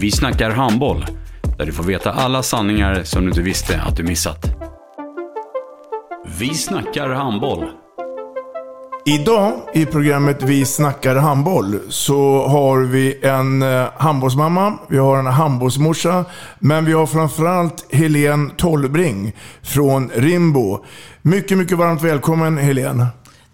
Vi 0.00 0.10
snackar 0.10 0.50
handboll, 0.50 1.06
där 1.58 1.66
du 1.66 1.72
får 1.72 1.84
veta 1.84 2.12
alla 2.12 2.42
sanningar 2.42 3.02
som 3.04 3.22
du 3.22 3.28
inte 3.28 3.42
visste 3.42 3.80
att 3.80 3.96
du 3.96 4.02
missat. 4.02 4.46
Vi 6.38 6.54
snackar 6.54 7.08
handboll. 7.08 7.64
Idag 9.06 9.52
i 9.74 9.86
programmet 9.86 10.42
Vi 10.42 10.64
snackar 10.64 11.16
handboll 11.16 11.80
så 11.88 12.46
har 12.48 12.78
vi 12.80 13.18
en 13.22 13.62
eh, 13.62 13.86
handbollsmamma, 13.96 14.78
vi 14.88 14.98
har 14.98 15.18
en 15.18 15.26
handbollsmorsa, 15.26 16.24
men 16.58 16.84
vi 16.84 16.92
har 16.92 17.06
framförallt 17.06 17.94
Helene 17.94 18.50
Tollbring 18.56 19.32
från 19.62 20.10
Rimbo. 20.14 20.84
Mycket, 21.22 21.58
mycket 21.58 21.78
varmt 21.78 22.02
välkommen 22.02 22.58
Helene. 22.58 23.06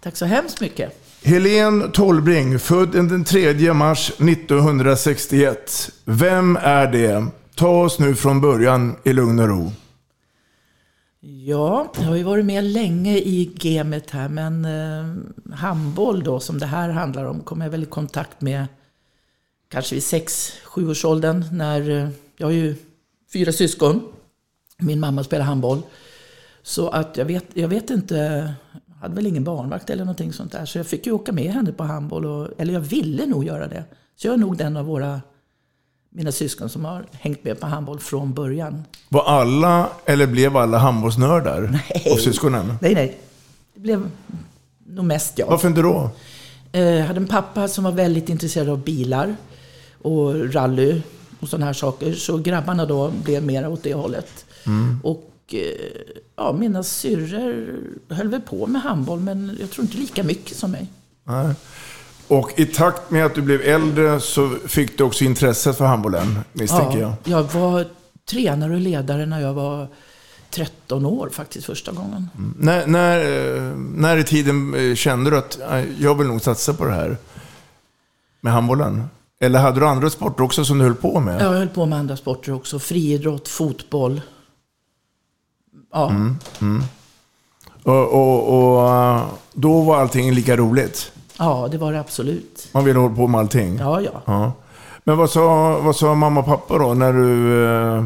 Tack 0.03 0.15
så 0.15 0.25
hemskt 0.25 0.61
mycket. 0.61 1.06
Helene 1.27 1.87
Tollbring, 1.87 2.59
född 2.59 2.91
den 2.91 3.23
3 3.23 3.73
mars 3.73 4.09
1961. 4.09 5.91
Vem 6.05 6.55
är 6.55 6.91
det? 6.91 7.25
Ta 7.55 7.83
oss 7.83 7.99
nu 7.99 8.15
från 8.15 8.41
början 8.41 8.95
i 9.03 9.13
lugn 9.13 9.39
och 9.39 9.47
ro. 9.47 9.71
Ja, 11.19 11.93
jag 11.97 12.03
har 12.03 12.15
ju 12.15 12.23
varit 12.23 12.45
med 12.45 12.63
länge 12.63 13.17
i 13.17 13.51
gamet 13.55 14.09
här, 14.09 14.29
men 14.29 14.65
eh, 14.65 15.55
handboll 15.55 16.23
då, 16.23 16.39
som 16.39 16.59
det 16.59 16.65
här 16.65 16.89
handlar 16.89 17.25
om, 17.25 17.41
kom 17.41 17.61
jag 17.61 17.69
väl 17.69 17.83
i 17.83 17.85
kontakt 17.85 18.41
med 18.41 18.65
kanske 19.69 19.95
vid 19.95 20.03
6-7 20.03 20.89
års 20.89 21.05
åldern 21.05 21.45
när 21.51 21.89
eh, 21.89 22.09
jag 22.37 22.47
har 22.47 22.51
ju 22.51 22.75
fyra 23.33 23.51
syskon. 23.51 24.01
Min 24.77 24.99
mamma 24.99 25.23
spelar 25.23 25.45
handboll. 25.45 25.81
Så 26.63 26.89
att 26.89 27.17
jag 27.17 27.25
vet, 27.25 27.45
jag 27.53 27.67
vet 27.67 27.89
inte, 27.89 28.53
hade 29.01 29.15
väl 29.15 29.27
ingen 29.27 29.43
barnvakt 29.43 29.89
eller 29.89 30.03
någonting 30.05 30.33
sånt 30.33 30.51
där. 30.51 30.65
Så 30.65 30.77
jag 30.77 30.87
fick 30.87 31.05
ju 31.05 31.11
åka 31.11 31.31
med 31.31 31.51
henne 31.51 31.71
på 31.71 31.83
handboll, 31.83 32.25
och, 32.25 32.47
eller 32.57 32.73
jag 32.73 32.79
ville 32.79 33.25
nog 33.25 33.45
göra 33.45 33.67
det. 33.67 33.83
Så 34.15 34.27
jag 34.27 34.33
är 34.33 34.37
nog 34.37 34.57
den 34.57 34.77
av 34.77 34.85
våra, 34.85 35.21
mina 36.09 36.31
syskon 36.31 36.69
som 36.69 36.85
har 36.85 37.05
hängt 37.11 37.43
med 37.43 37.59
på 37.59 37.67
handboll 37.67 37.99
från 37.99 38.33
början. 38.33 38.83
Var 39.09 39.23
alla, 39.23 39.89
eller 40.05 40.27
blev 40.27 40.57
alla 40.57 40.77
handbollsnördar? 40.77 41.61
Nej. 41.71 42.11
Av 42.13 42.17
syskonen? 42.17 42.73
Nej, 42.81 42.93
nej. 42.95 43.17
Det 43.73 43.79
blev 43.79 44.09
nog 44.87 45.05
mest 45.05 45.37
jag. 45.39 45.47
Varför 45.47 45.67
inte 45.67 45.81
då? 45.81 46.09
Eh, 46.71 46.81
Jag 46.81 47.05
hade 47.05 47.19
en 47.19 47.27
pappa 47.27 47.67
som 47.67 47.83
var 47.83 47.91
väldigt 47.91 48.29
intresserad 48.29 48.69
av 48.69 48.83
bilar 48.83 49.35
och 50.01 50.53
rally 50.53 51.01
och 51.39 51.47
sådana 51.49 51.65
här 51.65 51.73
saker. 51.73 52.13
Så 52.13 52.37
grabbarna 52.37 52.85
då 52.85 53.11
blev 53.23 53.43
mer 53.43 53.67
åt 53.67 53.83
det 53.83 53.93
hållet. 53.93 54.45
Mm. 54.65 54.99
Och 55.03 55.31
eh, 55.53 56.21
ja, 56.35 56.53
mina 56.53 56.83
syrror 56.83 57.79
höll 58.09 58.27
väl 58.27 58.41
på 58.41 58.67
med 58.67 58.81
handboll, 58.81 59.19
men 59.19 59.57
jag 59.59 59.71
tror 59.71 59.85
inte 59.85 59.97
lika 59.97 60.23
mycket 60.23 60.57
som 60.57 60.71
mig. 60.71 60.87
Nej. 61.23 61.53
Och 62.27 62.59
i 62.59 62.65
takt 62.65 63.11
med 63.11 63.25
att 63.25 63.35
du 63.35 63.41
blev 63.41 63.61
äldre 63.61 64.19
så 64.19 64.49
fick 64.65 64.97
du 64.97 65.03
också 65.03 65.23
intresset 65.23 65.77
för 65.77 65.85
handbollen, 65.85 66.39
misstänker 66.53 66.99
jag. 66.99 67.13
jag 67.23 67.43
var 67.43 67.85
tränare 68.29 68.73
och 68.73 68.79
ledare 68.79 69.25
när 69.25 69.41
jag 69.41 69.53
var 69.53 69.87
13 70.49 71.05
år 71.05 71.29
faktiskt 71.29 71.65
första 71.65 71.91
gången. 71.91 72.29
När, 72.57 72.87
när, 72.87 73.17
eh, 73.19 73.75
när 73.75 74.17
i 74.17 74.23
tiden 74.23 74.73
eh, 74.73 74.95
kände 74.95 75.29
du 75.29 75.37
att 75.37 75.59
jag 75.99 76.15
vill 76.15 76.27
nog 76.27 76.41
satsa 76.41 76.73
på 76.73 76.85
det 76.85 76.93
här 76.93 77.17
med 78.41 78.53
handbollen? 78.53 79.03
Eller 79.39 79.59
hade 79.59 79.79
du 79.79 79.87
andra 79.87 80.09
sporter 80.09 80.43
också 80.43 80.65
som 80.65 80.77
du 80.77 80.83
höll 80.83 80.95
på 80.95 81.19
med? 81.19 81.41
Jag 81.41 81.49
höll 81.49 81.67
på 81.67 81.85
med 81.85 81.99
andra 81.99 82.17
sporter 82.17 82.53
också. 82.53 82.79
Friidrott, 82.79 83.47
fotboll. 83.47 84.21
Ja, 85.91 86.11
Och, 87.83 88.13
och, 88.13 88.73
och 88.77 88.89
eh, 88.89 89.25
då 89.53 89.81
var 89.81 89.97
allting 90.01 90.31
lika 90.33 90.57
roligt? 90.57 91.11
ja, 91.39 91.67
det 91.71 91.77
var 91.77 91.93
det 91.93 91.99
absolut. 91.99 92.69
Man 92.71 92.85
ville 92.85 92.99
hålla 92.99 93.15
på 93.15 93.27
med 93.27 93.39
allting? 93.39 93.77
Ja, 93.77 94.01
ja. 94.01 94.21
Ja. 94.25 94.51
Men 95.03 95.17
vad 95.17 95.29
sa, 95.29 95.79
vad 95.79 95.95
sa 95.95 96.15
mamma 96.15 96.39
och 96.39 96.45
pappa 96.45 96.77
då 96.77 96.93
när 96.93 97.13
du 97.13 97.65
eh, 97.65 98.05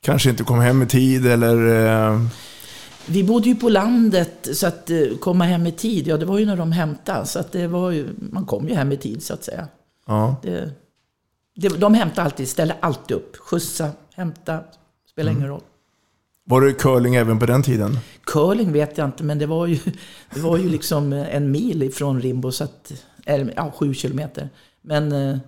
kanske 0.00 0.30
inte 0.30 0.44
kom 0.44 0.60
hem 0.60 0.82
i 0.82 0.86
tid 0.86 1.26
eller... 1.26 1.86
Eh, 2.12 2.20
Vi 3.06 3.24
bodde 3.24 3.48
ju 3.48 3.54
på 3.56 3.68
landet, 3.68 4.48
så 4.54 4.66
att 4.66 4.90
eh, 4.90 4.98
komma 5.20 5.44
hem 5.44 5.66
i 5.66 5.72
tid, 5.72 6.06
ja 6.06 6.16
det 6.16 6.24
var 6.26 6.38
ju 6.38 6.46
när 6.46 6.56
de 6.56 6.72
hämtade. 6.72 7.26
Så 7.26 7.38
att 7.38 7.52
det 7.52 7.66
var 7.66 7.90
ju, 7.90 8.08
man 8.32 8.46
kom 8.46 8.68
ju 8.68 8.74
hem 8.74 8.92
i 8.92 8.96
tid 8.96 9.22
så 9.22 9.34
att 9.34 9.44
säga. 9.44 9.68
ja. 10.06 10.36
Det, 10.42 10.70
det, 11.56 11.68
de 11.68 11.94
hämtade 11.94 12.22
alltid, 12.24 12.48
ställde 12.48 12.76
alltid 12.80 13.16
upp. 13.16 13.36
Skjutsa, 13.36 13.90
hämta, 14.14 14.58
spelar 15.10 15.32
ingen 15.32 15.48
roll. 15.48 15.60
Var 16.44 16.60
det 16.60 16.72
curling 16.72 17.14
även 17.14 17.38
på 17.38 17.46
den 17.46 17.62
tiden? 17.62 17.98
Curling 18.24 18.72
vet 18.72 18.98
jag 18.98 19.08
inte, 19.08 19.24
men 19.24 19.38
det 19.38 19.46
var 19.46 19.66
ju, 19.66 19.78
det 20.34 20.40
var 20.40 20.56
ju 20.58 20.68
liksom 20.68 21.12
en 21.12 21.50
mil 21.50 21.82
ifrån 21.82 22.20
Rimbo, 22.20 22.52
så 22.52 22.64
att, 22.64 22.92
eller 23.26 23.52
ja, 23.56 23.72
sju 23.78 23.94
kilometer. 23.94 24.48
Men 24.82 25.12
eh, 25.12 25.38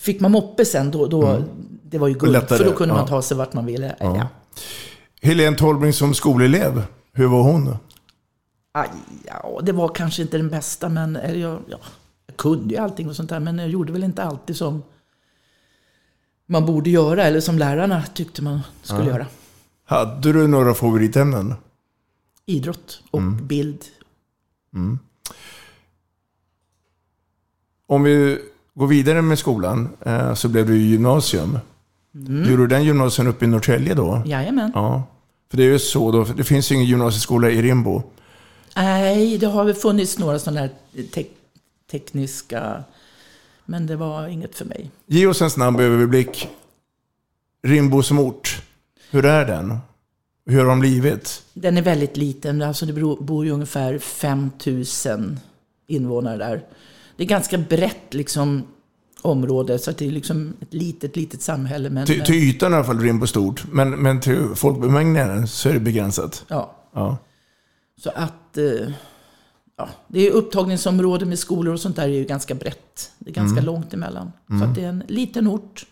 fick 0.00 0.20
man 0.20 0.32
moppe 0.32 0.64
sen, 0.64 0.90
då, 0.90 1.06
då 1.06 1.42
det 1.82 1.98
var 1.98 2.08
ju 2.08 2.14
guld. 2.14 2.32
Lättare, 2.32 2.58
För 2.58 2.64
då 2.64 2.72
kunde 2.72 2.94
ja. 2.94 2.98
man 2.98 3.08
ta 3.08 3.22
sig 3.22 3.36
vart 3.36 3.52
man 3.52 3.66
ville. 3.66 3.96
Ja. 3.98 4.28
Helene 5.22 5.56
Tolbring 5.56 5.92
som 5.92 6.14
skolelev, 6.14 6.82
hur 7.12 7.26
var 7.26 7.42
hon? 7.42 7.76
Aj, 8.72 8.88
ja, 9.26 9.60
det 9.62 9.72
var 9.72 9.88
kanske 9.88 10.22
inte 10.22 10.36
den 10.36 10.48
bästa, 10.48 10.88
men 10.88 11.16
eller 11.16 11.40
jag, 11.40 11.58
ja, 11.68 11.78
jag 12.26 12.36
kunde 12.36 12.74
ju 12.74 12.80
allting 12.80 13.08
och 13.08 13.16
sånt 13.16 13.30
där, 13.30 13.40
men 13.40 13.58
jag 13.58 13.68
gjorde 13.68 13.92
väl 13.92 14.04
inte 14.04 14.22
alltid 14.22 14.56
som 14.56 14.82
man 16.46 16.66
borde 16.66 16.90
göra, 16.90 17.24
eller 17.24 17.40
som 17.40 17.58
lärarna 17.58 18.02
tyckte 18.14 18.42
man 18.42 18.60
skulle 18.82 19.10
göra. 19.10 19.26
Hade 19.84 20.32
du 20.32 20.46
några 20.46 20.74
favoritämnen? 20.74 21.54
Idrott 22.46 23.02
och 23.10 23.22
bild. 23.22 23.84
Om 27.86 28.02
vi 28.02 28.38
går 28.74 28.86
vidare 28.86 29.22
med 29.22 29.38
skolan 29.38 29.88
eh, 30.00 30.34
så 30.34 30.48
blev 30.48 30.70
ju 30.70 30.82
gymnasium. 30.82 31.58
Mm. 32.14 32.50
Gjorde 32.50 32.62
du 32.62 32.66
den 32.66 32.84
gymnasium 32.84 33.28
uppe 33.28 33.44
i 33.44 33.48
Norrtälje 33.48 33.94
då? 33.94 34.22
Jajamän. 34.26 34.72
Ja. 34.74 35.02
För 35.50 35.56
det 35.56 35.62
är 35.62 35.68
ju 35.68 35.78
så 35.78 36.12
då, 36.12 36.24
det 36.24 36.44
finns 36.44 36.70
ju 36.70 36.74
ingen 36.74 36.86
gymnasieskola 36.86 37.50
i 37.50 37.62
Rimbo. 37.62 38.02
Nej, 38.76 39.38
det 39.38 39.46
har 39.46 39.64
väl 39.64 39.74
funnits 39.74 40.18
några 40.18 40.38
sådana 40.38 40.60
här 40.60 40.70
tek 41.12 41.30
tekniska, 41.90 42.84
men 43.64 43.86
det 43.86 43.96
var 43.96 44.28
inget 44.28 44.54
för 44.54 44.64
mig. 44.64 44.90
Ge 45.06 45.26
oss 45.26 45.42
en 45.42 45.50
snabb 45.50 45.80
överblick. 45.80 46.48
Rimbo 47.62 48.02
som 48.02 48.18
ort. 48.18 48.62
Hur 49.12 49.24
är 49.24 49.44
den? 49.44 49.78
Hur 50.46 50.58
har 50.58 50.66
de 50.66 50.80
blivit? 50.80 51.42
Den 51.54 51.76
är 51.76 51.82
väldigt 51.82 52.16
liten, 52.16 52.62
alltså 52.62 52.86
det 52.86 52.92
bor 53.20 53.44
ju 53.44 53.50
ungefär 53.50 53.98
5000 53.98 55.40
invånare 55.86 56.36
där. 56.36 56.64
Det 57.16 57.22
är 57.22 57.26
ganska 57.28 57.58
brett 57.58 58.14
liksom 58.14 58.62
område, 59.22 59.78
så 59.78 59.90
att 59.90 59.98
det 59.98 60.06
är 60.06 60.10
liksom 60.10 60.54
ett 60.60 60.74
litet, 60.74 61.16
litet 61.16 61.42
samhälle. 61.42 61.90
Men, 61.90 62.06
Till, 62.06 62.22
till 62.22 62.34
ytan 62.34 62.72
i 62.72 62.74
alla 62.74 62.84
fall 62.84 63.00
Rimbo 63.00 63.26
stort, 63.26 63.64
men, 63.72 63.90
men 63.90 64.20
till 64.20 64.46
folkbemängningen 64.54 65.48
så 65.48 65.68
är 65.68 65.72
det 65.72 65.80
begränsat. 65.80 66.44
ja, 66.48 66.74
Ja. 66.94 67.16
så 68.00 68.10
att 68.14 68.58
eh, 68.58 68.64
ja, 69.76 69.88
det 70.08 70.26
är 70.26 70.30
upptagningsområde 70.30 71.26
med 71.26 71.38
skolor 71.38 71.74
och 71.74 71.80
sånt 71.80 71.96
där 71.96 72.02
är 72.02 72.08
ju 72.08 72.24
ganska 72.24 72.54
brett. 72.54 73.10
Det 73.18 73.30
är 73.30 73.34
ganska 73.34 73.60
långt 73.62 73.94
emellan. 73.94 74.32
Så 74.60 74.64
att 74.64 74.74
det 74.74 74.84
är 74.84 74.88
en 74.88 75.04
liten 75.08 75.48
ort. 75.48 75.86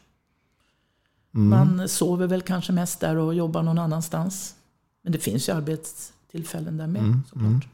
Man 1.31 1.89
sover 1.89 2.27
väl 2.27 2.43
kanske 2.43 2.73
mest 2.73 3.01
där 3.01 3.17
och 3.17 3.35
jobbar 3.35 3.63
någon 3.63 3.79
annanstans. 3.79 4.55
Men 5.03 5.13
det 5.13 5.19
finns 5.19 5.49
ju 5.49 5.53
arbetstillfällen 5.53 6.77
där 6.77 6.87
med 6.87 7.21
såklart. 7.29 7.67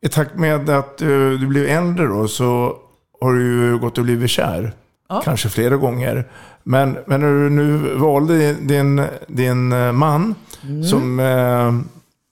I 0.00 0.08
takt 0.08 0.34
med 0.36 0.70
att 0.70 1.02
eh, 1.02 1.08
du 1.08 1.46
blev 1.46 1.64
äldre 1.66 2.06
då 2.06 2.28
så 2.28 2.76
har 3.20 3.34
du 3.34 3.78
gått 3.78 3.98
och 3.98 4.04
blivit 4.04 4.30
kär. 4.30 4.72
Ja. 5.08 5.20
Kanske 5.24 5.48
flera 5.48 5.76
gånger. 5.76 6.28
Men, 6.62 6.98
men 7.06 7.20
när 7.20 7.28
du 7.44 7.50
nu 7.50 7.94
valde 7.94 8.54
din, 8.54 9.02
din 9.28 9.72
eh, 9.72 9.92
man, 9.92 10.34
Mm. 10.62 10.84
som 10.84 11.20
eh, 11.20 11.80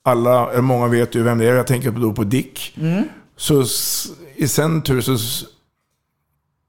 alla, 0.03 0.63
många 0.63 0.87
vet 0.89 1.15
ju 1.15 1.23
vem 1.23 1.39
det 1.39 1.45
är, 1.49 1.55
jag 1.55 1.67
tänker 1.67 1.91
då 1.91 2.13
på 2.13 2.25
Dick. 2.25 2.77
Mm. 2.81 3.05
Så 3.37 3.65
i 4.37 4.49
sen 4.49 4.83
tur 4.83 5.01
så 5.01 5.47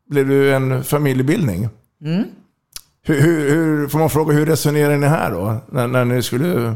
blev 0.09 0.27
det 0.27 0.55
en 0.55 0.83
familjebildning. 0.83 1.69
Mm. 2.01 2.23
Hur, 3.09 3.21
hur, 3.21 3.49
hur, 3.49 3.87
får 3.87 3.99
man 3.99 4.09
fråga, 4.09 4.33
hur 4.33 4.45
resonerar 4.45 4.97
ni 4.97 5.07
här 5.07 5.31
då? 5.31 5.57
När, 5.71 5.87
när 5.87 6.05
ni 6.05 6.23
skulle 6.23 6.75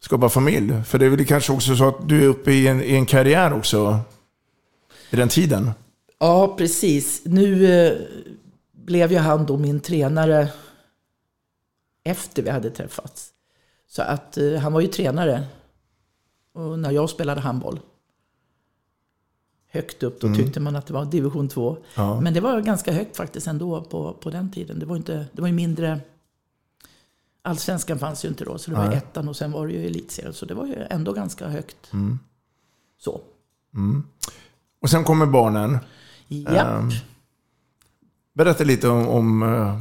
skapa 0.00 0.28
familj? 0.28 0.82
För 0.84 0.98
det 0.98 1.06
är 1.06 1.10
väl 1.10 1.26
kanske 1.26 1.52
också 1.52 1.76
så 1.76 1.88
att 1.88 2.08
du 2.08 2.22
är 2.24 2.26
uppe 2.26 2.52
i 2.52 2.66
en, 2.66 2.82
i 2.82 2.94
en 2.94 3.06
karriär 3.06 3.52
också 3.52 3.98
i 5.10 5.16
den 5.16 5.28
tiden? 5.28 5.70
Ja, 6.18 6.54
precis. 6.58 7.22
Nu 7.24 7.66
eh, 7.66 7.92
blev 8.72 9.12
ju 9.12 9.18
han 9.18 9.46
då 9.46 9.56
min 9.56 9.80
tränare 9.80 10.48
efter 12.04 12.42
vi 12.42 12.50
hade 12.50 12.70
träffats. 12.70 13.30
Så 13.88 14.02
att 14.02 14.36
eh, 14.36 14.54
han 14.54 14.72
var 14.72 14.80
ju 14.80 14.86
tränare 14.86 15.42
och 16.54 16.78
när 16.78 16.90
jag 16.90 17.10
spelade 17.10 17.40
handboll. 17.40 17.80
Högt 19.72 20.02
upp, 20.02 20.20
då 20.20 20.26
Mm. 20.26 20.38
tyckte 20.38 20.60
man 20.60 20.76
att 20.76 20.86
det 20.86 20.92
var 20.92 21.04
division 21.04 21.48
2. 21.48 21.76
Ja. 21.94 22.20
Men 22.20 22.34
det 22.34 22.40
var 22.40 22.60
ganska 22.60 22.92
högt 22.92 23.16
faktiskt 23.16 23.46
ändå 23.46 23.82
på, 23.82 24.12
på 24.12 24.30
den 24.30 24.52
tiden. 24.52 24.78
Det 24.78 24.86
var, 24.86 24.96
inte, 24.96 25.26
det 25.32 25.40
var 25.40 25.48
ju 25.48 25.54
mindre... 25.54 26.00
Allsvenskan 27.42 27.98
fanns 27.98 28.24
ju 28.24 28.28
inte 28.28 28.44
då, 28.44 28.58
så 28.58 28.70
det 28.70 28.76
var 28.76 28.88
Nej. 28.88 28.96
ettan 28.96 29.28
och 29.28 29.36
sen 29.36 29.52
var 29.52 29.66
det 29.66 29.72
ju 29.72 29.86
elitserien. 29.86 30.32
Så 30.34 30.46
det 30.46 30.54
var 30.54 30.66
ju 30.66 30.74
ändå 30.90 31.12
ganska 31.12 31.48
högt. 31.48 31.92
Mm. 31.92 32.18
Så. 32.98 33.20
Mm. 33.74 34.02
Och 34.80 34.90
sen 34.90 35.04
kommer 35.04 35.26
barnen. 35.26 35.78
Japp. 36.28 36.66
Ehm, 36.68 36.90
berätta 38.32 38.64
lite 38.64 38.88
om, 38.88 39.08
om, 39.08 39.42
eh, 39.42 39.80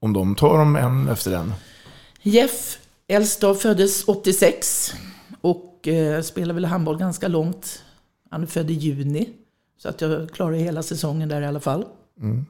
om 0.00 0.12
dem. 0.12 0.34
Ta 0.34 0.56
dem 0.58 0.76
en 0.76 1.08
efter 1.08 1.32
en. 1.36 1.54
Jeff 2.22 2.78
Elstad 3.06 3.54
föddes 3.54 4.04
86 4.04 4.94
och 5.40 5.88
eh, 5.88 6.22
spelade 6.22 6.52
väl 6.54 6.64
handboll 6.64 6.98
ganska 6.98 7.28
långt. 7.28 7.82
Han 8.34 8.42
är 8.42 8.46
född 8.46 8.70
i 8.70 8.74
juni, 8.74 9.28
så 9.76 9.88
att 9.88 10.00
jag 10.00 10.30
klarade 10.30 10.56
hela 10.56 10.82
säsongen 10.82 11.28
där 11.28 11.42
i 11.42 11.46
alla 11.46 11.60
fall. 11.60 11.84
Mm. 12.20 12.46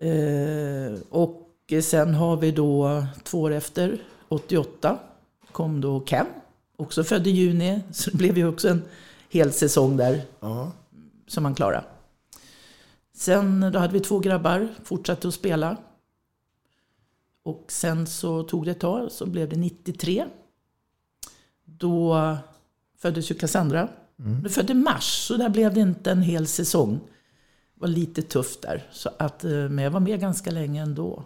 Eh, 0.00 1.00
och 1.10 1.48
sen 1.82 2.14
har 2.14 2.36
vi 2.36 2.50
då 2.52 3.04
två 3.22 3.40
år 3.40 3.50
efter, 3.50 4.02
88, 4.28 4.98
kom 5.52 5.80
då 5.80 6.00
Ken, 6.00 6.26
också 6.76 7.04
född 7.04 7.26
i 7.26 7.30
juni. 7.30 7.82
Så 7.92 8.10
det 8.10 8.16
blev 8.16 8.38
ju 8.38 8.48
också 8.48 8.68
en 8.68 8.82
hel 9.28 9.52
säsong 9.52 9.96
där 9.96 10.22
Ja. 10.40 10.72
som 11.26 11.44
han 11.44 11.54
klarade. 11.54 11.84
Sen 13.14 13.60
då 13.72 13.78
hade 13.78 13.92
vi 13.92 14.00
två 14.00 14.18
grabbar, 14.18 14.68
fortsatte 14.84 15.28
att 15.28 15.34
spela. 15.34 15.76
Och 17.42 17.64
sen 17.68 18.06
så 18.06 18.42
tog 18.42 18.64
det 18.64 18.70
ett 18.70 18.80
tag, 18.80 19.12
så 19.12 19.26
blev 19.26 19.48
det 19.48 19.56
93. 19.56 20.24
Då 21.64 22.36
föddes 22.98 23.30
ju 23.30 23.34
Cassandra. 23.34 23.88
Mm. 24.20 24.42
Du 24.42 24.48
födde 24.48 24.74
mars, 24.74 25.04
så 25.04 25.36
där 25.36 25.48
blev 25.48 25.74
det 25.74 25.80
inte 25.80 26.10
en 26.10 26.22
hel 26.22 26.46
säsong. 26.46 27.00
Det 27.74 27.80
var 27.80 27.88
lite 27.88 28.22
tufft 28.22 28.62
där. 28.62 28.86
Så 28.92 29.10
att, 29.18 29.44
eh, 29.44 29.50
men 29.50 29.78
jag 29.78 29.90
var 29.90 30.00
med 30.00 30.20
ganska 30.20 30.50
länge 30.50 30.82
ändå. 30.82 31.24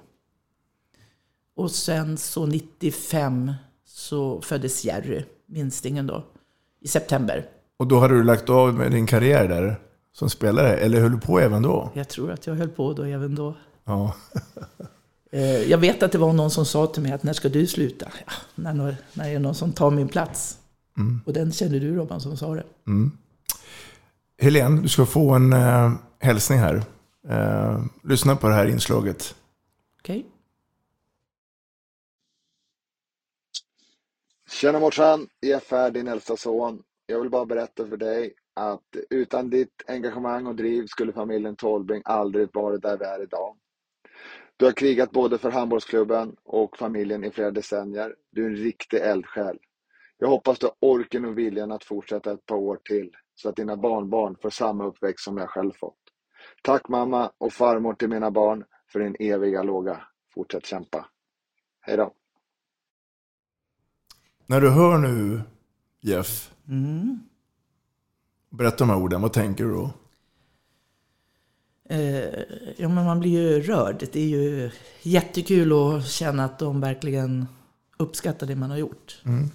Och 1.57 1.71
sen 1.71 2.17
så 2.19 2.47
95 2.47 3.53
så 3.85 4.41
föddes 4.41 4.85
Jerry, 4.85 5.25
minstingen 5.47 6.07
då, 6.07 6.25
i 6.81 6.89
september. 6.89 7.47
Och 7.77 7.87
då 7.87 7.99
hade 7.99 8.15
du 8.15 8.25
lagt 8.25 8.51
av 8.51 8.75
med 8.75 8.91
din 8.91 9.07
karriär 9.07 9.49
där 9.49 9.81
som 10.13 10.31
spelare, 10.31 10.77
eller 10.77 11.01
höll 11.01 11.13
du 11.13 11.19
på 11.21 11.41
även 11.41 11.63
då? 11.63 11.91
Jag 11.95 12.09
tror 12.09 12.31
att 12.33 12.47
jag 12.47 12.55
höll 12.55 12.69
på 12.69 12.93
då 12.93 13.03
även 13.05 13.35
då. 13.35 13.57
Ja. 13.85 14.15
Eh, 15.35 15.71
Jag 15.71 15.79
vet 15.79 16.03
att 16.03 16.13
det 16.13 16.19
var 16.19 16.33
någon 16.33 16.51
som 16.51 16.65
sa 16.67 16.87
till 16.87 17.03
mig 17.03 17.13
att 17.13 17.23
när 17.23 17.33
ska 17.33 17.49
du 17.49 17.67
sluta? 17.67 18.07
Ja, 18.27 18.33
när, 18.55 18.73
när 18.75 18.97
när 19.15 19.29
är 19.29 19.33
det 19.33 19.39
någon 19.39 19.55
som 19.55 19.73
tar 19.73 19.91
min 19.91 20.09
plats? 20.09 20.59
Mm. 20.99 21.21
Och 21.27 21.33
den 21.33 21.53
känner 21.53 21.81
du 21.81 21.97
Robban 21.97 22.21
som 22.21 22.37
sa 22.37 22.55
det. 22.55 22.65
Mm. 22.87 23.11
Helene, 24.39 24.83
du 24.83 24.89
ska 24.89 25.07
få 25.07 25.31
en 25.31 25.53
eh, 25.53 25.93
hälsning 26.19 26.59
här. 26.59 26.83
Eh, 27.29 27.85
lyssna 28.05 28.37
på 28.37 28.49
det 28.49 28.55
här 28.55 28.67
inslaget. 28.67 29.35
Okej? 30.01 30.27
Tjena 34.51 34.81
morsan, 34.81 35.29
Jeff 35.41 35.71
här, 35.71 35.91
din 35.91 36.09
äldsta 36.09 36.37
son. 36.37 36.83
Jag 37.07 37.21
vill 37.21 37.31
bara 37.31 37.47
berätta 37.47 37.87
för 37.87 37.97
dig 37.97 38.35
att 38.55 38.97
utan 39.11 39.51
ditt 39.51 39.83
engagemang 39.87 40.47
och 40.47 40.55
driv 40.55 40.87
skulle 40.87 41.13
familjen 41.13 41.57
Tolbring 41.57 42.03
aldrig 42.05 42.49
varit 42.53 42.83
där 42.83 42.99
vi 42.99 43.05
är 43.05 43.23
idag. 43.23 43.57
Du 44.57 44.65
har 44.65 44.73
krigat 44.73 45.11
både 45.11 45.39
för 45.39 45.51
handbollsklubben 45.51 46.37
och 46.45 46.77
familjen 46.77 47.25
i 47.25 47.31
flera 47.31 47.51
decennier. 47.51 48.15
Du 48.31 48.45
är 48.45 48.51
en 48.51 48.57
riktig 48.57 48.99
eldsjäl. 48.99 49.59
Jag 50.23 50.29
hoppas 50.29 50.59
du 50.59 50.67
har 50.67 50.75
orken 50.81 51.25
och 51.25 51.39
viljan 51.39 51.73
att 51.73 51.85
fortsätta 51.85 52.33
ett 52.33 52.47
par 52.47 52.57
år 52.57 52.79
till 52.85 53.11
så 53.35 53.49
att 53.49 53.57
dina 53.57 53.77
barnbarn 53.77 54.37
får 54.43 54.51
samma 54.51 54.85
uppväxt 54.87 55.25
som 55.25 55.37
jag 55.37 55.51
själv 55.51 55.73
fått. 55.73 55.99
Tack 56.63 56.89
mamma 56.89 57.33
och 57.39 57.53
farmor 57.53 57.95
till 57.95 58.09
mina 58.09 58.31
barn 58.31 58.65
för 58.93 59.01
din 59.01 59.17
eviga 59.19 59.63
låga. 59.63 60.01
Fortsätt 60.35 60.67
kämpa. 60.67 61.07
Hej 61.81 61.97
då. 61.97 62.15
När 64.47 64.61
du 64.61 64.71
hör 64.71 64.99
nu 64.99 65.41
Jeff, 66.01 66.55
Mm. 66.69 67.19
berätta 68.51 68.77
de 68.77 68.91
här 68.91 68.99
orden, 68.99 69.23
vad 69.23 69.33
tänker 69.33 69.65
du 69.65 69.71
då? 69.71 69.91
Eh, 71.89 72.43
ja, 72.77 72.89
men 72.89 73.05
man 73.05 73.21
blir 73.21 73.31
ju 73.31 73.61
rörd. 73.61 74.09
Det 74.13 74.21
är 74.21 74.29
ju 74.29 74.71
jättekul 75.03 75.73
att 75.73 76.07
känna 76.07 76.45
att 76.45 76.59
de 76.59 76.81
verkligen 76.81 77.47
uppskattar 77.97 78.47
det 78.47 78.57
man 78.57 78.71
har 78.71 78.79
gjort. 78.79 79.23
Mm. 79.25 79.51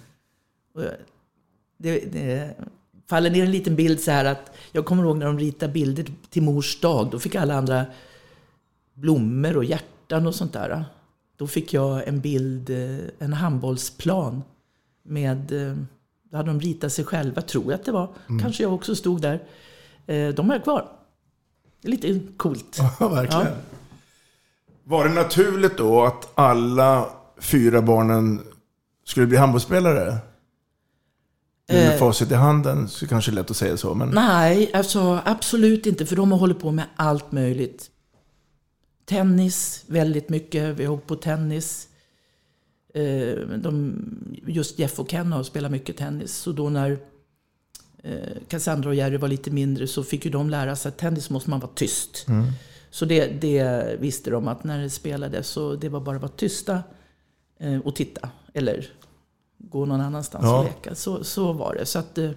Det, 1.78 2.12
det 2.12 2.54
faller 3.08 3.30
ner 3.30 3.44
en 3.44 3.50
liten 3.50 3.76
bild 3.76 4.00
så 4.00 4.10
här 4.10 4.24
att 4.24 4.52
jag 4.72 4.84
kommer 4.86 5.02
ihåg 5.04 5.18
när 5.18 5.26
de 5.26 5.38
ritade 5.38 5.72
bilder 5.72 6.06
till 6.30 6.42
mors 6.42 6.80
dag. 6.80 7.10
Då 7.10 7.18
fick 7.18 7.34
alla 7.34 7.54
andra 7.54 7.86
blommor 8.94 9.56
och 9.56 9.64
hjärtan 9.64 10.26
och 10.26 10.34
sånt 10.34 10.52
där. 10.52 10.84
Då 11.36 11.46
fick 11.46 11.72
jag 11.72 12.08
en 12.08 12.20
bild, 12.20 12.70
eh, 12.70 12.98
en 13.18 13.32
handbollsplan 13.32 14.42
med, 15.02 15.52
eh, 15.52 15.76
då 16.30 16.36
hade 16.36 16.48
de 16.50 16.60
ritat 16.60 16.92
sig 16.92 17.04
själva, 17.04 17.42
tror 17.42 17.64
jag 17.64 17.74
att 17.74 17.84
det 17.84 17.92
var. 17.92 18.08
Mm. 18.28 18.42
Kanske 18.42 18.62
jag 18.62 18.74
också 18.74 18.94
stod 18.94 19.20
där. 19.20 19.42
Eh, 20.06 20.28
De 20.28 20.48
har 20.48 20.56
jag 20.56 20.64
kvar. 20.64 20.88
Det 21.82 21.88
är 21.88 21.90
lite 21.90 22.20
coolt. 22.36 22.78
Ja, 23.00 23.08
verkligen. 23.08 23.46
Var 24.84 25.08
det 25.08 25.14
naturligt 25.14 25.76
då 25.78 26.04
att 26.04 26.28
alla 26.34 27.08
fyra 27.40 27.82
barnen 27.82 28.40
skulle 29.04 29.26
bli 29.26 29.36
handbollsspelare? 29.36 30.16
Nu 31.68 31.74
Med 31.74 31.92
Eh. 31.92 31.98
facit 31.98 32.30
i 32.30 32.34
handen 32.34 32.88
så 32.88 33.06
kanske 33.06 33.30
det 33.30 33.34
är 33.34 33.36
lätt 33.36 33.50
att 33.50 33.56
säga 33.56 33.76
så. 33.76 33.94
Men... 33.94 34.08
Nej, 34.08 34.70
alltså 34.74 35.20
absolut 35.24 35.86
inte. 35.86 36.06
För 36.06 36.16
de 36.16 36.32
har 36.32 36.38
hållit 36.38 36.60
på 36.60 36.70
med 36.70 36.84
allt 36.96 37.32
möjligt. 37.32 37.90
Tennis, 39.04 39.84
väldigt 39.86 40.28
mycket. 40.28 40.76
Vi 40.76 40.84
har 40.84 40.94
åkt 40.94 41.06
på 41.06 41.16
tennis. 41.16 41.88
Eh, 42.94 43.38
De, 43.58 43.94
just 44.46 44.78
Jeff 44.78 45.00
och 45.00 45.08
Ken 45.08 45.32
har 45.32 45.42
spelat 45.42 45.70
mycket 45.70 45.96
tennis. 45.96 46.34
Så 46.34 46.52
då 46.52 46.68
när 46.68 46.98
eh, 48.02 48.12
Cassandra 48.48 48.88
och 48.88 48.94
Jerry 48.94 49.16
var 49.16 49.28
lite 49.28 49.50
mindre 49.50 49.86
så 49.86 50.02
fick 50.02 50.24
ju 50.24 50.30
de 50.30 50.50
lära 50.50 50.76
sig 50.76 50.88
att 50.88 50.98
tennis 50.98 51.30
måste 51.30 51.50
man 51.50 51.60
vara 51.60 51.72
tyst. 51.74 52.24
Mm. 52.28 52.46
Så 52.90 53.04
det, 53.04 53.26
det 53.26 53.96
visste 54.00 54.30
de 54.30 54.48
att 54.48 54.64
när 54.64 54.82
det 54.82 54.90
spelades 54.90 55.48
så 55.48 55.74
det 55.74 55.88
var 55.88 56.00
bara 56.00 56.16
att 56.16 56.22
vara 56.22 56.32
tysta 56.32 56.82
och 57.84 57.96
titta. 57.96 58.28
Eller 58.54 58.86
gå 59.58 59.84
någon 59.86 60.00
annanstans 60.00 60.44
Ja. 60.44 60.58
och 60.58 60.64
leka. 60.64 60.94
Så, 60.94 61.24
så 61.24 61.52
var 61.52 61.74
det. 61.74 61.86
Så, 61.86 61.98
att, 61.98 62.18
eh, 62.18 62.30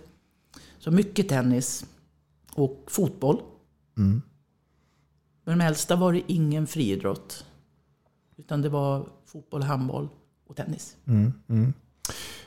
så 0.79 0.91
mycket 0.91 1.29
tennis 1.29 1.85
och 2.53 2.83
fotboll. 2.87 3.41
Mm. 3.97 4.21
Med 5.45 5.57
de 5.57 5.63
äldsta 5.63 5.95
var 5.95 6.13
det 6.13 6.21
ingen 6.27 6.67
friidrott. 6.67 7.45
Utan 8.37 8.61
det 8.61 8.69
var 8.69 9.05
fotboll, 9.25 9.63
handboll 9.63 10.07
och 10.47 10.55
tennis. 10.55 10.95
Mm, 11.07 11.33
mm. 11.49 11.73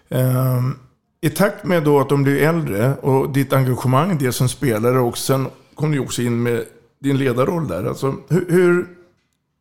Ehm, 0.09 0.79
I 1.21 1.31
takt 1.31 1.65
med 1.65 1.85
då 1.85 2.01
att 2.01 2.09
de 2.09 2.23
blir 2.23 2.43
äldre 2.43 2.97
och 2.97 3.33
ditt 3.33 3.53
engagemang, 3.53 4.19
det 4.19 4.33
som 4.33 4.49
spelare 4.49 4.99
och 4.99 5.19
sen 5.19 5.49
kom 5.75 5.91
du 5.93 5.99
också 5.99 6.23
in 6.23 6.43
med 6.43 6.65
din 6.99 7.17
ledarroll 7.19 7.69
där. 7.69 7.85
Alltså, 7.85 8.15
hur, 8.29 8.47
hur, 8.51 8.97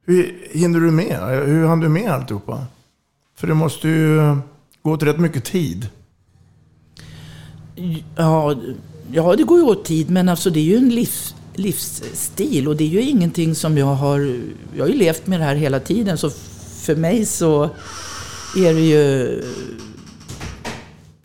hur 0.05 0.48
hinner 0.51 0.79
du 0.79 0.91
med? 0.91 1.46
Hur 1.46 1.67
hann 1.67 1.79
du 1.79 1.89
med 1.89 2.12
alltihopa? 2.12 2.65
För 3.36 3.48
det 3.48 3.53
måste 3.53 3.88
ju 3.88 4.38
gå 4.84 4.92
åt 4.92 5.04
rätt 5.04 5.20
mycket 5.20 5.46
tid. 5.46 5.88
Ja, 8.16 8.56
ja, 9.12 9.36
det 9.36 9.44
går 9.44 9.60
ju 9.60 9.66
åt 9.66 9.86
tid, 9.86 10.10
men 10.10 10.30
alltså 10.30 10.50
det 10.50 10.60
är 10.60 10.63
ju 10.63 10.78
en 10.78 10.90
livs, 10.90 11.36
livsstil 11.54 12.68
och 12.68 12.75
det 12.75 12.84
är 12.84 12.88
ju 12.88 13.02
ingenting 13.02 13.56
som 13.56 13.78
jag 13.78 13.86
har... 13.86 14.40
Jag 14.75 14.84
har 14.84 14.90
ju 14.90 14.98
levt 14.98 15.28
med 15.28 15.40
det 15.40 15.44
här 15.44 15.56
hela 15.56 15.80
tiden, 15.80 16.18
så 16.18 16.30
för 16.82 16.96
mig 16.96 17.25
så 17.25 17.63
är 18.58 18.74
det 18.74 18.82
ju 18.82 19.42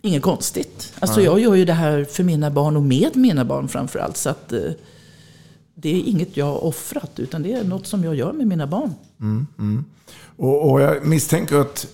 inget 0.01 0.23
konstigt. 0.23 0.93
Alltså 0.99 1.21
jag 1.21 1.39
gör 1.39 1.55
ju 1.55 1.65
det 1.65 1.73
här 1.73 2.03
för 2.03 2.23
mina 2.23 2.51
barn 2.51 2.75
och 2.77 2.83
med 2.83 3.15
mina 3.15 3.45
barn 3.45 3.67
framför 3.67 3.99
allt. 3.99 4.17
Så 4.17 4.29
att, 4.29 4.53
eh, 4.53 4.71
det 5.75 5.89
är 5.89 6.03
inget 6.03 6.37
jag 6.37 6.45
har 6.45 6.63
offrat, 6.63 7.11
utan 7.19 7.43
det 7.43 7.53
är 7.53 7.63
något 7.63 7.87
som 7.87 8.03
jag 8.03 8.15
gör 8.15 8.33
med 8.33 8.47
mina 8.47 8.67
barn. 8.67 8.93
Mm, 9.21 9.47
mm. 9.59 9.85
Och, 10.37 10.71
och 10.71 10.81
jag 10.81 11.05
misstänker 11.05 11.55
att 11.55 11.87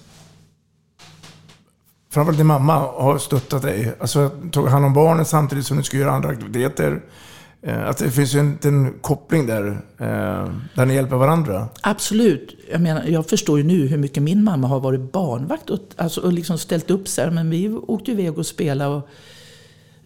framförallt 2.16 2.38
din 2.38 2.48
mamma 2.48 2.74
har 2.74 3.18
stöttat 3.18 3.62
dig. 3.62 3.94
Alltså 4.00 4.30
tagit 4.52 4.72
hand 4.72 4.86
om 4.86 4.94
barnen 4.94 5.26
samtidigt 5.26 5.66
som 5.66 5.78
du 5.78 5.84
ska 5.84 5.98
göra 5.98 6.12
andra 6.12 6.30
aktiviteter. 6.30 7.02
Eh, 7.62 7.90
att 7.90 7.98
det 7.98 8.12
finns 8.12 8.36
ju 8.36 8.40
en, 8.40 8.58
en 8.64 8.94
koppling 9.02 9.46
där, 9.48 9.68
eh, 9.98 10.52
där 10.76 10.86
ni 10.86 10.94
hjälper 10.94 11.16
varandra. 11.16 11.68
Absolut. 11.82 12.56
Jag, 12.72 12.82
menar, 12.82 13.04
jag 13.04 13.30
förstår 13.30 13.58
ju 13.58 13.64
nu 13.64 13.88
hur 13.88 13.98
mycket 13.98 14.24
min 14.24 14.44
mamma 14.44 14.68
har 14.68 14.80
varit 14.80 15.12
barnvakt 15.12 15.70
och, 15.70 15.80
alltså, 15.96 16.22
och 16.22 16.34
liksom 16.34 16.58
ställt 16.58 16.92
upp 16.92 17.08
sig. 17.08 17.32
Men 17.32 17.50
vi 17.50 17.70
åkte 17.70 18.12
ju 18.12 18.20
iväg 18.20 18.38
och 18.38 18.46
spelade. 18.46 18.96
Och, 18.96 19.10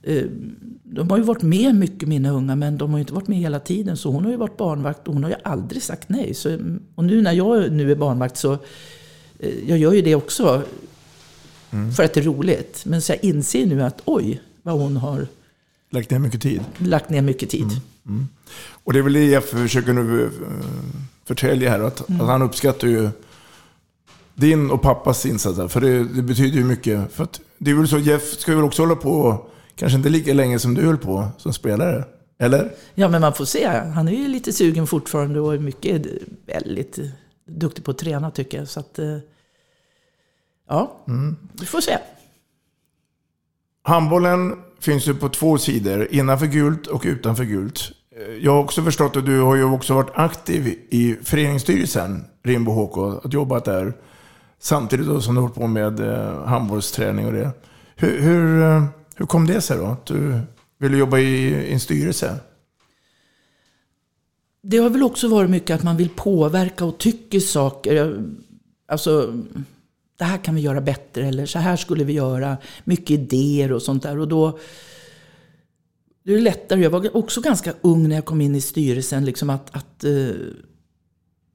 eh, 0.03 0.23
de 0.83 1.09
har 1.09 1.17
ju 1.17 1.23
varit 1.23 1.41
med 1.41 1.75
mycket, 1.75 2.09
mina 2.09 2.29
unga, 2.29 2.55
men 2.55 2.77
de 2.77 2.89
har 2.91 2.97
ju 2.97 3.01
inte 3.01 3.13
varit 3.13 3.27
med 3.27 3.37
hela 3.37 3.59
tiden. 3.59 3.97
Så 3.97 4.11
hon 4.11 4.23
har 4.23 4.31
ju 4.31 4.37
varit 4.37 4.57
barnvakt 4.57 5.07
och 5.07 5.13
hon 5.13 5.23
har 5.23 5.31
ju 5.31 5.37
aldrig 5.43 5.83
sagt 5.83 6.09
nej. 6.09 6.33
Så, 6.33 6.57
och 6.95 7.03
nu 7.03 7.21
när 7.21 7.33
jag 7.33 7.71
nu 7.71 7.91
är 7.91 7.95
barnvakt 7.95 8.37
så 8.37 8.53
eh, 9.39 9.69
jag 9.69 9.77
gör 9.77 9.93
ju 9.93 10.01
det 10.01 10.15
också 10.15 10.63
för 11.95 12.03
att 12.03 12.13
det 12.13 12.19
är 12.19 12.23
roligt. 12.23 12.83
Men 12.85 13.01
så 13.01 13.11
jag 13.11 13.23
inser 13.23 13.65
nu 13.65 13.83
att 13.83 14.01
oj, 14.05 14.41
vad 14.63 14.79
hon 14.79 14.97
har 14.97 15.27
Lagt 15.91 16.09
ner 16.09 16.19
mycket 16.19 16.41
tid. 16.41 16.61
lagt 16.77 17.09
ner 17.09 17.21
mycket 17.21 17.49
tid. 17.49 17.81
Mm. 18.07 18.27
Och 18.83 18.93
det 18.93 18.99
är 18.99 19.03
väl 19.03 19.13
det 19.13 19.25
Jeff 19.25 19.45
försöker 19.49 19.93
nu 19.93 20.23
eh, 20.23 20.29
förtälja 21.25 21.69
här. 21.69 21.79
Att, 21.79 22.09
Mm. 22.09 22.21
att 22.21 22.27
han 22.27 22.41
uppskattar 22.41 22.87
ju 22.87 23.09
din 24.35 24.71
och 24.71 24.81
pappas 24.81 25.25
insatser. 25.25 25.67
För 25.67 25.81
det, 25.81 26.03
det 26.03 26.21
betyder 26.21 26.57
ju 26.57 26.63
mycket. 26.63 27.11
För 27.13 27.23
att 27.23 27.41
det 27.57 27.71
är 27.71 27.75
väl 27.75 27.87
så, 27.87 27.97
Jeff 27.97 28.23
ska 28.39 28.55
väl 28.55 28.63
också 28.63 28.81
hålla 28.81 28.95
på, 28.95 29.45
kanske 29.75 29.97
inte 29.97 30.09
lika 30.09 30.33
länge 30.33 30.59
som 30.59 30.73
du 30.73 30.81
höll 30.85 30.97
på 30.97 31.27
som 31.37 31.53
spelare. 31.53 32.05
Eller? 32.39 32.71
Ja, 32.95 33.07
men 33.09 33.21
man 33.21 33.33
får 33.33 33.45
se. 33.45 33.67
Han 33.67 34.07
är 34.07 34.11
ju 34.11 34.27
lite 34.27 34.53
sugen 34.53 34.87
fortfarande 34.87 35.39
och 35.39 35.53
är 35.53 35.59
mycket 35.59 36.01
väldigt 36.45 36.99
duktig 37.47 37.83
på 37.85 37.91
att 37.91 37.97
träna 37.97 38.31
tycker 38.31 38.57
jag. 38.57 38.67
Så 38.67 38.79
att, 38.79 38.99
ja, 40.69 40.97
vi 41.59 41.65
får 41.65 41.81
se. 41.81 41.97
Handbollen 43.83 44.55
finns 44.79 45.07
ju 45.07 45.13
på 45.15 45.29
två 45.29 45.57
sidor, 45.57 46.07
innanför 46.11 46.45
gult 46.45 46.87
och 46.87 47.01
utanför 47.05 47.43
gult. 47.43 47.91
Eh, 48.15 48.33
Jag 48.35 48.51
har 48.51 48.59
också 48.63 48.83
förstått 48.83 49.15
att 49.15 49.25
du 49.25 49.39
har 49.41 49.55
ju 49.55 49.63
också 49.63 49.93
varit 49.93 50.11
aktiv 50.13 50.67
i 50.89 51.15
föreningsstyrelsen, 51.23 52.25
Rimbo 52.43 52.71
HK, 52.71 53.25
att 53.25 53.33
jobbat 53.33 53.65
där. 53.65 53.93
Samtidigt 54.59 55.07
då 55.07 55.21
som 55.21 55.35
du 55.35 55.41
har 55.41 55.47
hållit 55.47 55.59
på 55.61 55.67
med 55.67 55.99
eh, 55.99 56.43
handbollsträning 56.45 57.25
och 57.25 57.33
det. 57.33 57.51
Hur, 57.95 58.21
hur, 58.21 58.61
eh, 58.63 58.83
hur 59.15 59.25
kom 59.25 59.47
det 59.47 59.61
sig 59.61 59.77
då? 59.77 59.85
Att 59.85 60.05
du 60.05 60.39
ville 60.77 60.97
jobba 60.97 61.17
i, 61.17 61.47
i 61.49 61.73
en 61.73 61.79
styrelse? 61.79 62.35
Det 64.61 64.77
har 64.77 64.89
väl 64.89 65.03
också 65.03 65.27
varit 65.27 65.49
mycket 65.49 65.75
att 65.75 65.83
man 65.83 65.97
vill 65.97 66.09
påverka 66.09 66.85
och 66.85 66.97
tycker 66.97 67.39
saker. 67.39 68.23
Alltså, 68.87 69.33
det 70.19 70.25
här 70.25 70.37
kan 70.37 70.55
vi 70.55 70.61
göra 70.61 70.81
bättre 70.81 71.27
eller 71.27 71.45
så 71.45 71.59
här 71.59 71.75
skulle 71.75 72.03
vi 72.03 72.13
göra. 72.13 72.57
Mycket 72.83 73.09
idéer 73.11 73.71
och 73.71 73.81
sånt 73.81 74.03
där. 74.03 74.19
Och 74.19 74.27
då 74.27 74.59
det 76.23 76.33
är 76.33 76.41
lättare. 76.41 76.81
Jag 76.81 76.89
var 76.89 77.17
också 77.17 77.41
ganska 77.41 77.73
ung 77.81 78.07
när 78.09 78.15
jag 78.15 78.25
kom 78.25 78.41
in 78.41 78.55
i 78.55 78.61
styrelsen. 78.61 79.25
Liksom 79.25 79.49
att, 79.49 79.75
att 79.75 80.03
eh, 80.03 80.11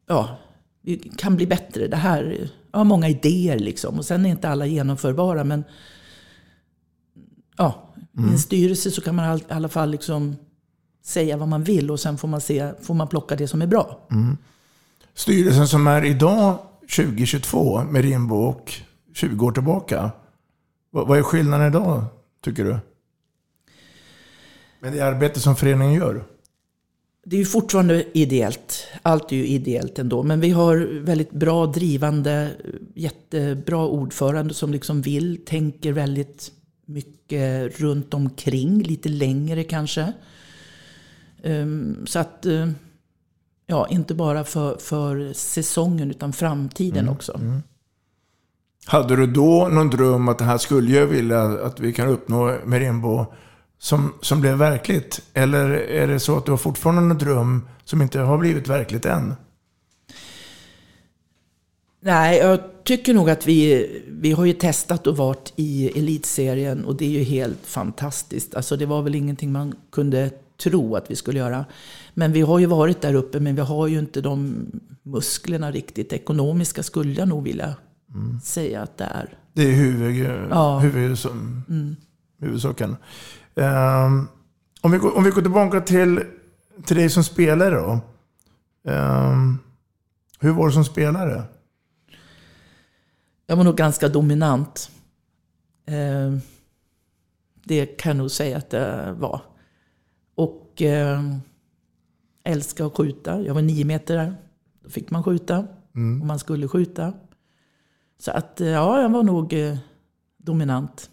ja, 0.09 0.37
vi 0.83 0.97
kan 1.17 1.37
bli 1.37 1.47
bättre. 1.47 1.87
Det 1.89 1.97
här, 1.97 2.49
jag 2.73 2.79
har 2.79 2.85
många 2.85 3.09
idéer 3.09 3.59
liksom. 3.59 3.99
Och 3.99 4.05
sen 4.05 4.27
är 4.27 4.31
inte 4.31 4.49
alla 4.49 4.67
genomförbara. 4.67 5.45
Men 5.45 5.65
ja, 7.57 7.95
i 8.13 8.33
en 8.33 8.39
styrelse 8.39 8.91
så 8.91 9.01
kan 9.01 9.15
man 9.15 9.25
i 9.25 9.29
all- 9.29 9.39
i 9.41 9.53
alla 9.53 9.69
fall 9.69 9.91
liksom 9.91 10.37
säga 11.03 11.37
vad 11.37 11.49
man 11.49 11.63
vill 11.65 11.91
och 11.91 12.01
sen 12.01 12.19
får 12.19 12.29
man, 12.29 12.41
se, 12.41 12.73
får 12.83 12.95
man 12.95 13.09
plocka 13.09 13.37
det 13.37 13.49
som 13.49 13.63
är 13.63 13.67
bra. 13.67 14.09
Styrelsen 15.15 15.69
som 15.69 15.87
är 15.87 16.05
idag 16.05 16.59
2022 16.97 17.85
med 17.85 18.03
Rimbo 18.03 18.37
och 18.37 18.73
20 19.15 19.47
år 19.47 19.53
tillbaka. 19.53 20.11
Vad, 20.91 21.19
är 21.19 21.23
skillnaden 21.23 21.67
idag, 21.67 22.05
tycker 22.45 22.65
du? 22.65 22.79
Med 24.81 24.93
det 24.93 25.01
arbete 25.01 25.41
som 25.41 25.57
föreningen 25.57 25.95
gör? 25.95 26.25
Det 27.25 27.37
är 27.37 27.41
ju 27.41 27.47
fortfarande 27.47 28.05
ideellt. 28.19 28.87
Allt 29.03 29.33
är 29.33 29.37
ju 29.37 29.47
ideellt 29.47 29.99
ändå. 29.99 30.23
Men 30.23 30.41
vi 30.41 30.51
har 30.51 30.77
väldigt 31.01 31.31
bra 31.31 31.67
drivande, 31.67 32.51
jättebra 32.95 33.87
ordförande 33.87 34.55
som 34.55 34.73
liksom 34.73 35.03
vill, 35.03 35.45
tänker 35.45 35.93
väldigt 35.93 36.53
mycket 36.87 37.81
runt 37.81 38.15
omkring, 38.15 38.83
lite 38.83 39.09
längre 39.09 39.65
kanske. 39.65 40.13
Ehm, 41.43 42.07
så 42.07 42.19
att, 42.19 42.47
eh, 42.47 42.69
ja, 43.67 43.89
inte 43.89 44.15
bara 44.15 44.45
för, 44.45 44.77
för 44.77 45.33
säsongen 45.33 46.11
utan 46.11 46.33
framtiden 46.33 47.09
också. 47.09 47.41
Hade 48.87 49.17
du 49.17 49.27
då 49.27 49.69
någon 49.73 49.91
dröm 49.91 50.29
att 50.29 50.39
det 50.39 50.45
här 50.45 50.59
skulle 50.59 50.93
jag 50.93 51.07
vilja 51.07 51.43
att 51.43 51.81
vi 51.81 51.93
kan 51.93 52.09
uppnå 52.09 52.57
med 52.65 52.81
Rimbo 52.81 53.27
som, 53.79 54.13
som 54.21 54.41
blev 54.41 54.57
verkligt? 54.57 55.23
Eller 55.35 55.71
är 55.71 56.09
det 56.09 56.21
så 56.21 56.37
att 56.37 56.45
du 56.45 56.53
har 56.53 56.59
fortfarande 56.59 57.03
en 57.03 57.19
dröm 57.19 57.69
som 57.85 58.03
inte 58.03 58.21
har 58.21 58.39
blivit 58.39 58.69
verkligt 58.69 59.07
än? 59.07 59.35
Nej, 62.01 62.39
jag 62.39 62.61
tycker 62.85 63.15
nog 63.15 63.31
att 63.31 63.47
vi, 63.47 63.89
vi 64.09 64.33
har 64.33 64.45
ju 64.45 64.53
testat 64.53 65.07
och 65.07 65.17
varit 65.17 65.53
i 65.57 65.99
elitserien 65.99 66.85
och 66.85 66.97
det 66.97 67.05
är 67.05 67.11
ju 67.11 67.23
helt 67.23 67.67
fantastiskt. 67.67 68.55
Alltså 68.55 68.77
det 68.77 68.87
var 68.87 69.03
väl 69.03 69.15
ingenting 69.15 69.53
man 69.53 69.75
kunde 69.93 70.31
tro 70.63 70.97
att 70.97 71.11
vi 71.11 71.17
skulle 71.17 71.39
göra. 71.39 71.65
Men 72.15 72.33
vi 72.33 72.41
har 72.41 72.59
ju 72.59 72.67
varit 72.67 73.01
där 73.01 73.15
uppe 73.15 73.41
men 73.41 73.55
vi 73.55 73.61
har 73.63 73.87
ju 73.87 73.99
inte 73.99 74.21
de 74.21 74.67
musklerna 75.03 75.71
riktigt. 75.71 76.13
Ekonomiska 76.13 76.83
skulle 76.83 77.13
jag 77.13 77.29
nog 77.29 77.45
vilja 77.45 77.75
säga 78.45 78.83
att 78.83 78.99
det 78.99 79.05
är. 79.05 79.39
Det 79.53 79.63
är 79.63 79.73
huvud, 79.73 80.31
Ja. 80.51 80.79
huvud, 80.79 81.19
som, 81.19 81.65
huvudsaken. 82.41 82.97
Ehm, 83.55 84.29
om, 84.81 84.91
vi, 84.91 84.99
om 84.99 85.25
vi 85.25 85.31
går 85.31 85.43
tillbaka 85.43 85.81
till, 85.81 86.21
till 86.85 86.97
dig 86.97 87.11
som 87.11 87.25
spelare 87.25 87.75
då. 87.75 88.01
Ehm, 88.93 89.59
hur 90.41 90.53
var 90.53 90.67
du 90.67 90.73
som 90.73 90.85
spelare? 90.85 91.43
Jag 93.47 93.57
var 93.57 93.65
nog 93.65 93.77
ganska 93.77 94.09
dominant. 94.09 94.91
Eh, 95.87 96.39
det 97.65 97.87
kan 97.87 98.11
jag 98.11 98.17
nog 98.17 98.31
säga 98.31 98.59
att 98.59 98.71
det 98.71 99.15
var. 99.19 99.41
Och 100.75 100.83
eh, 100.83 101.21
älskade 102.45 102.87
att 102.87 102.97
skjuta. 102.97 103.41
Jag 103.41 103.55
var 103.55 103.63
nio 103.63 103.85
meter 103.85 104.17
där. 104.17 104.37
Då 104.83 104.89
fick 104.89 105.11
man 105.11 105.25
skjuta. 105.25 105.67
Om 105.95 106.27
man 106.27 106.39
skulle 106.39 106.69
skjuta. 106.69 107.13
Så 108.19 108.31
att 108.31 108.61
eh, 108.61 108.69
ja, 108.69 109.03
jag 109.03 109.09
var 109.09 109.23
nog 109.23 109.53
eh, 109.53 109.77
dominant. 110.37 111.11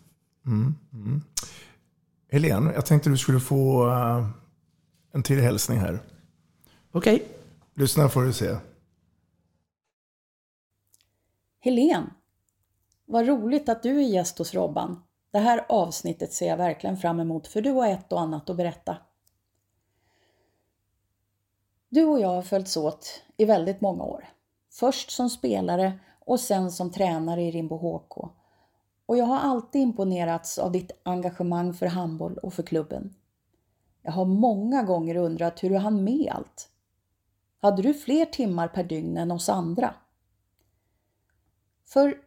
Helene, 2.31 2.73
jag 2.73 2.85
tänkte 2.85 3.09
du 3.09 3.17
skulle 3.17 3.39
få 3.39 3.87
eh, 3.89 4.27
en 5.13 5.23
till 5.23 5.39
hälsning 5.39 5.79
här. 5.79 5.99
Okej. 6.91 7.23
Lyssna 7.75 8.09
får 8.09 8.23
du 8.23 8.33
se. 8.33 8.57
Helen, 11.59 12.09
vad 13.05 13.27
roligt 13.27 13.69
att 13.69 13.83
du 13.83 13.97
är 13.97 14.07
gäst 14.07 14.37
hos 14.37 14.53
Robban. 14.53 14.99
Det 15.31 15.39
här 15.39 15.65
avsnittet 15.69 16.33
ser 16.33 16.47
jag 16.47 16.57
verkligen 16.57 16.97
fram 16.97 17.19
emot 17.19 17.47
för 17.47 17.61
du 17.61 17.71
har 17.71 17.87
ett 17.87 18.11
och 18.11 18.21
annat 18.21 18.49
att 18.49 18.57
berätta. 18.57 18.97
Du 21.93 22.05
och 22.05 22.19
jag 22.19 22.27
har 22.27 22.41
följts 22.41 22.77
åt 22.77 23.23
i 23.37 23.45
väldigt 23.45 23.81
många 23.81 24.03
år. 24.03 24.29
Först 24.69 25.11
som 25.11 25.29
spelare 25.29 25.99
och 26.19 26.39
sen 26.39 26.71
som 26.71 26.91
tränare 26.91 27.41
i 27.41 27.51
Rimbo 27.51 27.77
HK. 27.77 28.29
Och 29.05 29.17
jag 29.17 29.25
har 29.25 29.37
alltid 29.39 29.81
imponerats 29.81 30.59
av 30.59 30.71
ditt 30.71 30.91
engagemang 31.03 31.73
för 31.73 31.85
handboll 31.85 32.37
och 32.37 32.53
för 32.53 32.63
klubben. 32.63 33.15
Jag 34.01 34.11
har 34.11 34.25
många 34.25 34.83
gånger 34.83 35.15
undrat 35.15 35.63
hur 35.63 35.69
du 35.69 35.77
hann 35.77 36.03
med 36.03 36.31
allt. 36.31 36.69
Hade 37.59 37.81
du 37.81 37.93
fler 37.93 38.25
timmar 38.25 38.67
per 38.67 38.83
dygn 38.83 39.17
än 39.17 39.31
oss 39.31 39.49
andra? 39.49 39.93
För 41.85 42.17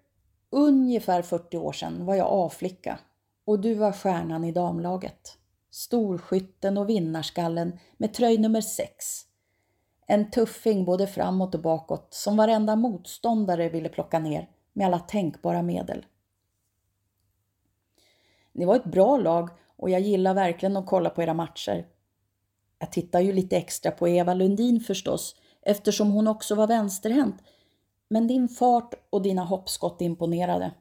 ungefär 0.51 1.23
40 1.23 1.57
år 1.57 1.73
sedan 1.73 2.07
var 2.07 2.15
jag 2.15 2.29
A-flicka 2.31 2.99
och 3.45 3.61
du 3.61 3.75
var 3.75 3.93
stjärnan 3.93 4.45
i 4.45 4.53
damlaget. 4.53 5.39
Storskytten 5.71 6.79
och 6.79 6.89
vinnarskallen 6.89 7.79
med 7.97 8.15
tröj 8.15 8.39
nummer 8.39 8.61
6. 8.61 9.27
En 10.07 10.31
tuffing 10.31 10.85
både 10.85 11.07
framåt 11.07 11.55
och 11.55 11.61
bakåt 11.61 12.07
som 12.11 12.37
varenda 12.37 12.77
motståndare 12.77 13.69
ville 13.69 13.89
plocka 13.89 14.19
ner 14.19 14.49
med 14.73 14.87
alla 14.87 14.99
tänkbara 14.99 15.63
medel. 15.63 16.07
Ni 18.53 18.65
var 18.65 18.77
ett 18.77 18.85
bra 18.85 19.17
lag 19.17 19.51
och 19.77 19.91
jag 19.91 20.01
gillar 20.01 20.35
verkligen 20.35 20.77
att 20.77 20.87
kolla 20.87 21.11
på 21.11 21.23
era 21.23 21.35
matcher. 21.35 21.87
Jag 22.79 22.93
tittar 22.93 23.21
ju 23.21 23.33
lite 23.33 23.57
extra 23.57 23.91
på 23.91 24.09
Eva 24.09 24.35
Lundin 24.35 24.81
förstås 24.81 25.37
eftersom 25.63 26.11
hon 26.11 26.29
också 26.29 26.55
var 26.55 26.67
vänsterhänt 26.67 27.43
men 28.09 28.27
din 28.27 28.49
fart 28.49 28.95
och 29.11 29.23
dina 29.23 29.45
hoppskott 29.45 30.01
imponerade. 30.01 30.75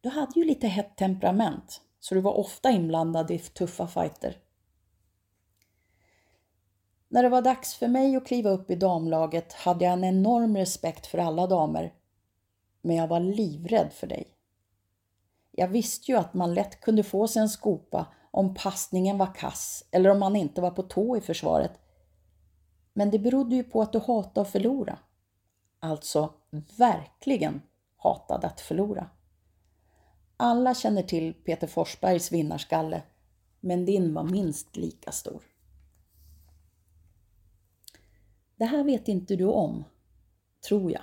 Du 0.00 0.08
hade 0.08 0.32
ju 0.40 0.44
lite 0.44 0.66
hett 0.66 0.96
temperament, 0.96 1.80
så 2.00 2.14
du 2.14 2.20
var 2.20 2.32
ofta 2.32 2.70
inblandad 2.70 3.30
i 3.30 3.38
tuffa 3.38 3.86
fighter. 3.86 4.36
När 7.12 7.22
det 7.22 7.28
var 7.28 7.42
dags 7.42 7.74
för 7.74 7.88
mig 7.88 8.16
att 8.16 8.26
kliva 8.26 8.50
upp 8.50 8.70
i 8.70 8.74
damlaget 8.74 9.52
hade 9.52 9.84
jag 9.84 9.92
en 9.92 10.04
enorm 10.04 10.56
respekt 10.56 11.06
för 11.06 11.18
alla 11.18 11.46
damer. 11.46 11.94
Men 12.82 12.96
jag 12.96 13.08
var 13.08 13.20
livrädd 13.20 13.92
för 13.92 14.06
dig. 14.06 14.26
Jag 15.50 15.68
visste 15.68 16.12
ju 16.12 16.18
att 16.18 16.34
man 16.34 16.54
lätt 16.54 16.80
kunde 16.80 17.02
få 17.02 17.28
sig 17.28 17.42
en 17.42 17.48
skopa 17.48 18.06
om 18.30 18.54
passningen 18.54 19.18
var 19.18 19.34
kass 19.34 19.84
eller 19.90 20.10
om 20.10 20.18
man 20.18 20.36
inte 20.36 20.60
var 20.60 20.70
på 20.70 20.82
tå 20.82 21.16
i 21.16 21.20
försvaret. 21.20 21.72
Men 22.92 23.10
det 23.10 23.18
berodde 23.18 23.56
ju 23.56 23.64
på 23.64 23.82
att 23.82 23.92
du 23.92 23.98
hatade 23.98 24.40
att 24.40 24.52
förlora. 24.52 24.98
Alltså 25.80 26.32
verkligen 26.76 27.62
hatade 27.96 28.46
att 28.46 28.60
förlora. 28.60 29.10
Alla 30.36 30.74
känner 30.74 31.02
till 31.02 31.34
Peter 31.34 31.66
Forsbergs 31.66 32.32
vinnarskalle, 32.32 33.02
men 33.60 33.84
din 33.84 34.14
var 34.14 34.24
minst 34.24 34.76
lika 34.76 35.12
stor. 35.12 35.51
Det 38.62 38.66
här 38.66 38.84
vet 38.84 39.08
inte 39.08 39.36
du 39.36 39.44
om, 39.44 39.84
tror 40.68 40.92
jag. 40.92 41.02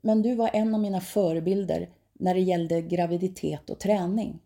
Men 0.00 0.22
du 0.22 0.34
var 0.34 0.50
en 0.52 0.74
av 0.74 0.80
mina 0.80 1.00
förebilder 1.00 1.90
när 2.12 2.34
det 2.34 2.40
gällde 2.40 2.82
graviditet 2.82 3.70
och 3.70 3.80
träning. 3.80 4.42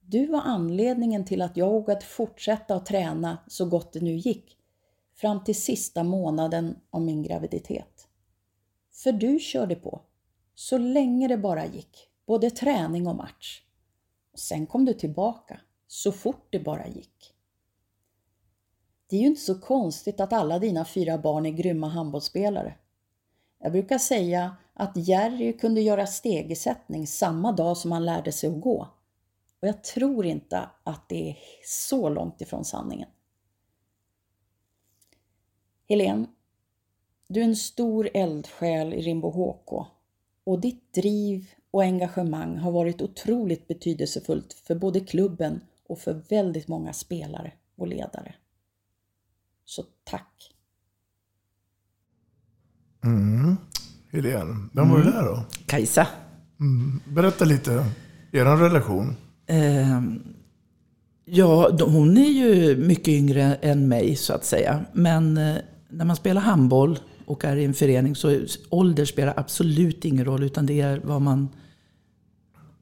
Du 0.00 0.26
var 0.26 0.40
anledningen 0.40 1.24
till 1.24 1.42
att 1.42 1.56
jag 1.56 1.70
vågade 1.70 2.04
fortsätta 2.04 2.74
att 2.74 2.86
träna 2.86 3.38
så 3.46 3.66
gott 3.66 3.92
det 3.92 4.00
nu 4.00 4.16
gick 4.16 4.56
fram 5.14 5.44
till 5.44 5.62
sista 5.62 6.04
månaden 6.04 6.78
av 6.90 7.02
min 7.02 7.22
graviditet. 7.22 8.08
För 8.90 9.12
du 9.12 9.38
körde 9.38 9.74
på, 9.74 10.02
så 10.54 10.78
länge 10.78 11.28
det 11.28 11.38
bara 11.38 11.66
gick, 11.66 12.08
både 12.26 12.50
träning 12.50 13.06
och 13.06 13.16
match. 13.16 13.62
sen 14.34 14.66
kom 14.66 14.84
du 14.84 14.94
tillbaka, 14.94 15.60
så 15.86 16.12
fort 16.12 16.46
det 16.50 16.60
bara 16.60 16.88
gick. 16.88 17.31
Det 19.12 19.16
är 19.16 19.20
ju 19.20 19.26
inte 19.26 19.40
så 19.40 19.60
konstigt 19.60 20.20
att 20.20 20.32
alla 20.32 20.58
dina 20.58 20.84
fyra 20.84 21.18
barn 21.18 21.46
är 21.46 21.50
grymma 21.50 21.88
handbollsspelare. 21.88 22.74
Jag 23.58 23.72
brukar 23.72 23.98
säga 23.98 24.56
att 24.74 24.96
Jerry 24.96 25.58
kunde 25.58 25.80
göra 25.80 26.06
stegersättning 26.06 27.06
samma 27.06 27.52
dag 27.52 27.76
som 27.76 27.92
han 27.92 28.04
lärde 28.04 28.32
sig 28.32 28.50
att 28.50 28.60
gå. 28.60 28.88
Och 29.60 29.68
jag 29.68 29.84
tror 29.84 30.26
inte 30.26 30.68
att 30.84 31.08
det 31.08 31.30
är 31.30 31.36
så 31.64 32.08
långt 32.08 32.40
ifrån 32.40 32.64
sanningen. 32.64 33.08
Helen, 35.88 36.26
du 37.28 37.40
är 37.40 37.44
en 37.44 37.56
stor 37.56 38.08
eldsjäl 38.14 38.94
i 38.94 39.00
Rimbo 39.00 39.30
HK 39.30 39.86
och 40.44 40.60
ditt 40.60 40.94
driv 40.94 41.50
och 41.70 41.82
engagemang 41.82 42.56
har 42.56 42.72
varit 42.72 43.02
otroligt 43.02 43.68
betydelsefullt 43.68 44.52
för 44.52 44.74
både 44.74 45.00
klubben 45.00 45.60
och 45.86 45.98
för 45.98 46.12
väldigt 46.28 46.68
många 46.68 46.92
spelare 46.92 47.52
och 47.76 47.86
ledare. 47.86 48.34
Så 49.64 49.84
tack! 50.04 50.52
Mm. 53.04 53.56
Helene, 54.10 54.68
vem 54.72 54.90
var 54.90 54.98
det 54.98 55.10
där 55.10 55.24
då? 55.24 55.44
Kajsa. 55.66 56.06
Mm. 56.60 57.00
Berätta 57.04 57.44
lite, 57.44 57.86
er 58.32 58.44
relation. 58.44 59.16
Eh, 59.46 60.02
ja, 61.24 61.78
hon 61.80 62.16
är 62.16 62.30
ju 62.30 62.76
mycket 62.76 63.08
yngre 63.08 63.42
än 63.54 63.88
mig 63.88 64.16
så 64.16 64.32
att 64.32 64.44
säga. 64.44 64.84
Men 64.92 65.36
eh, 65.36 65.56
när 65.88 66.04
man 66.04 66.16
spelar 66.16 66.40
handboll 66.40 66.98
och 67.24 67.44
är 67.44 67.56
i 67.56 67.64
en 67.64 67.74
förening 67.74 68.14
så 68.16 68.40
ålder 68.70 69.04
spelar 69.04 69.34
absolut 69.36 70.04
ingen 70.04 70.24
roll 70.24 70.42
utan 70.42 70.66
det 70.66 70.80
är 70.80 71.00
vad 71.04 71.22
man 71.22 71.48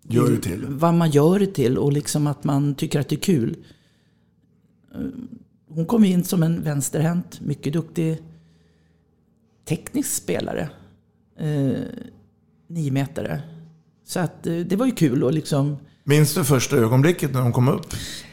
gör 0.02 0.30
det 0.30 0.40
till. 0.40 0.66
Vad 0.68 0.94
man 0.94 1.10
gör 1.10 1.38
det 1.38 1.54
till 1.54 1.78
och 1.78 1.92
liksom 1.92 2.26
att 2.26 2.44
man 2.44 2.75
tycker 2.75 3.00
att 3.00 3.08
det 3.08 3.16
är 3.16 3.20
kul. 3.20 3.56
Hon 5.74 5.86
kom 5.86 6.04
in 6.04 6.24
som 6.24 6.42
en 6.42 6.62
vänsterhänt, 6.62 7.40
mycket 7.40 7.72
duktig 7.72 8.18
teknisk 9.64 10.12
spelare. 10.12 10.68
Eh, 11.38 11.78
niometare. 12.66 13.42
Så 14.06 14.20
att 14.20 14.46
eh, 14.46 14.54
det 14.54 14.76
var 14.76 14.87
ju 14.87 14.92
kul 14.92 15.28
att 15.28 15.35
liksom... 15.35 15.76
Minns 16.04 16.35
du 16.35 16.44
första 16.44 16.76
ögonblicket 16.76 17.33
när 17.35 17.40
hon 17.40 17.52
kom 17.52 17.68
upp? 17.68 17.87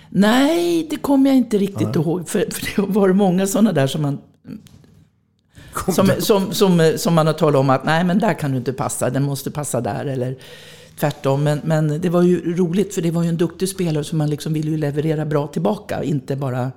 Nej, 0.10 0.88
det 0.90 0.96
kommer 0.96 1.30
jag 1.30 1.38
inte 1.38 1.58
riktigt 1.58 1.96
Nej. 1.96 1.96
ihåg. 1.96 2.30
För, 2.30 2.46
för 2.52 2.82
det 2.82 2.88
var 2.88 3.14
många 3.14 3.48
sådana 3.48 3.72
där 3.72 3.88
som 3.88 4.02
man... 4.02 4.18
Som, 5.96 6.10
som, 6.20 6.54
som, 6.54 6.94
som, 6.98 7.14
man 7.14 7.28
har 7.28 7.34
talat 7.34 7.60
om 7.60 7.70
att 7.70 7.86
nej 7.86 8.04
men 8.04 8.20
där 8.20 8.34
kan 8.34 8.52
du 8.52 8.58
inte 8.58 8.74
passa, 8.74 9.10
den 9.10 9.24
måste 9.24 9.52
passa 9.52 9.82
där. 9.82 10.06
Eller 10.06 10.36
tvärtom. 11.00 11.44
Men, 11.44 11.62
men 11.64 12.02
det 12.02 12.10
var 12.10 12.22
ju 12.22 12.56
roligt 12.56 12.94
för 12.94 13.02
det 13.02 13.12
var 13.12 13.24
ju 13.24 13.30
en 13.30 13.38
duktig 13.38 13.70
spelare 13.70 14.04
som 14.04 14.18
man 14.18 14.30
liksom 14.30 14.54
ville 14.54 14.72
ju 14.72 14.78
leverera 14.78 15.26
bra 15.26 15.48
tillbaka. 15.48 16.04
Inte 16.04 16.36
bara 16.36 16.72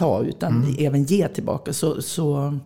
ta 0.00 0.22
utan 0.22 0.62
mm. 0.62 0.74
även 0.78 1.04
ge 1.04 1.28
tillbaka. 1.28 1.72
Så, 1.72 2.02
så 2.02 2.58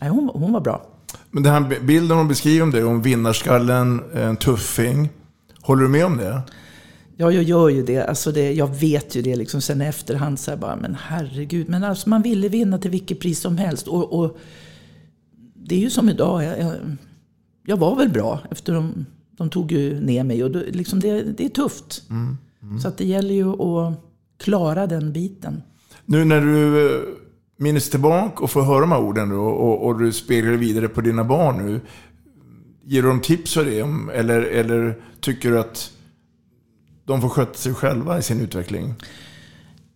nej, 0.00 0.10
hon, 0.10 0.30
hon 0.34 0.52
var 0.52 0.60
bra. 0.60 0.86
Men 1.30 1.42
den 1.42 1.52
här 1.52 1.80
bilden 1.80 2.16
hon 2.16 2.28
beskriver 2.28 2.62
om 2.62 2.70
dig, 2.70 2.84
om 2.84 3.02
vinnarskallen, 3.02 4.02
en 4.14 4.36
tuffing. 4.36 5.08
Håller 5.60 5.82
du 5.82 5.88
med 5.88 6.06
om 6.06 6.16
det? 6.16 6.42
Ja, 7.16 7.32
jag 7.32 7.42
gör 7.42 7.68
ju 7.68 7.82
det. 7.82 8.04
Alltså 8.04 8.32
det 8.32 8.52
jag 8.52 8.66
vet 8.66 9.16
ju 9.16 9.22
det 9.22 9.36
liksom 9.36 9.60
sen 9.60 9.82
i 9.82 9.84
efterhand. 9.84 10.38
Så 10.38 10.56
bara, 10.56 10.76
men 10.76 10.96
herregud. 11.00 11.68
Men 11.68 11.84
alltså 11.84 12.08
man 12.08 12.22
ville 12.22 12.48
vinna 12.48 12.78
till 12.78 12.90
vilket 12.90 13.20
pris 13.20 13.40
som 13.40 13.58
helst. 13.58 13.88
Och, 13.88 14.12
och 14.12 14.38
det 15.54 15.74
är 15.74 15.80
ju 15.80 15.90
som 15.90 16.08
idag. 16.08 16.44
Jag, 16.44 16.58
jag, 16.58 16.74
jag, 17.66 17.76
var 17.76 17.96
väl 17.96 18.08
bra 18.08 18.40
efter 18.50 18.74
de, 18.74 19.06
de 19.36 19.50
tog 19.50 19.72
ju 19.72 20.00
ner 20.00 20.24
mig. 20.24 20.44
Och 20.44 20.50
då, 20.50 20.62
liksom 20.68 21.00
det, 21.00 21.22
det 21.22 21.44
är 21.44 21.48
tufft. 21.48 22.02
Mm, 22.10 22.38
mm. 22.62 22.80
Så 22.80 22.88
att 22.88 22.98
det 22.98 23.04
gäller 23.04 23.34
ju 23.34 23.62
att 23.62 23.94
klara 24.38 24.86
den 24.86 25.12
biten. 25.12 25.62
Nu 26.12 26.24
när 26.24 26.40
du 26.40 26.94
eh, 26.94 27.02
minns 27.56 27.90
tillbaka 27.90 28.44
och 28.44 28.50
får 28.50 28.62
höra 28.62 28.80
de 28.80 28.92
här 28.92 29.00
orden 29.00 29.28
då, 29.28 29.40
och, 29.40 29.86
och 29.86 29.98
du 29.98 30.12
speglar 30.12 30.52
vidare 30.52 30.88
på 30.88 31.00
dina 31.00 31.24
barn 31.24 31.66
nu. 31.66 31.80
Ger 32.84 33.02
du 33.02 33.08
dem 33.08 33.20
tips 33.20 33.54
för 33.54 33.64
det? 33.64 34.14
Eller, 34.18 34.40
eller 34.42 34.98
tycker 35.20 35.50
du 35.50 35.60
att 35.60 35.90
de 37.04 37.20
får 37.20 37.28
sköta 37.28 37.54
sig 37.54 37.74
själva 37.74 38.18
i 38.18 38.22
sin 38.22 38.40
utveckling? 38.40 38.94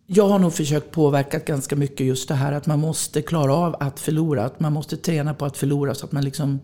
Jag 0.06 0.28
har 0.28 0.38
nog 0.38 0.54
försökt 0.54 0.90
påverka 0.90 1.38
ganska 1.38 1.76
mycket 1.76 2.06
just 2.06 2.28
det 2.28 2.34
här 2.34 2.52
att 2.52 2.66
man 2.66 2.78
måste 2.78 3.22
klara 3.22 3.54
av 3.54 3.76
att 3.80 4.00
förlora. 4.00 4.44
Att 4.44 4.60
man 4.60 4.72
måste 4.72 4.96
träna 4.96 5.34
på 5.34 5.44
att 5.44 5.56
förlora 5.56 5.94
så 5.94 6.06
att 6.06 6.12
man 6.12 6.24
liksom 6.24 6.60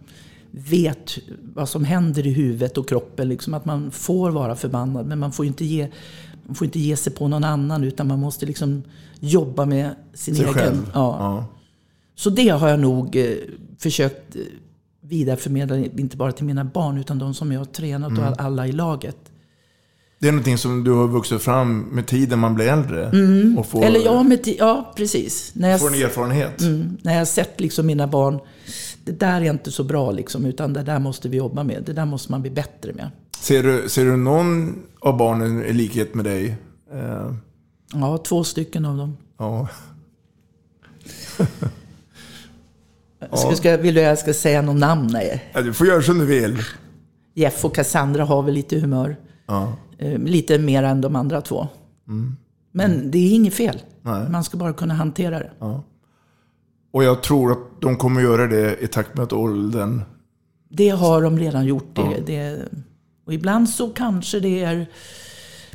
vet 0.51 1.19
vad 1.55 1.69
som 1.69 1.85
händer 1.85 2.27
i 2.27 2.33
huvudet 2.33 2.79
och 2.79 2.88
kroppen. 2.88 3.29
Liksom 3.29 3.55
att 3.55 3.65
man 3.65 3.91
får 3.91 4.31
vara 4.31 4.57
förbannad 4.57 5.07
men 5.07 5.19
man 5.19 5.33
får 5.33 5.47
inte 5.47 5.65
ge, 5.65 5.88
man 6.46 6.55
får 6.55 6.64
inte 6.64 6.81
ge 6.81 6.96
sig 6.96 7.12
på 7.12 7.28
någon 7.28 7.44
annan 7.44 7.85
utan 7.85 8.09
man 8.09 8.18
måste 8.18 8.46
liksom 8.46 8.83
jobba 9.20 9.64
med 9.64 9.94
sin 10.14 10.35
Sig 10.35 10.44
egen. 10.44 10.55
Själv. 10.55 10.90
Ja. 10.94 11.16
ja. 11.18 11.46
Så 12.14 12.31
det 12.31 12.48
har 12.48 12.68
jag 12.68 12.81
nog 12.81 13.16
eh, 13.16 13.31
försökt 13.78 14.37
eh, 14.37 14.42
vidareförmedla, 15.00 15.76
inte 15.76 16.16
bara 16.16 16.33
till 16.33 16.44
mina 16.44 16.64
barn 16.64 16.98
utan 16.98 17.18
de 17.18 17.35
som 17.35 17.52
jag 17.52 17.61
har 17.61 17.64
tränat 17.64 18.11
mm. 18.11 18.24
och 18.24 18.40
alla 18.40 18.66
i 18.66 18.72
laget. 18.72 19.16
Det 20.18 20.28
är 20.28 20.33
någonting 20.33 20.59
som 20.59 20.85
du 20.85 20.90
har 20.90 21.09
vuxit 21.09 21.42
fram 21.42 21.81
med 21.81 22.07
tiden 22.07 22.38
man 22.38 22.55
blir 22.55 22.68
äldre? 22.68 23.07
Mm. 23.09 23.59
Och 23.59 23.66
får, 23.66 23.85
Eller 23.85 24.00
ja, 24.00 24.22
med 24.22 24.48
ja, 24.59 24.92
precis. 24.96 25.50
När 25.55 25.70
jag, 25.70 25.81
får 25.81 25.88
en 25.88 26.02
erfarenhet? 26.02 26.61
Mm, 26.61 26.96
när 27.02 27.12
jag 27.12 27.20
har 27.20 27.24
sett 27.24 27.61
liksom 27.61 27.87
mina 27.87 28.07
barn, 28.07 28.40
det 29.05 29.20
där 29.20 29.40
är 29.40 29.50
inte 29.50 29.70
så 29.70 29.85
bra 29.85 30.11
liksom, 30.11 30.44
utan 30.44 30.72
det 30.72 30.83
där 30.83 30.98
måste 30.98 31.28
vi 31.28 31.37
jobba 31.37 31.64
med. 31.64 31.83
Det 31.87 31.92
där 31.92 32.05
måste 32.05 32.31
man 32.31 32.42
bli 32.42 32.50
bättre 32.50 32.92
med. 32.92 33.11
Ser 33.40 33.62
du, 33.62 33.88
ser 33.88 34.05
du 34.05 34.16
någon 34.16 34.83
av 35.03 35.17
barnen 35.17 35.65
i 35.65 35.73
likhet 35.73 36.15
med 36.15 36.25
dig? 36.25 36.57
Eh, 36.93 37.33
Ja, 37.95 38.19
två 38.19 38.45
stycken 38.45 38.85
av 38.85 38.97
dem. 38.97 39.17
Ja. 39.38 39.69
Ska, 43.33 43.57
ska, 43.57 43.77
vill 43.77 43.95
du 43.95 44.01
att 44.01 44.07
jag 44.07 44.19
ska 44.19 44.35
säga 44.35 44.62
någon 44.62 44.79
namn? 44.79 45.09
Nej. 45.12 45.51
Ja, 45.53 45.62
du 45.62 45.73
får 45.73 45.87
göra 45.87 46.03
som 46.03 46.19
du 46.19 46.27
vill. 46.27 46.59
Jeff 47.35 47.65
och 47.65 47.75
Cassandra 47.75 48.25
har 48.25 48.43
väl 48.43 48.55
lite 48.55 48.79
humör. 48.79 49.17
Ja. 49.47 49.73
Eh, 49.99 50.19
lite 50.19 50.59
mer 50.59 50.83
än 50.83 51.01
de 51.01 51.17
andra 51.17 51.41
två. 51.41 51.69
Mm. 52.09 52.37
Men 52.73 52.93
mm. 52.93 53.11
det 53.11 53.19
är 53.19 53.35
inget 53.35 53.55
fel. 53.55 53.83
Nej. 54.03 54.29
Man 54.29 54.45
ska 54.45 54.57
bara 54.57 54.73
kunna 54.73 54.95
hantera 54.95 55.38
det. 55.38 55.51
Ja. 55.59 55.83
Och 56.91 57.05
jag 57.05 57.23
tror 57.23 57.53
att 57.53 57.81
de 57.81 57.97
kommer 57.97 58.21
göra 58.21 58.47
det 58.47 58.83
i 58.83 58.87
takt 58.87 59.15
med 59.15 59.23
att 59.25 59.33
åldern... 59.33 60.03
Det 60.69 60.88
har 60.88 61.23
de 61.23 61.38
redan 61.38 61.65
gjort. 61.65 61.97
Det, 61.97 62.03
ja. 62.03 62.17
det, 62.27 62.69
och 63.25 63.35
ibland 63.35 63.69
så 63.69 63.89
kanske 63.91 64.41
det 64.41 64.63
är 64.63 64.87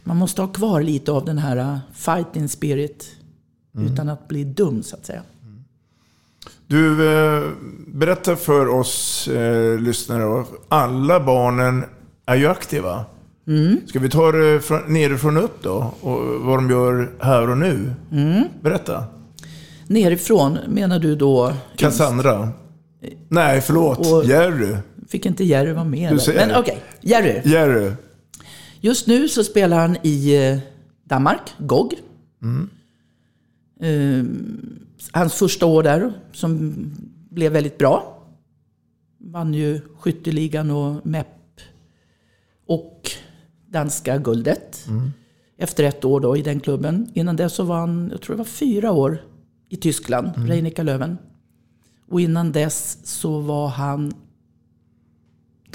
man 0.03 0.17
måste 0.17 0.41
ha 0.41 0.47
kvar 0.47 0.81
lite 0.81 1.11
av 1.11 1.25
den 1.25 1.37
här 1.37 1.57
uh, 1.57 1.77
fighting 1.93 2.49
spirit. 2.49 3.05
Mm. 3.75 3.93
Utan 3.93 4.09
att 4.09 4.27
bli 4.27 4.43
dum 4.43 4.83
så 4.83 4.95
att 4.95 5.05
säga. 5.05 5.21
Du, 6.67 7.09
eh, 7.13 7.43
berätta 7.87 8.35
för 8.35 8.67
oss 8.67 9.27
eh, 9.27 9.79
lyssnare. 9.79 10.45
Alla 10.67 11.19
barnen 11.19 11.83
är 12.25 12.35
ju 12.35 12.47
aktiva. 12.47 13.05
Mm. 13.47 13.77
Ska 13.87 13.99
vi 13.99 14.09
ta 14.09 14.31
det 14.31 14.59
från, 14.59 14.93
nerifrån 14.93 15.37
upp 15.37 15.63
då? 15.63 15.93
Och 16.01 16.19
vad 16.41 16.57
de 16.57 16.69
gör 16.69 17.11
här 17.19 17.49
och 17.49 17.57
nu? 17.57 17.93
Mm. 18.11 18.43
Berätta. 18.61 19.03
Nerifrån 19.87 20.57
menar 20.67 20.99
du 20.99 21.15
då? 21.15 21.53
Cassandra. 21.75 22.49
Nej, 23.29 23.61
förlåt. 23.61 23.99
Och 23.99 24.25
Jerry. 24.25 24.75
Fick 25.07 25.25
inte 25.25 25.43
Jerry 25.43 25.73
vara 25.73 25.83
med? 25.83 26.19
Men 26.27 26.51
okej, 26.51 26.59
okay. 26.59 26.77
Jerry. 27.01 27.41
Jerry. 27.51 27.91
Just 28.81 29.07
nu 29.07 29.27
så 29.27 29.43
spelar 29.43 29.79
han 29.79 29.97
i 30.03 30.35
eh, 30.35 30.57
Danmark, 31.03 31.53
GOG. 31.57 31.93
Mm. 32.41 32.69
Eh, 33.79 34.25
hans 35.11 35.33
första 35.33 35.65
år 35.65 35.83
där 35.83 36.13
som 36.31 36.75
blev 37.29 37.51
väldigt 37.51 37.77
bra. 37.77 38.23
Vann 39.17 39.53
ju 39.53 39.81
skytteligan 39.99 40.71
och 40.71 41.05
MEP 41.05 41.27
och 42.67 43.11
danska 43.67 44.17
guldet. 44.17 44.85
Mm. 44.87 45.11
Efter 45.57 45.83
ett 45.83 46.05
år 46.05 46.19
då 46.19 46.37
i 46.37 46.41
den 46.41 46.59
klubben. 46.59 47.11
Innan 47.13 47.35
dess 47.35 47.53
så 47.53 47.63
var 47.63 47.79
han, 47.79 48.09
jag 48.11 48.21
tror 48.21 48.35
det 48.35 48.37
var 48.37 48.45
fyra 48.45 48.91
år 48.91 49.21
i 49.69 49.75
Tyskland, 49.75 50.31
mm. 50.35 50.49
Reinika 50.49 50.83
Löven. 50.83 51.17
Och 52.09 52.21
innan 52.21 52.51
dess 52.51 52.97
så 53.03 53.39
var 53.39 53.67
han 53.67 54.13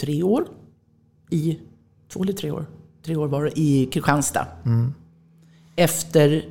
tre 0.03 0.23
år 0.23 0.49
i, 1.31 1.59
två 2.09 2.23
eller 2.23 2.33
tre 2.33 2.51
år, 2.51 2.67
tre 3.03 3.17
år 3.17 3.29
var 3.29 3.45
det, 3.45 3.61
i 3.61 3.87
Kristianstad. 3.87 4.47
Mm. 4.65 4.95
Efter 5.77 6.45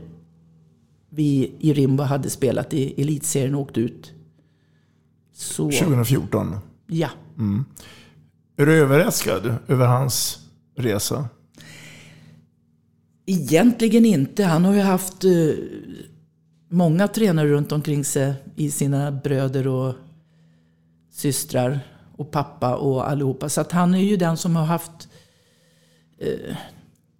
vi 1.09 1.51
i 1.59 1.73
Rimbo 1.73 2.03
hade 2.03 2.29
spelat 2.29 2.73
i 2.73 3.01
elitserien 3.01 3.55
och 3.55 3.61
åkt 3.61 3.77
ut. 3.77 4.13
Så, 5.33 5.71
2014? 5.71 6.57
Ja. 6.87 7.09
Mm. 7.37 7.65
Är 8.57 8.65
du 8.65 8.73
överraskad 8.73 9.55
över 9.67 9.87
hans 9.87 10.39
resa? 10.75 11.29
Egentligen 13.25 14.05
inte. 14.05 14.43
Han 14.43 14.65
har 14.65 14.73
ju 14.73 14.81
haft 14.81 15.23
eh, 15.23 15.31
många 16.69 17.07
tränare 17.07 17.47
runt 17.47 17.71
omkring 17.71 18.03
sig 18.05 18.33
i 18.55 18.71
sina 18.71 19.11
bröder 19.11 19.67
och 19.67 19.95
systrar 21.11 21.79
och 22.21 22.31
pappa 22.31 22.75
och 22.75 23.09
allihopa. 23.09 23.49
Så 23.49 23.61
att 23.61 23.71
han 23.71 23.95
är 23.95 23.99
ju 23.99 24.17
den 24.17 24.37
som 24.37 24.55
har 24.55 24.65
haft... 24.65 25.07
Eh, 26.19 26.55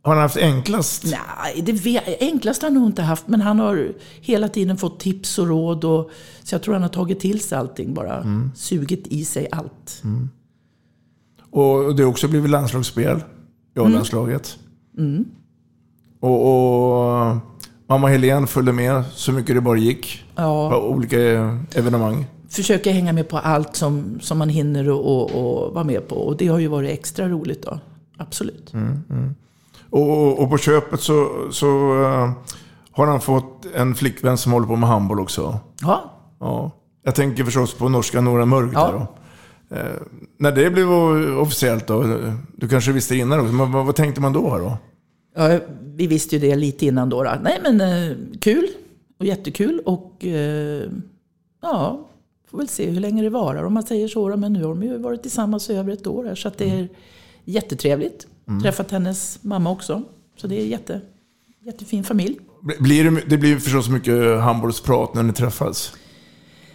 har 0.03 0.15
han 0.15 0.21
haft 0.21 0.37
enklast? 0.37 1.03
Nej, 1.03 1.61
det 1.61 1.71
vet, 1.71 2.21
enklast 2.21 2.61
har 2.61 2.69
han 2.69 2.73
nog 2.73 2.89
inte 2.89 3.01
haft. 3.01 3.27
Men 3.27 3.41
han 3.41 3.59
har 3.59 3.93
hela 4.21 4.47
tiden 4.47 4.77
fått 4.77 4.99
tips 4.99 5.39
och 5.39 5.47
råd. 5.47 5.83
Och, 5.83 6.11
så 6.43 6.55
jag 6.55 6.63
tror 6.63 6.73
han 6.73 6.83
har 6.83 6.89
tagit 6.89 7.19
till 7.19 7.41
sig 7.41 7.57
allting 7.57 7.93
bara. 7.93 8.17
Mm. 8.17 8.51
Sugit 8.55 9.07
i 9.07 9.25
sig 9.25 9.47
allt. 9.51 10.01
Mm. 10.03 10.29
Och 11.51 11.95
det 11.95 12.03
har 12.03 12.09
också 12.09 12.27
blivit 12.27 12.49
landslagsspel 12.49 13.23
i 13.75 13.79
A-landslaget. 13.79 14.57
Mm. 14.97 15.25
Och, 16.19 16.47
och 16.47 17.37
mamma 17.87 18.07
Helene 18.07 18.47
följde 18.47 18.73
med 18.73 19.03
så 19.13 19.31
mycket 19.31 19.55
det 19.55 19.61
bara 19.61 19.77
gick. 19.77 20.23
Ja. 20.35 20.69
På 20.69 20.77
olika 20.77 21.17
evenemang. 21.75 22.25
Försöka 22.51 22.91
hänga 22.91 23.13
med 23.13 23.29
på 23.29 23.37
allt 23.37 23.75
som, 23.75 24.19
som 24.21 24.37
man 24.37 24.49
hinner 24.49 24.89
och, 24.89 25.05
och, 25.05 25.31
och 25.31 25.73
vara 25.73 25.83
med 25.83 26.07
på. 26.07 26.15
Och 26.15 26.37
det 26.37 26.47
har 26.47 26.59
ju 26.59 26.67
varit 26.67 26.91
extra 26.91 27.29
roligt 27.29 27.63
då. 27.63 27.79
Absolut. 28.17 28.73
Mm, 28.73 29.03
mm. 29.09 29.35
Och, 29.89 30.39
och, 30.39 30.49
på 30.49 30.57
köpet 30.57 31.01
så, 31.01 31.47
så 31.51 31.67
uh, 31.67 32.31
har 32.91 33.07
han 33.07 33.21
fått 33.21 33.65
en 33.75 33.95
flickvän 33.95 34.37
som 34.37 34.51
håller 34.51 34.67
på 34.67 34.75
med 34.75 34.89
handboll 34.89 35.19
också. 35.19 35.59
Ja. 35.81 36.11
ja. 36.39 36.71
Jag 37.03 37.15
tänker 37.15 37.43
förstås 37.43 37.73
på 37.73 37.89
norska 37.89 38.21
Nora 38.21 38.45
Mörk 38.45 38.71
ja. 38.73 38.91
då. 38.91 39.75
Uh, 39.75 40.01
när 40.37 40.51
det 40.51 40.69
blev 40.69 40.91
officiellt 41.39 41.87
då, 41.87 42.05
du 42.55 42.67
kanske 42.67 42.91
visste 42.91 43.15
innan 43.15 43.39
också, 43.39 43.53
men 43.53 43.71
vad, 43.71 43.85
vad 43.85 43.95
tänkte 43.95 44.21
man 44.21 44.33
då? 44.33 44.57
då? 44.57 44.77
Ja, 45.35 45.59
vi 45.83 46.07
visste 46.07 46.35
ju 46.35 46.49
det 46.49 46.55
lite 46.55 46.85
innan 46.85 47.09
då. 47.09 47.23
då. 47.23 47.31
Nej 47.43 47.59
men 47.63 47.81
uh, 47.81 48.17
kul 48.41 48.67
och 49.19 49.25
jättekul 49.25 49.81
och 49.85 50.25
ja, 51.61 52.07
får 52.51 52.57
väl 52.57 52.67
se 52.67 52.89
hur 52.89 52.99
länge 52.99 53.21
det 53.21 53.29
varar 53.29 53.63
om 53.63 53.73
man 53.73 53.83
säger 53.83 54.07
så. 54.07 54.37
Men 54.37 54.53
nu 54.53 54.63
har 54.63 54.69
de 54.69 54.83
ju 54.83 54.97
varit 54.97 55.21
tillsammans 55.21 55.69
i 55.69 55.73
över 55.73 55.93
ett 55.93 56.07
år 56.07 56.25
här, 56.25 56.35
så 56.35 56.47
att 56.47 56.57
det 56.57 56.69
är 56.69 56.89
jättetrevligt. 57.45 58.27
Mm. 58.47 58.61
Träffat 58.61 58.91
hennes 58.91 59.43
mamma 59.43 59.71
också. 59.71 60.03
Så 60.37 60.47
det 60.47 60.61
är 60.61 60.65
jätte, 60.65 61.01
jättefin 61.65 62.03
familj. 62.03 62.39
Blir 62.79 63.03
det, 63.03 63.21
det 63.27 63.37
blir 63.37 63.57
förstås 63.57 63.89
mycket 63.89 64.41
handbollsprat 64.41 65.13
när 65.13 65.23
ni 65.23 65.33
träffas? 65.33 65.93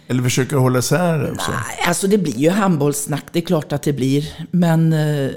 Eller 0.07 0.23
försöker 0.23 0.55
du 0.55 0.61
hålla 0.61 0.79
isär 0.79 1.19
det 1.19 1.31
också? 1.31 1.51
Nej, 1.51 1.87
alltså 1.87 2.07
det 2.07 2.17
blir 2.17 2.37
ju 2.37 2.49
handbollssnack. 2.49 3.25
Det 3.31 3.39
är 3.39 3.45
klart 3.45 3.71
att 3.71 3.83
det 3.83 3.93
blir. 3.93 4.47
Men, 4.51 4.93
eh, 4.93 5.31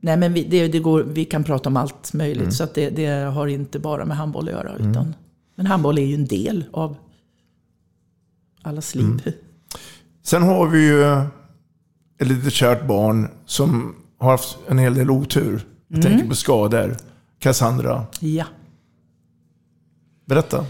nej, 0.00 0.16
men 0.16 0.32
vi, 0.32 0.44
det, 0.44 0.68
det 0.68 0.78
går, 0.78 1.02
vi 1.02 1.24
kan 1.24 1.44
prata 1.44 1.68
om 1.68 1.76
allt 1.76 2.12
möjligt. 2.12 2.40
Mm. 2.40 2.52
Så 2.52 2.64
att 2.64 2.74
det, 2.74 2.90
det, 2.90 3.06
har 3.06 3.46
inte 3.46 3.78
bara 3.78 4.04
med 4.04 4.16
handboll 4.16 4.48
att 4.48 4.54
göra. 4.54 4.70
Mm. 4.70 4.90
Utan, 4.90 5.14
men 5.54 5.66
handboll 5.66 5.98
är 5.98 6.02
ju 6.02 6.14
en 6.14 6.26
del 6.26 6.64
av 6.72 6.96
allas 8.66 8.94
liv. 8.94 9.04
Mm. 9.04 9.20
Sen 10.22 10.42
har 10.42 10.66
vi 10.66 10.86
ju 10.86 11.02
ett 12.18 12.28
litet 12.28 12.52
kärt 12.52 12.86
barn 12.86 13.28
som 13.46 13.94
har 14.18 14.30
haft 14.30 14.58
en 14.68 14.78
hel 14.78 14.94
del 14.94 15.10
otur. 15.10 15.66
Jag 15.88 15.98
mm. 15.98 16.12
tänker 16.12 16.28
på 16.28 16.34
skador. 16.34 16.96
Cassandra. 17.38 18.06
Ja. 18.20 18.44
Berätta. 20.26 20.66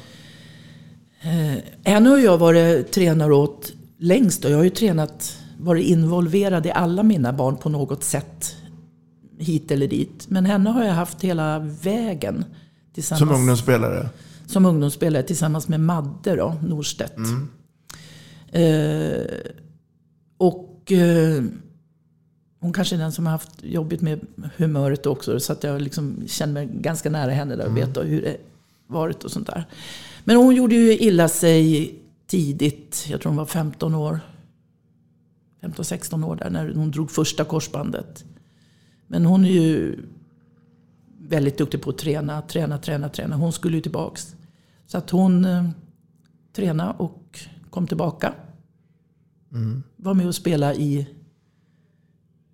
Eh, 1.20 1.62
henne 1.84 2.08
har 2.08 2.18
jag 2.18 2.38
varit 2.38 2.92
tränare 2.92 3.34
åt 3.34 3.72
längst. 3.98 4.44
Och 4.44 4.50
jag 4.50 4.56
har 4.56 4.64
ju 4.64 4.70
tränat, 4.70 5.38
varit 5.58 5.86
involverad 5.86 6.66
i 6.66 6.70
alla 6.70 7.02
mina 7.02 7.32
barn 7.32 7.56
på 7.56 7.68
något 7.68 8.04
sätt. 8.04 8.56
Hit 9.38 9.70
eller 9.70 9.88
dit. 9.88 10.26
Men 10.28 10.46
henne 10.46 10.70
har 10.70 10.84
jag 10.84 10.94
haft 10.94 11.22
hela 11.22 11.58
vägen. 11.82 12.44
Som 12.98 13.30
ungdomsspelare? 13.30 14.08
Som 14.46 14.66
ungdomsspelare 14.66 15.22
tillsammans 15.22 15.68
med 15.68 15.80
Madde 15.80 16.36
då, 16.36 16.56
Norstedt. 16.62 17.16
Mm. 17.16 17.48
Eh, 18.52 19.50
och 20.38 20.92
eh, 20.92 21.44
hon 22.60 22.72
kanske 22.72 22.96
är 22.96 22.98
den 22.98 23.12
som 23.12 23.26
har 23.26 23.32
haft 23.32 23.64
jobbigt 23.64 24.00
med 24.00 24.26
humöret 24.56 25.06
också. 25.06 25.40
Så 25.40 25.52
att 25.52 25.64
jag 25.64 25.82
liksom 25.82 26.22
känner 26.26 26.52
mig 26.52 26.68
ganska 26.72 27.10
nära 27.10 27.30
henne 27.30 27.56
där 27.56 27.66
och 27.66 27.76
vet 27.76 27.96
hur 27.96 28.22
det 28.22 28.36
varit 28.86 29.24
och 29.24 29.30
sånt 29.30 29.46
där. 29.46 29.64
Men 30.24 30.36
hon 30.36 30.54
gjorde 30.54 30.74
ju 30.74 30.98
illa 30.98 31.28
sig 31.28 31.94
tidigt. 32.26 33.06
Jag 33.08 33.20
tror 33.20 33.30
hon 33.30 33.36
var 33.36 33.46
15 33.46 33.94
år. 33.94 34.20
15-16 35.60 36.26
år 36.26 36.36
där 36.36 36.50
när 36.50 36.74
hon 36.74 36.90
drog 36.90 37.10
första 37.10 37.44
korsbandet. 37.44 38.24
Men 39.06 39.26
hon 39.26 39.44
är 39.44 39.50
ju 39.50 39.98
väldigt 41.20 41.58
duktig 41.58 41.82
på 41.82 41.90
att 41.90 41.98
träna, 41.98 42.42
träna, 42.42 42.78
träna, 42.78 43.08
träna. 43.08 43.36
Hon 43.36 43.52
skulle 43.52 43.76
ju 43.76 43.82
tillbaks. 43.82 44.36
Så 44.86 44.98
att 44.98 45.10
hon 45.10 45.44
eh, 45.44 45.68
tränade 46.52 46.94
och 46.98 47.25
kom 47.70 47.86
tillbaka. 47.86 48.34
Mm. 49.52 49.82
Var 49.96 50.14
med 50.14 50.26
och 50.26 50.34
spelade 50.34 50.74
i 50.74 51.06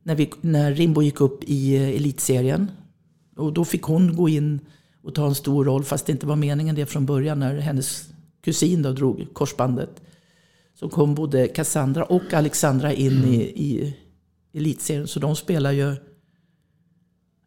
när, 0.02 0.14
vi, 0.14 0.30
när 0.40 0.74
Rimbo 0.74 1.02
gick 1.02 1.20
upp 1.20 1.44
i 1.44 1.76
elitserien. 1.76 2.70
Och 3.36 3.52
då 3.52 3.64
fick 3.64 3.82
hon 3.82 4.16
gå 4.16 4.28
in 4.28 4.60
och 5.02 5.14
ta 5.14 5.26
en 5.26 5.34
stor 5.34 5.64
roll, 5.64 5.84
fast 5.84 6.06
det 6.06 6.12
inte 6.12 6.26
var 6.26 6.36
meningen 6.36 6.74
det 6.74 6.86
från 6.86 7.06
början 7.06 7.40
när 7.40 7.58
hennes 7.58 8.08
kusin 8.40 8.82
då 8.82 8.92
drog 8.92 9.26
korsbandet. 9.32 10.02
Så 10.74 10.88
kom 10.88 11.14
både 11.14 11.48
Cassandra 11.48 12.04
och 12.04 12.34
Alexandra 12.34 12.92
in 12.92 13.12
mm. 13.12 13.30
i, 13.30 13.40
i 13.42 13.96
elitserien. 14.52 15.06
Så 15.06 15.20
de 15.20 15.36
spelar 15.36 15.72
ju... 15.72 15.96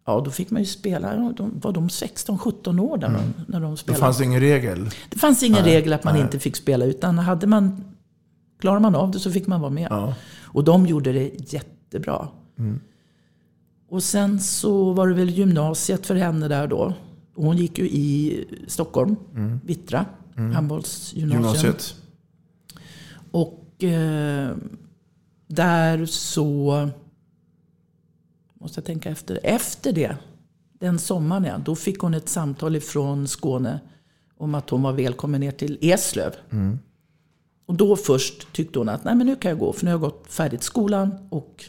Ja, 0.05 0.21
då 0.25 0.31
fick 0.31 0.51
man 0.51 0.61
ju 0.61 0.65
spela. 0.65 1.33
De, 1.37 1.59
var 1.59 1.71
de 1.71 1.87
16-17 1.87 2.79
år 2.79 2.97
där 2.97 3.07
mm. 3.07 3.21
när 3.47 3.59
de 3.59 3.77
spelade? 3.77 3.99
Det 3.99 4.05
fanns 4.05 4.21
ingen 4.21 4.39
regel? 4.39 4.89
Det 5.09 5.19
fanns 5.19 5.43
ingen 5.43 5.63
nej, 5.63 5.75
regel 5.75 5.93
att 5.93 6.03
man 6.03 6.13
nej. 6.13 6.23
inte 6.23 6.39
fick 6.39 6.55
spela. 6.55 6.85
Utan 6.85 7.17
hade 7.17 7.47
man, 7.47 7.83
klarar 8.59 8.79
man 8.79 8.95
av 8.95 9.11
det 9.11 9.19
så 9.19 9.31
fick 9.31 9.47
man 9.47 9.61
vara 9.61 9.71
med. 9.71 9.87
Ja. 9.89 10.13
Och 10.41 10.63
de 10.63 10.85
gjorde 10.85 11.13
det 11.13 11.53
jättebra. 11.53 12.27
Mm. 12.59 12.79
Och 13.89 14.03
sen 14.03 14.39
så 14.39 14.93
var 14.93 15.07
det 15.07 15.13
väl 15.13 15.29
gymnasiet 15.29 16.05
för 16.05 16.15
henne 16.15 16.47
där 16.47 16.67
då. 16.67 16.93
hon 17.35 17.57
gick 17.57 17.77
ju 17.77 17.85
i 17.85 18.45
Stockholm, 18.67 19.15
mm. 19.35 19.59
Vittra, 19.65 20.05
mm. 20.37 20.51
handbollsgymnasium. 20.51 21.43
Gymnasiet. 21.43 21.95
Och 23.31 23.83
eh, 23.83 24.51
där 25.47 26.05
så, 26.05 26.89
måste 28.65 28.79
jag 28.79 28.85
tänka 28.85 29.09
efter, 29.09 29.39
efter 29.43 29.93
det, 29.93 30.17
den 30.79 30.99
sommaren 30.99 31.43
ja, 31.43 31.57
då 31.57 31.75
fick 31.75 31.99
hon 31.99 32.13
ett 32.13 32.29
samtal 32.29 32.75
ifrån 32.75 33.27
Skåne 33.27 33.79
om 34.37 34.55
att 34.55 34.69
hon 34.69 34.81
var 34.81 34.93
välkommen 34.93 35.41
ner 35.41 35.51
till 35.51 35.77
Eslöv. 35.81 36.35
Mm. 36.49 36.79
Och 37.65 37.75
då 37.75 37.95
först 37.95 38.53
tyckte 38.53 38.79
hon 38.79 38.89
att 38.89 39.03
nej 39.03 39.15
men 39.15 39.27
nu 39.27 39.35
kan 39.35 39.49
jag 39.49 39.59
gå, 39.59 39.73
för 39.73 39.85
nu 39.85 39.91
har 39.91 39.93
jag 39.93 40.01
gått 40.01 40.25
färdigt 40.29 40.63
skolan 40.63 41.27
och 41.29 41.65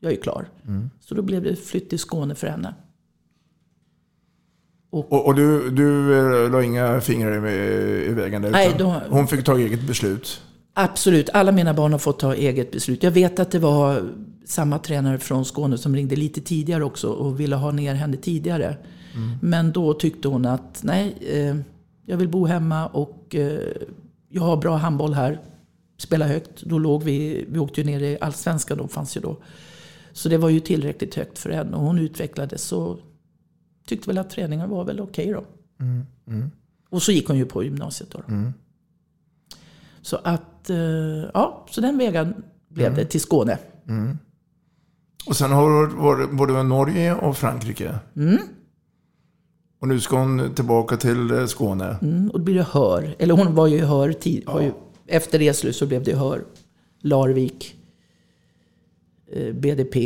jag 0.00 0.12
är 0.12 0.16
klar. 0.16 0.48
Mm. 0.66 0.90
Så 1.00 1.14
då 1.14 1.22
blev 1.22 1.42
det 1.42 1.56
flytt 1.56 1.90
till 1.90 1.98
Skåne 1.98 2.34
för 2.34 2.46
henne. 2.46 2.74
Och, 4.90 5.12
och, 5.12 5.26
och 5.26 5.34
du, 5.34 5.70
du 5.70 6.18
eh, 6.18 6.50
la 6.50 6.62
inga 6.62 7.00
fingrar 7.00 7.48
i, 7.48 8.06
i 8.06 8.12
vägen 8.12 8.42
där? 8.42 8.50
Nej, 8.50 8.74
då, 8.78 9.02
hon 9.08 9.28
fick 9.28 9.44
ta 9.44 9.58
eget 9.58 9.86
beslut? 9.86 10.42
Absolut, 10.74 11.30
alla 11.32 11.52
mina 11.52 11.74
barn 11.74 11.92
har 11.92 11.98
fått 11.98 12.18
ta 12.18 12.34
eget 12.34 12.70
beslut. 12.70 13.02
Jag 13.02 13.10
vet 13.10 13.38
att 13.38 13.50
det 13.50 13.58
var 13.58 14.12
samma 14.44 14.78
tränare 14.78 15.18
från 15.18 15.44
Skåne 15.44 15.78
som 15.78 15.96
ringde 15.96 16.16
lite 16.16 16.40
tidigare 16.40 16.84
också 16.84 17.08
och 17.08 17.40
ville 17.40 17.56
ha 17.56 17.70
ner 17.70 17.94
henne 17.94 18.16
tidigare. 18.16 18.76
Mm. 19.14 19.38
Men 19.42 19.72
då 19.72 19.94
tyckte 19.94 20.28
hon 20.28 20.46
att 20.46 20.80
nej, 20.82 21.16
eh, 21.20 21.56
jag 22.06 22.16
vill 22.16 22.28
bo 22.28 22.46
hemma 22.46 22.86
och 22.86 23.34
eh, 23.34 23.60
jag 24.28 24.42
har 24.42 24.56
bra 24.56 24.76
handboll 24.76 25.14
här. 25.14 25.40
Spela 25.98 26.26
högt. 26.26 26.62
Då 26.62 26.78
låg 26.78 27.02
vi, 27.02 27.44
vi 27.48 27.58
åkte 27.58 27.80
ju 27.80 27.86
ner 27.86 28.00
i 28.00 28.18
Allsvenskan, 28.20 28.78
då 28.78 28.88
fanns 28.88 29.16
ju 29.16 29.20
då. 29.20 29.36
Så 30.12 30.28
det 30.28 30.38
var 30.38 30.48
ju 30.48 30.60
tillräckligt 30.60 31.14
högt 31.14 31.38
för 31.38 31.50
henne 31.50 31.76
och 31.76 31.82
hon 31.82 31.98
utvecklades. 31.98 32.62
Så 32.62 32.98
tyckte 33.86 34.08
väl 34.08 34.18
att 34.18 34.30
träningen 34.30 34.70
var 34.70 34.84
väl 34.84 35.00
okej 35.00 35.34
okay 35.34 35.34
då. 35.34 35.44
Mm, 35.84 36.06
mm. 36.26 36.50
Och 36.90 37.02
så 37.02 37.12
gick 37.12 37.28
hon 37.28 37.38
ju 37.38 37.46
på 37.46 37.64
gymnasiet 37.64 38.10
då. 38.10 38.20
Mm. 38.28 38.52
Så 40.02 40.16
att, 40.24 40.70
eh, 40.70 40.76
ja, 41.34 41.66
så 41.70 41.80
den 41.80 41.98
vägen 41.98 42.34
blev 42.68 42.94
det 42.94 43.04
till 43.04 43.20
Skåne. 43.20 43.58
Mm. 43.88 44.18
Och 45.26 45.36
sen 45.36 45.52
har 45.52 45.86
du 45.86 45.94
varit 45.96 46.30
både 46.30 46.60
i 46.60 46.64
Norge 46.64 47.14
och 47.14 47.36
Frankrike. 47.36 47.98
Mm. 48.16 48.38
Och 49.80 49.88
nu 49.88 50.00
ska 50.00 50.18
hon 50.18 50.54
tillbaka 50.54 50.96
till 50.96 51.30
eh, 51.30 51.46
Skåne. 51.46 51.96
Mm, 52.02 52.30
och 52.30 52.38
då 52.38 52.44
blir 52.44 52.54
det 52.54 52.66
Hör. 52.70 53.14
Eller 53.18 53.34
hon 53.34 53.54
var 53.54 53.66
ju 53.66 53.76
i 53.76 53.80
Hör 53.80 54.12
tid, 54.12 54.46
var 54.46 54.60
ju, 54.60 54.72
Efter 55.06 55.42
Eslöv 55.42 55.72
så 55.72 55.86
blev 55.86 56.04
det 56.04 56.16
Hör. 56.16 56.44
Larvik. 57.00 57.74
Eh, 59.32 59.54
BDP 59.54 59.96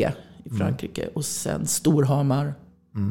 i 0.44 0.50
Frankrike. 0.58 1.08
Och 1.14 1.24
sen 1.24 1.66
Storhamar. 1.66 2.54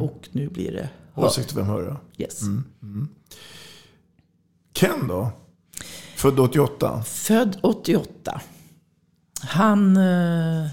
Och 0.02 0.30
nu 0.32 0.50
blir 0.50 0.72
det 0.72 0.90
Hör. 1.14 1.28
H65 1.28 1.62
Hörja. 1.62 1.98
Yes. 2.18 2.42
Mm. 2.42 2.64
Mm. 2.82 3.08
Ken 4.74 5.08
då? 5.08 5.32
Född 6.16 6.40
88. 6.40 7.04
Född 7.04 7.58
88. 7.62 8.42
Han, 9.42 9.98
eh, 9.98 10.68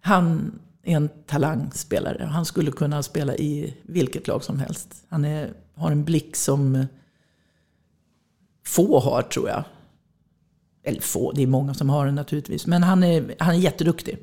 han 0.00 0.58
är 0.82 0.96
en 0.96 1.08
talangspelare. 1.26 2.24
Han 2.24 2.44
skulle 2.44 2.70
kunna 2.70 3.02
spela 3.02 3.36
i 3.36 3.76
vilket 3.82 4.26
lag 4.26 4.44
som 4.44 4.58
helst. 4.58 5.04
Han 5.08 5.24
är, 5.24 5.52
har 5.74 5.92
en 5.92 6.04
blick 6.04 6.36
som 6.36 6.74
eh, 6.74 6.86
få 8.66 9.00
har, 9.00 9.22
tror 9.22 9.48
jag. 9.48 9.64
Eller 10.84 11.00
få, 11.00 11.32
det 11.32 11.42
är 11.42 11.46
många 11.46 11.74
som 11.74 11.90
har 11.90 12.06
den 12.06 12.14
naturligtvis. 12.14 12.66
Men 12.66 12.82
han 12.82 13.02
är, 13.02 13.34
han 13.38 13.54
är 13.54 13.58
jätteduktig. 13.58 14.18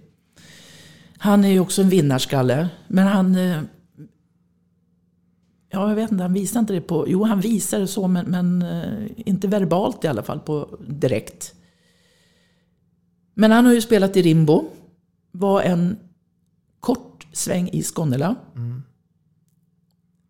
Han 1.17 1.43
är 1.43 1.49
ju 1.49 1.59
också 1.59 1.81
en 1.81 1.89
vinnarskalle. 1.89 2.69
Men 2.87 3.07
han... 3.07 3.35
Eh, 3.35 3.61
Ja, 5.71 5.89
jag 5.89 5.95
vet 5.95 6.11
inte, 6.11 6.23
han 6.23 6.33
visar 6.33 6.59
inte 6.59 6.73
det 6.73 6.81
på... 6.81 7.05
Jo, 7.09 7.23
han 7.23 7.41
visar 7.41 7.79
det 7.79 7.87
så, 7.87 8.07
men, 8.07 8.25
men 8.25 8.61
eh, 8.61 9.07
inte 9.15 9.47
verbalt 9.47 10.03
i 10.03 10.07
alla 10.07 10.23
fall 10.23 10.39
på 10.39 10.77
direkt. 10.87 11.55
Men 13.33 13.51
han 13.51 13.65
har 13.65 13.73
ju 13.73 13.81
spelat 13.81 14.17
i 14.17 14.21
Rimbo. 14.21 14.69
Var 15.31 15.61
en 15.61 15.97
kort 16.79 17.27
sväng 17.33 17.69
i 17.69 17.83
Skånela. 17.83 18.35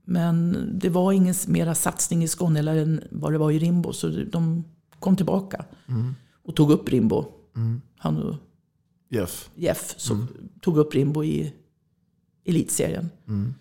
Men 0.06 0.58
det 0.80 0.90
var 0.90 1.12
ingen 1.12 1.36
mera 1.48 1.76
satsning 1.76 2.24
i 2.24 2.28
Skånela 2.28 2.76
än 2.76 3.04
vad 3.12 3.32
det 3.32 3.38
var 3.38 3.52
i 3.52 3.60
Rimbo. 3.60 3.94
Så 3.94 4.08
de 4.10 4.64
kom 5.00 5.16
tillbaka 5.16 5.66
Mm. 5.88 6.16
och 6.44 6.56
tog 6.56 6.72
upp 6.72 6.90
Rimbo. 6.90 7.26
Mm. 7.56 7.82
Han 7.98 8.18
och 8.18 8.36
Jeff. 9.10 9.50
Jeff 9.56 9.94
så 9.98 10.26
tog 10.62 10.78
upp 10.78 10.94
Rimbo 10.94 11.24
i 11.24 11.54
elitserien. 12.46 13.10
Mm. 13.28 13.54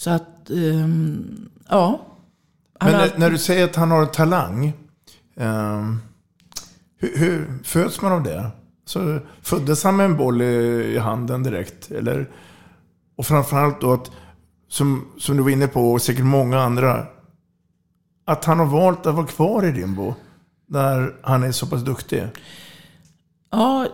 Så 0.00 0.10
att, 0.10 0.50
ehm, 0.50 1.50
ja. 1.68 2.00
Men 2.80 2.94
har- 2.94 3.10
när, 3.18 3.30
du 3.30 3.38
säger 3.38 3.64
att 3.64 3.76
han 3.76 3.90
har 3.90 4.06
talang. 4.06 4.72
ehm, 5.36 5.98
hur, 6.98 7.18
hur 7.18 7.58
föds 7.64 8.02
man 8.02 8.12
av 8.12 8.22
det? 8.22 8.50
Så 8.84 9.18
föddes 9.42 9.84
han 9.84 9.96
med 9.96 10.06
en 10.06 10.16
boll 10.16 10.42
i, 10.42 10.44
i 10.94 10.98
handen 10.98 11.42
direkt? 11.42 11.90
Eller? 11.90 12.28
Och 13.16 13.26
framförallt 13.26 13.80
då 13.80 13.92
att, 13.92 14.10
som, 14.68 15.06
som 15.18 15.36
du 15.36 15.42
var 15.42 15.50
inne 15.50 15.68
på, 15.68 15.92
och 15.92 16.02
säkert 16.02 16.24
många 16.24 16.60
andra. 16.60 17.06
Att 18.24 18.44
han 18.44 18.58
har 18.58 18.66
valt 18.66 19.06
att 19.06 19.14
vara 19.14 19.26
kvar 19.26 19.64
i 19.64 19.72
Rimbo. 19.72 20.14
När 20.66 21.14
han 21.22 21.42
är 21.42 21.52
så 21.52 21.66
pass 21.66 21.82
duktig. 21.82 22.26
Ja, 23.50 23.86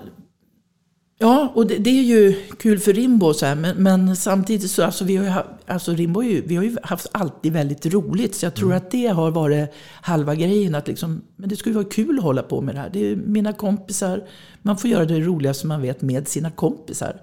ja 1.18 1.52
och 1.54 1.66
det, 1.66 1.78
det 1.78 1.90
är 1.90 2.02
ju 2.02 2.34
kul 2.58 2.78
för 2.78 2.92
Rimbo 2.92 3.34
så 3.34 3.46
här, 3.46 3.54
men, 3.54 3.76
men 3.76 4.16
samtidigt 4.16 4.70
så 4.70 4.82
alltså, 4.82 5.04
vi 5.04 5.16
har 5.16 5.24
ju, 5.24 5.32
alltså 5.66 5.92
Rimbo 5.92 6.22
ju, 6.22 6.42
vi 6.46 6.56
har 6.56 6.64
ju 6.64 6.76
haft 6.82 7.06
alltid 7.12 7.52
väldigt 7.52 7.86
roligt. 7.86 8.34
Så 8.34 8.46
jag 8.46 8.54
tror 8.54 8.74
att 8.74 8.90
det 8.90 9.06
har 9.06 9.30
varit 9.30 9.70
halva 10.00 10.34
grejen. 10.34 10.74
Att 10.74 10.88
liksom, 10.88 11.22
men 11.36 11.48
det 11.48 11.56
skulle 11.56 11.74
vara 11.74 11.84
kul 11.84 12.18
att 12.18 12.24
hålla 12.24 12.42
på 12.42 12.60
med 12.60 12.74
det 12.74 12.80
här. 12.80 12.90
Det 12.92 13.10
är 13.10 13.16
mina 13.16 13.52
kompisar. 13.52 14.24
Man 14.62 14.76
får 14.76 14.90
göra 14.90 15.04
det 15.04 15.20
roligaste 15.20 15.66
man 15.66 15.82
vet 15.82 16.02
med 16.02 16.28
sina 16.28 16.50
kompisar. 16.50 17.20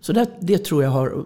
Så 0.00 0.12
det, 0.12 0.30
det 0.40 0.58
tror 0.58 0.82
jag 0.82 0.90
har, 0.90 1.24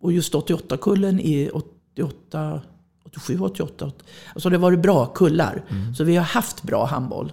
och 0.00 0.12
just 0.12 0.34
88-kullen 0.34 1.20
i 1.20 1.50
88, 1.52 2.60
87, 3.06 3.38
88. 3.40 3.92
Alltså 4.34 4.48
det 4.50 4.56
har 4.56 4.62
varit 4.62 4.82
bra 4.82 5.06
kullar. 5.06 5.64
Så 5.96 6.04
vi 6.04 6.16
har 6.16 6.24
haft 6.24 6.62
bra 6.62 6.84
handboll. 6.84 7.32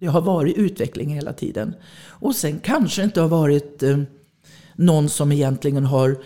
Det 0.00 0.06
har 0.06 0.20
varit 0.20 0.56
utveckling 0.56 1.14
hela 1.14 1.32
tiden. 1.32 1.74
Och 2.08 2.36
sen 2.36 2.58
kanske 2.58 3.02
inte 3.02 3.20
har 3.20 3.28
varit 3.28 3.82
eh, 3.82 3.98
någon 4.74 5.08
som 5.08 5.32
egentligen 5.32 5.84
har 5.84 6.18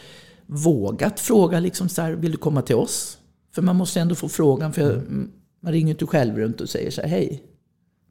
vågat 0.46 1.20
fråga, 1.20 1.60
liksom 1.60 1.88
så 1.88 2.02
här, 2.02 2.12
vill 2.12 2.30
du 2.30 2.36
komma 2.36 2.62
till 2.62 2.76
oss? 2.76 3.18
För 3.54 3.62
man 3.62 3.76
måste 3.76 4.00
ändå 4.00 4.14
få 4.14 4.28
frågan, 4.28 4.72
för 4.72 4.92
mm. 4.92 5.30
man 5.60 5.72
ringer 5.72 5.90
inte 5.90 6.06
själv 6.06 6.38
runt 6.38 6.60
och 6.60 6.68
säger 6.68 6.90
så 6.90 7.00
här, 7.00 7.08
hej, 7.08 7.42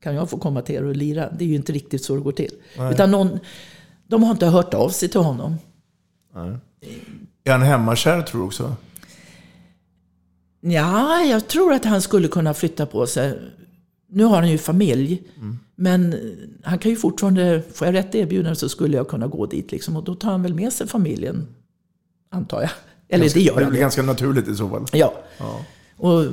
kan 0.02 0.16
jag 0.16 0.30
få 0.30 0.38
komma 0.38 0.62
till 0.62 0.76
er 0.76 0.84
och 0.84 0.96
lira? 0.96 1.30
Det 1.30 1.44
är 1.44 1.48
ju 1.48 1.56
inte 1.56 1.72
riktigt 1.72 2.04
så 2.04 2.16
det 2.16 2.22
går 2.22 2.32
till. 2.32 2.54
Nej. 2.78 2.94
Utan 2.94 3.12
någon, 3.12 3.40
de 4.08 4.24
har 4.24 4.32
inte 4.32 4.46
hört 4.46 4.74
av 4.74 4.90
sig 4.90 5.10
till 5.10 5.20
honom. 5.20 5.56
Nej. 6.36 6.58
Är 7.44 7.52
han 7.52 7.62
hemmakär 7.62 8.22
tror 8.22 8.42
du 8.42 8.48
också? 8.48 8.76
Ja, 10.62 11.22
jag 11.22 11.48
tror 11.48 11.74
att 11.74 11.86
han 11.86 12.02
skulle 12.02 12.28
kunna 12.28 12.54
flytta 12.54 12.86
på 12.86 13.08
sig. 13.08 13.40
Nu 14.10 14.24
har 14.24 14.36
han 14.36 14.50
ju 14.52 14.58
familj. 14.58 15.22
Men 15.76 16.16
han 16.64 16.80
kan 16.80 16.92
ju 16.92 16.98
fortfarande, 16.98 17.64
får 17.74 17.88
jag 17.88 17.94
rätt 17.94 18.16
erbjudande 18.16 18.56
så 18.56 18.70
skulle 18.70 18.98
jag 18.98 19.08
kunna 19.08 19.28
gå 19.28 19.46
dit. 19.46 19.72
Liksom, 19.72 19.96
och 19.96 20.04
då 20.04 20.16
tar 20.16 20.32
han 20.32 20.44
väl 20.44 20.54
med 20.54 20.74
sig 20.74 20.88
familjen, 20.88 21.48
antar 22.30 22.62
jag. 22.62 22.70
Eller 23.10 23.24
Ganska- 23.24 23.40
det 23.40 23.46
gör 23.46 23.56
Det 23.56 23.64
han. 23.64 23.70
blir 23.72 23.82
ganska 23.82 24.02
naturligt 24.02 24.48
i 24.48 24.56
så 24.56 24.70
fall. 24.70 24.86
Ja. 24.94 25.14
Ja. 25.38 25.66
Och 25.98 26.26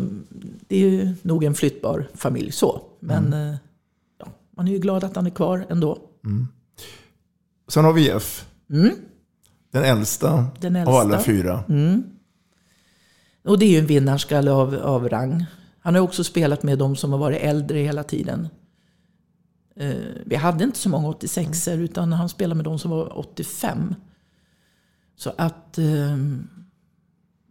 det 0.68 0.76
är 0.76 0.80
ju 0.90 1.14
nog 1.22 1.44
en 1.44 1.54
flyttbar 1.54 2.08
familj 2.14 2.52
så. 2.52 2.82
Men 3.00 3.26
Mm. 3.26 3.48
eh, 3.50 3.56
ja, 4.18 4.26
man 4.56 4.68
är 4.68 4.72
ju 4.72 4.78
glad 4.78 5.04
att 5.04 5.16
han 5.16 5.26
är 5.26 5.30
kvar 5.30 5.66
ändå. 5.70 5.98
Mm. 6.24 6.46
Sen 7.68 7.84
har 7.84 7.92
vi 7.92 8.06
Jeff. 8.06 8.48
Mm. 8.70 8.90
Den 9.72 9.84
äldsta, 9.84 10.46
Den 10.60 10.76
av 10.76 10.88
alla 10.88 11.14
äldsta. 11.14 11.32
fyra. 11.32 11.64
Mm. 11.68 12.02
Och 13.44 13.58
det 13.58 13.64
är 13.66 13.70
ju 13.70 13.78
en 13.78 13.86
vinnarskalle 13.86 14.50
av, 14.50 14.74
av 14.74 15.08
rang. 15.08 15.44
Han 15.86 15.94
har 15.94 16.02
också 16.02 16.24
spelat 16.24 16.62
med 16.62 16.78
de 16.78 16.96
som 16.96 17.12
har 17.12 17.18
varit 17.18 17.42
äldre 17.42 17.78
hela 17.78 18.04
tiden. 18.04 18.48
Eh, 19.76 19.96
vi 20.24 20.36
hade 20.36 20.64
inte 20.64 20.78
så 20.78 20.88
många 20.88 21.08
86 21.08 21.68
er 21.68 21.78
utan 21.78 22.12
han 22.12 22.28
spelade 22.28 22.54
med 22.54 22.64
de 22.64 22.78
som 22.78 22.90
var 22.90 23.18
85. 23.18 23.94
Så 25.16 25.32
att, 25.38 25.78
eh, 25.78 26.16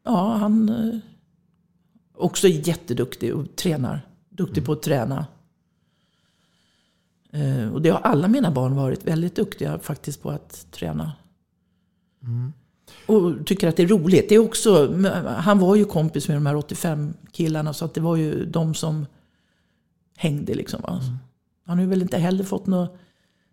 ja 0.03 0.35
han 0.37 0.69
eh, 0.69 0.99
också 2.15 2.47
jätteduktig 2.47 3.35
och 3.35 3.55
tränar. 3.55 4.07
Duktig 4.29 4.65
på 4.65 4.71
att 4.71 4.81
träna. 4.81 5.27
Och 7.73 7.81
det 7.81 7.89
har 7.89 7.99
alla 7.99 8.27
mina 8.27 8.51
barn 8.51 8.75
varit 8.75 9.03
väldigt 9.03 9.35
duktiga 9.35 9.79
faktiskt 9.79 10.21
på 10.21 10.29
att 10.29 10.71
träna. 10.71 11.11
Och 13.05 13.45
tycker 13.45 13.67
att 13.67 13.75
det 13.77 13.83
är 13.83 13.87
roligt. 13.87 14.29
Det 14.29 14.35
är 14.35 14.39
också, 14.39 14.93
han 15.37 15.59
var 15.59 15.75
ju 15.75 15.85
kompis 15.85 16.27
med 16.27 16.37
de 16.37 16.45
här 16.45 16.55
85 16.55 17.13
killarna 17.31 17.73
så 17.73 17.85
att 17.85 17.93
det 17.93 18.01
var 18.01 18.15
ju 18.15 18.45
de 18.45 18.73
som 18.73 19.05
hängde 20.17 20.53
liksom. 20.53 20.81
Va? 20.81 21.01
Han 21.65 21.79
har 21.79 21.85
väl 21.85 22.01
inte 22.01 22.17
heller 22.17 22.43
fått 22.43 22.67
något... 22.67 22.97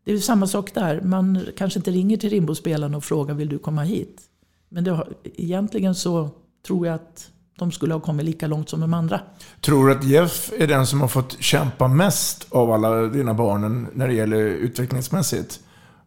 Det 0.04 0.12
är 0.12 0.18
samma 0.18 0.46
sak 0.46 0.74
där. 0.74 1.00
Man 1.00 1.46
kanske 1.56 1.78
inte 1.78 1.90
ringer 1.90 2.16
till 2.16 2.30
Rimbo-spelarna 2.30 2.96
och 2.96 3.04
frågar 3.04 3.34
vill 3.34 3.48
du 3.48 3.58
komma 3.58 3.82
hit? 3.82 4.20
Men 4.68 4.84
det 4.84 4.90
har, 4.90 5.08
egentligen 5.24 5.94
så 5.94 6.30
tror 6.66 6.86
jag 6.86 6.94
att 6.94 7.30
de 7.58 7.72
skulle 7.72 7.94
ha 7.94 8.00
kommit 8.00 8.26
lika 8.26 8.46
långt 8.46 8.68
som 8.68 8.80
de 8.80 8.94
andra. 8.94 9.20
Tror 9.60 9.86
du 9.86 9.92
att 9.92 10.04
Jeff 10.04 10.52
är 10.58 10.66
den 10.66 10.86
som 10.86 11.00
har 11.00 11.08
fått 11.08 11.42
kämpa 11.42 11.88
mest 11.88 12.46
av 12.50 12.70
alla 12.70 13.06
dina 13.06 13.34
barnen 13.34 13.88
när 13.94 14.08
det 14.08 14.14
gäller 14.14 14.38
utvecklingsmässigt? 14.38 15.60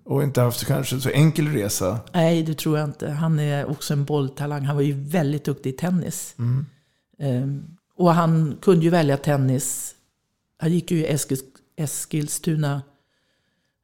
Och 0.06 0.24
inte 0.24 0.42
haft 0.42 0.66
kanske 0.66 1.00
så 1.00 1.10
enkel 1.10 1.48
resa? 1.48 2.00
Nej, 2.14 2.44
det 2.44 2.54
tror 2.54 2.78
jag 2.78 2.90
inte. 2.90 3.10
Han 3.10 3.40
är 3.40 3.66
också 3.66 3.94
en 3.94 4.06
bolltalang. 4.06 4.66
Han 4.66 4.76
var 4.76 4.84
ju 4.84 4.94
väldigt 4.94 5.46
duktig 5.46 5.70
i 5.70 5.74
tennis. 5.74 6.36
Mm. 6.40 6.66
Ehm, 7.20 7.64
och 7.96 8.14
han 8.14 8.58
kunde 8.62 8.84
ju 8.86 8.90
välja 8.90 9.18
tennis. 9.18 9.96
Han 10.58 10.72
gick 10.72 10.92
ju 10.92 10.98
i 10.98 11.06
Eskils, 11.06 11.44
Eskilstuna 11.76 12.82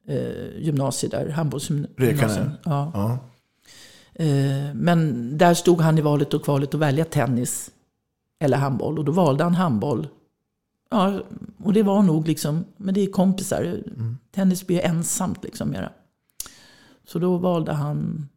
eh, 0.08 0.58
gymnasiet 0.58 1.12
där, 1.12 1.28
handbollsgymnasium. 1.28 2.50
Ja. 2.64 2.90
Ja. 2.94 3.18
Eh, 4.24 4.74
men 4.74 5.30
där 5.38 5.54
stod 5.54 5.80
han 5.80 5.98
i 5.98 6.00
valet 6.00 6.34
och 6.34 6.44
kvalet 6.44 6.74
att 6.74 6.80
välja 6.80 7.04
tennis 7.04 7.70
eller 8.40 8.56
handboll. 8.56 8.98
Och 8.98 9.04
då 9.04 9.12
valde 9.12 9.44
han 9.44 9.54
handboll. 9.54 10.08
Ja, 10.90 11.20
och 11.64 11.72
det 11.72 11.82
var 11.82 12.02
nog 12.02 12.28
liksom, 12.28 12.64
men 12.76 12.94
det 12.94 13.00
är 13.00 13.10
kompisar. 13.10 13.82
Tennis 14.30 14.66
blir 14.66 14.80
ensamt 14.80 15.44
liksom 15.44 15.70
mera. 15.70 15.92
Så 17.12 17.18
då 17.18 17.36
valde 17.36 17.72
han 17.72 18.28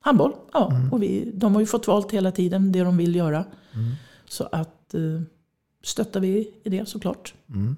handboll. 0.00 0.32
Ja, 0.52 0.72
och 0.92 1.02
vi, 1.02 1.32
de 1.34 1.54
har 1.54 1.60
ju 1.60 1.66
fått 1.66 1.86
valt 1.86 2.12
hela 2.12 2.32
tiden 2.32 2.72
det 2.72 2.82
de 2.82 2.96
vill 2.96 3.16
göra. 3.16 3.44
Så 4.28 4.48
att 4.52 4.94
eh, 4.94 5.00
stöttar 5.82 6.20
vi 6.20 6.54
i 6.64 6.68
det 6.68 6.88
såklart. 6.88 7.34
Mm. 7.54 7.76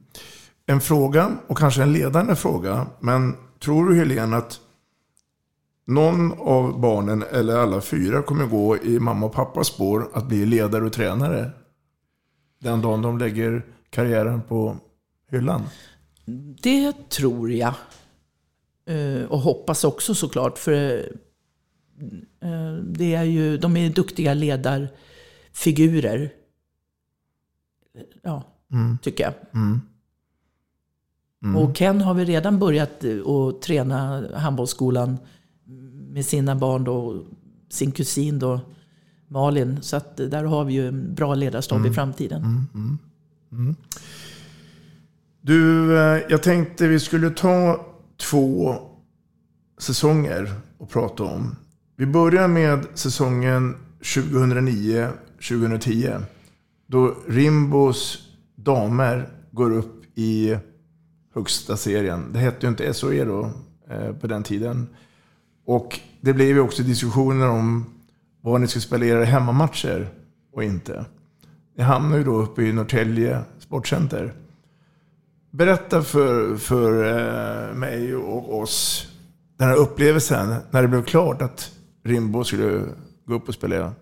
En 0.67 0.81
fråga, 0.81 1.39
och 1.47 1.59
kanske 1.59 1.83
en 1.83 1.93
ledande 1.93 2.35
fråga, 2.35 2.87
men 3.01 3.37
tror 3.59 3.89
du 3.89 3.97
Helene 3.97 4.37
att 4.37 4.61
någon 5.87 6.33
av 6.33 6.81
barnen, 6.81 7.25
eller 7.33 7.57
alla 7.57 7.81
fyra, 7.81 8.23
kommer 8.23 8.47
gå 8.47 8.77
i 8.77 9.01
mamma 9.01 9.27
och 9.27 9.33
pappas 9.33 9.67
spår 9.67 10.09
att 10.15 10.27
bli 10.27 10.47
ledare 10.47 10.85
och 10.85 10.93
tränare 10.93 11.51
den 12.59 12.81
dagen 12.81 13.03
de 13.03 13.19
lägger 13.19 13.67
karriären 13.91 14.43
på 14.43 14.77
hyllan? 15.31 15.63
Det 16.63 17.09
tror 17.09 17.53
jag. 17.53 17.75
Eh, 18.91 19.25
och 19.25 19.39
hoppas 19.39 19.85
också 19.85 20.15
såklart. 20.15 20.59
För 20.59 20.99
eh, 22.41 22.75
det 22.85 23.15
är 23.15 23.23
ju, 23.25 23.59
de 23.59 23.77
är 23.77 23.91
duktiga 23.91 24.35
ledarfigurer. 24.35 26.33
Ja, 28.23 28.43
Mm. 28.73 28.99
tycker 29.03 29.25
jag. 29.25 29.35
Mm. 29.55 29.81
Mm. 31.45 31.57
Och 31.57 31.77
Ken 31.77 32.01
har 32.01 32.15
väl 32.15 32.27
redan 32.27 32.59
börjat 32.59 33.05
eh, 33.05 33.27
att 33.29 33.63
träna 33.63 34.29
handbollsskolan 34.37 35.19
med 36.13 36.25
sina 36.27 36.57
barn 36.57 36.85
då, 36.85 37.25
sin 37.69 37.93
kusin 37.93 38.39
då, 38.39 38.61
Malin. 39.29 39.83
Så 39.83 39.97
att 39.97 40.17
där 40.17 40.45
har 40.45 40.65
vi 40.65 40.73
ju 40.75 40.89
en 40.89 41.15
bra 41.15 41.35
ledarstab 41.35 41.79
Mm. 41.79 41.91
i 41.91 41.95
framtiden. 41.95 42.43
Mm, 42.45 42.67
mm, 42.75 42.99
mm. 43.53 43.77
Du, 45.41 45.93
jag 46.31 46.43
tänkte 46.43 46.89
vi 46.89 47.01
skulle 47.01 47.31
ta 47.31 47.87
två 48.21 48.75
säsonger 49.79 50.53
att 50.81 50.91
prata 50.91 51.25
om. 51.25 51.57
Vi 51.97 52.07
börjar 52.07 52.49
med 52.49 52.87
säsongen 52.95 53.77
2009-2010. 54.01 56.23
Då 56.87 57.15
Rimbos 57.29 58.29
damer 58.57 59.29
går 59.51 59.73
upp 59.73 60.19
i 60.19 60.57
högsta 61.35 61.77
serien. 61.77 62.33
Det 62.33 62.39
hette 62.39 62.67
ju 62.67 62.71
inte 62.71 62.95
SOE 62.95 63.25
då 63.25 63.51
eh, 63.91 64.13
på 64.13 64.27
den 64.27 64.43
tiden. 64.43 64.89
Och 65.67 66.01
det 66.21 66.33
blev 66.33 66.49
ju 66.49 66.61
också 66.61 66.83
diskussioner 66.83 67.49
om 67.49 67.85
var 68.41 68.59
ni 68.59 68.67
ska 68.67 68.81
spela 68.81 69.07
era 69.07 69.25
hemmamatcher 69.25 70.09
och 70.53 70.65
inte. 70.65 71.05
Ni 71.77 71.83
hamnar 71.83 72.17
ju 72.17 72.25
då 72.25 72.43
uppe 72.43 72.63
i 72.63 72.73
Norrtälje 72.73 73.41
Sportcenter. 73.59 74.33
Berätta 75.51 76.03
för, 76.03 76.57
för 76.57 77.05
eh, 77.05 77.75
mig 77.75 78.15
och 78.15 78.61
oss 78.61 79.07
den 79.59 79.69
här 79.69 79.77
upplevelsen 79.77 80.55
när 80.71 80.83
det 80.83 80.89
blev 80.89 81.05
klart 81.05 81.43
att 81.43 81.71
Rimbo 82.05 82.45
skulle 82.45 82.85
gå 83.27 83.35
upp 83.35 83.49
och 83.49 83.55
spela 83.55 83.93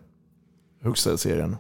högsta 0.83 1.17
serien. 1.17 1.57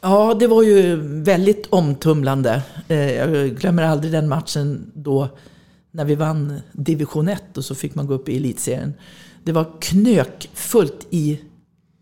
Ja, 0.00 0.34
det 0.34 0.46
var 0.46 0.62
ju 0.62 0.96
väldigt 1.22 1.66
omtumlande. 1.66 2.62
Eh, 2.88 3.12
jag 3.12 3.56
glömmer 3.56 3.82
aldrig 3.82 4.12
den 4.12 4.28
matchen 4.28 4.92
då 4.94 5.28
när 5.90 6.04
vi 6.04 6.14
vann 6.14 6.60
division 6.72 7.28
1 7.28 7.56
och 7.56 7.64
så 7.64 7.74
fick 7.74 7.94
man 7.94 8.06
gå 8.06 8.14
upp 8.14 8.28
i 8.28 8.36
elitserien. 8.36 8.94
Det 9.44 9.52
var 9.52 9.80
knökfullt 9.80 11.06
i 11.10 11.40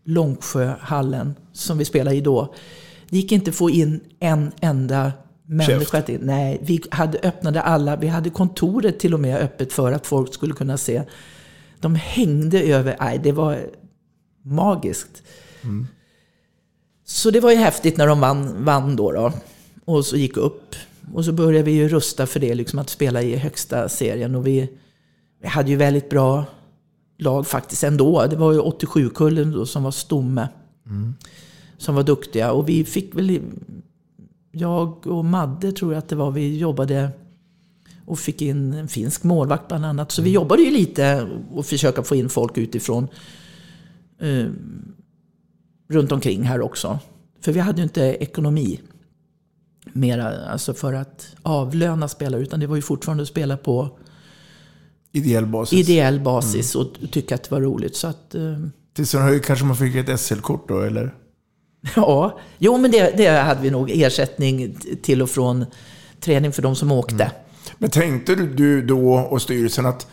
Långsjöhallen 0.05 1.35
som 1.53 1.77
vi 1.77 1.85
spelade 1.85 2.15
i 2.15 2.21
då. 2.21 2.53
Det 3.09 3.17
gick 3.17 3.31
inte 3.31 3.49
att 3.49 3.55
få 3.55 3.69
in 3.69 3.99
en 4.19 4.51
enda 4.61 5.11
människa 5.45 6.01
till. 6.01 6.19
Nej, 6.21 6.59
vi 6.61 6.81
hade 6.91 7.19
öppnade 7.19 7.61
alla. 7.61 7.95
Vi 7.95 8.07
hade 8.07 8.29
kontoret 8.29 8.99
till 8.99 9.13
och 9.13 9.19
med 9.19 9.37
öppet 9.37 9.73
för 9.73 9.91
att 9.91 10.07
folk 10.07 10.33
skulle 10.33 10.53
kunna 10.53 10.77
se. 10.77 11.03
De 11.79 11.95
hängde 11.95 12.61
över. 12.61 12.97
Nej, 12.99 13.19
det 13.23 13.31
var 13.31 13.59
magiskt. 14.43 15.23
Så 17.05 17.31
det 17.31 17.39
var 17.39 17.51
ju 17.51 17.57
häftigt 17.57 17.97
när 17.97 18.07
de 18.07 18.19
vann, 18.19 18.65
vann 18.65 18.95
då, 18.95 19.11
då. 19.11 19.33
Och 19.85 20.05
så 20.05 20.17
gick 20.17 20.37
upp. 20.37 20.75
Och 21.13 21.25
så 21.25 21.31
började 21.31 21.63
vi 21.63 21.71
ju 21.71 21.87
rusta 21.89 22.27
för 22.27 22.39
det, 22.39 22.55
liksom 22.55 22.79
att 22.79 22.89
spela 22.89 23.21
i 23.21 23.35
högsta 23.35 23.89
serien. 23.89 24.35
Och 24.35 24.47
vi, 24.47 24.69
vi 25.41 25.47
hade 25.47 25.69
ju 25.69 25.75
väldigt 25.75 26.09
bra 26.09 26.45
lag 27.17 27.47
faktiskt 27.47 27.83
ändå. 27.83 28.27
Det 28.29 28.35
var 28.35 28.53
ju 28.53 28.59
87-kullen 28.59 29.51
då 29.51 29.65
som 29.65 29.83
var 29.83 29.91
stomme. 29.91 30.47
Som 31.77 31.95
var 31.95 32.03
duktiga. 32.03 32.51
Och 32.51 32.69
vi 32.69 32.83
fick 32.83 33.15
väl... 33.15 33.41
Jag 34.57 35.07
och 35.07 35.25
Madde 35.25 35.71
tror 35.71 35.93
jag 35.93 35.99
att 35.99 36.09
det 36.09 36.15
var. 36.15 36.31
Vi 36.31 36.57
jobbade 36.57 37.09
och 38.05 38.19
fick 38.19 38.41
in 38.41 38.73
en 38.73 38.87
finsk 38.87 39.23
målvakt 39.23 39.67
bland 39.67 39.85
annat. 39.85 40.11
Så 40.11 40.21
vi 40.21 40.31
jobbade 40.31 40.61
ju 40.61 40.71
lite 40.71 41.27
och 41.51 41.65
försöka 41.65 42.03
få 42.03 42.15
in 42.15 42.29
folk 42.29 42.57
utifrån. 42.57 43.07
Eh, 44.21 44.45
runt 45.89 46.11
omkring 46.11 46.43
här 46.43 46.61
också. 46.61 46.99
För 47.41 47.51
vi 47.51 47.59
hade 47.59 47.77
ju 47.77 47.83
inte 47.83 48.01
ekonomi 48.01 48.79
mera, 49.93 50.45
alltså 50.49 50.73
för 50.73 50.93
att 50.93 51.35
avlöna 51.41 52.07
spelare. 52.07 52.41
Utan 52.41 52.59
det 52.59 52.67
var 52.67 52.75
ju 52.75 52.81
fortfarande 52.81 53.21
att 53.21 53.29
spela 53.29 53.57
på 53.57 53.97
Ideell 55.11 55.45
basis. 55.45 55.89
ideell 55.89 56.19
basis 56.19 56.75
och 56.75 56.87
tycka 57.11 57.35
att 57.35 57.43
det 57.43 57.51
var 57.51 57.61
roligt. 57.61 57.95
Så 57.95 58.07
att, 58.07 58.35
eh, 58.35 58.59
Till 58.93 59.07
sin 59.07 59.21
höjd 59.21 59.43
kanske 59.45 59.65
man 59.65 59.75
fick 59.75 59.95
ett 59.95 60.19
SL-kort 60.19 60.67
då, 60.67 60.81
eller? 60.81 61.13
ja, 61.95 62.39
jo 62.57 62.77
men 62.77 62.91
det, 62.91 63.17
det 63.17 63.27
hade 63.27 63.61
vi 63.61 63.71
nog 63.71 63.91
ersättning 63.93 64.75
till 65.01 65.21
och 65.21 65.29
från 65.29 65.65
träning 66.19 66.51
för 66.51 66.61
de 66.61 66.75
som 66.75 66.91
åkte. 66.91 67.31
Men 67.77 67.89
tänkte 67.89 68.35
du- 68.35 68.53
du 68.53 68.81
då 68.81 69.13
och 69.13 69.41
styrelsen 69.41 69.85
att 69.85 70.07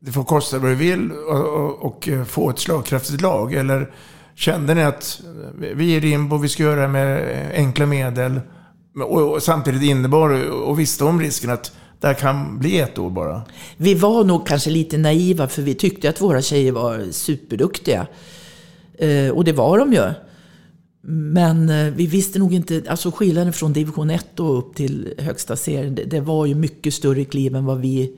det 0.00 0.12
får 0.12 0.24
kosta 0.24 0.58
vad 0.58 0.70
det 0.70 0.74
vill 0.74 1.12
och, 1.12 1.46
och, 1.46 1.84
och 1.84 2.08
få 2.26 2.50
ett 2.50 2.58
slagkraftigt 2.58 3.20
lag? 3.20 3.54
Eller 3.54 3.90
kände 4.34 4.74
ni 4.74 4.82
att 4.82 5.20
vi 5.74 5.96
är 5.96 6.00
Rimbo, 6.00 6.36
vi 6.36 6.48
ska 6.48 6.62
göra 6.62 6.80
det 6.80 6.88
med 6.88 7.50
enkla 7.54 7.86
medel? 7.86 8.40
Och, 9.04 9.32
och 9.32 9.42
samtidigt 9.42 9.82
innebar 9.82 10.50
och 10.50 10.80
visste 10.80 11.04
om 11.04 11.20
risken 11.20 11.50
att 11.50 11.72
det 12.00 12.06
här 12.06 12.14
kan 12.14 12.58
bli 12.58 12.78
ett 12.78 12.98
år 12.98 13.10
bara? 13.10 13.42
Vi 13.76 13.94
var 13.94 14.24
nog 14.24 14.46
kanske 14.46 14.70
lite 14.70 14.98
naiva 14.98 15.48
för 15.48 15.62
vi 15.62 15.74
tyckte 15.74 16.08
att 16.08 16.20
våra 16.20 16.42
tjejer 16.42 16.72
var 16.72 17.06
superduktiga. 17.12 18.06
Eh, 18.98 19.30
och 19.30 19.44
det 19.44 19.52
var 19.52 19.78
de 19.78 19.92
ju. 19.92 20.02
Men 21.02 21.68
eh, 21.68 21.92
vi 21.92 22.06
visste 22.06 22.38
nog 22.38 22.54
inte, 22.54 22.82
alltså 22.88 23.10
skillnaden 23.10 23.52
från 23.52 23.72
division 23.72 24.10
1 24.10 24.40
och 24.40 24.58
upp 24.58 24.74
till 24.74 25.14
högsta 25.18 25.56
serien, 25.56 25.94
det, 25.94 26.04
det 26.04 26.20
var 26.20 26.46
ju 26.46 26.54
mycket 26.54 26.94
större 26.94 27.24
kliv 27.24 27.56
än 27.56 27.64
vad 27.64 27.80
vi, 27.80 28.16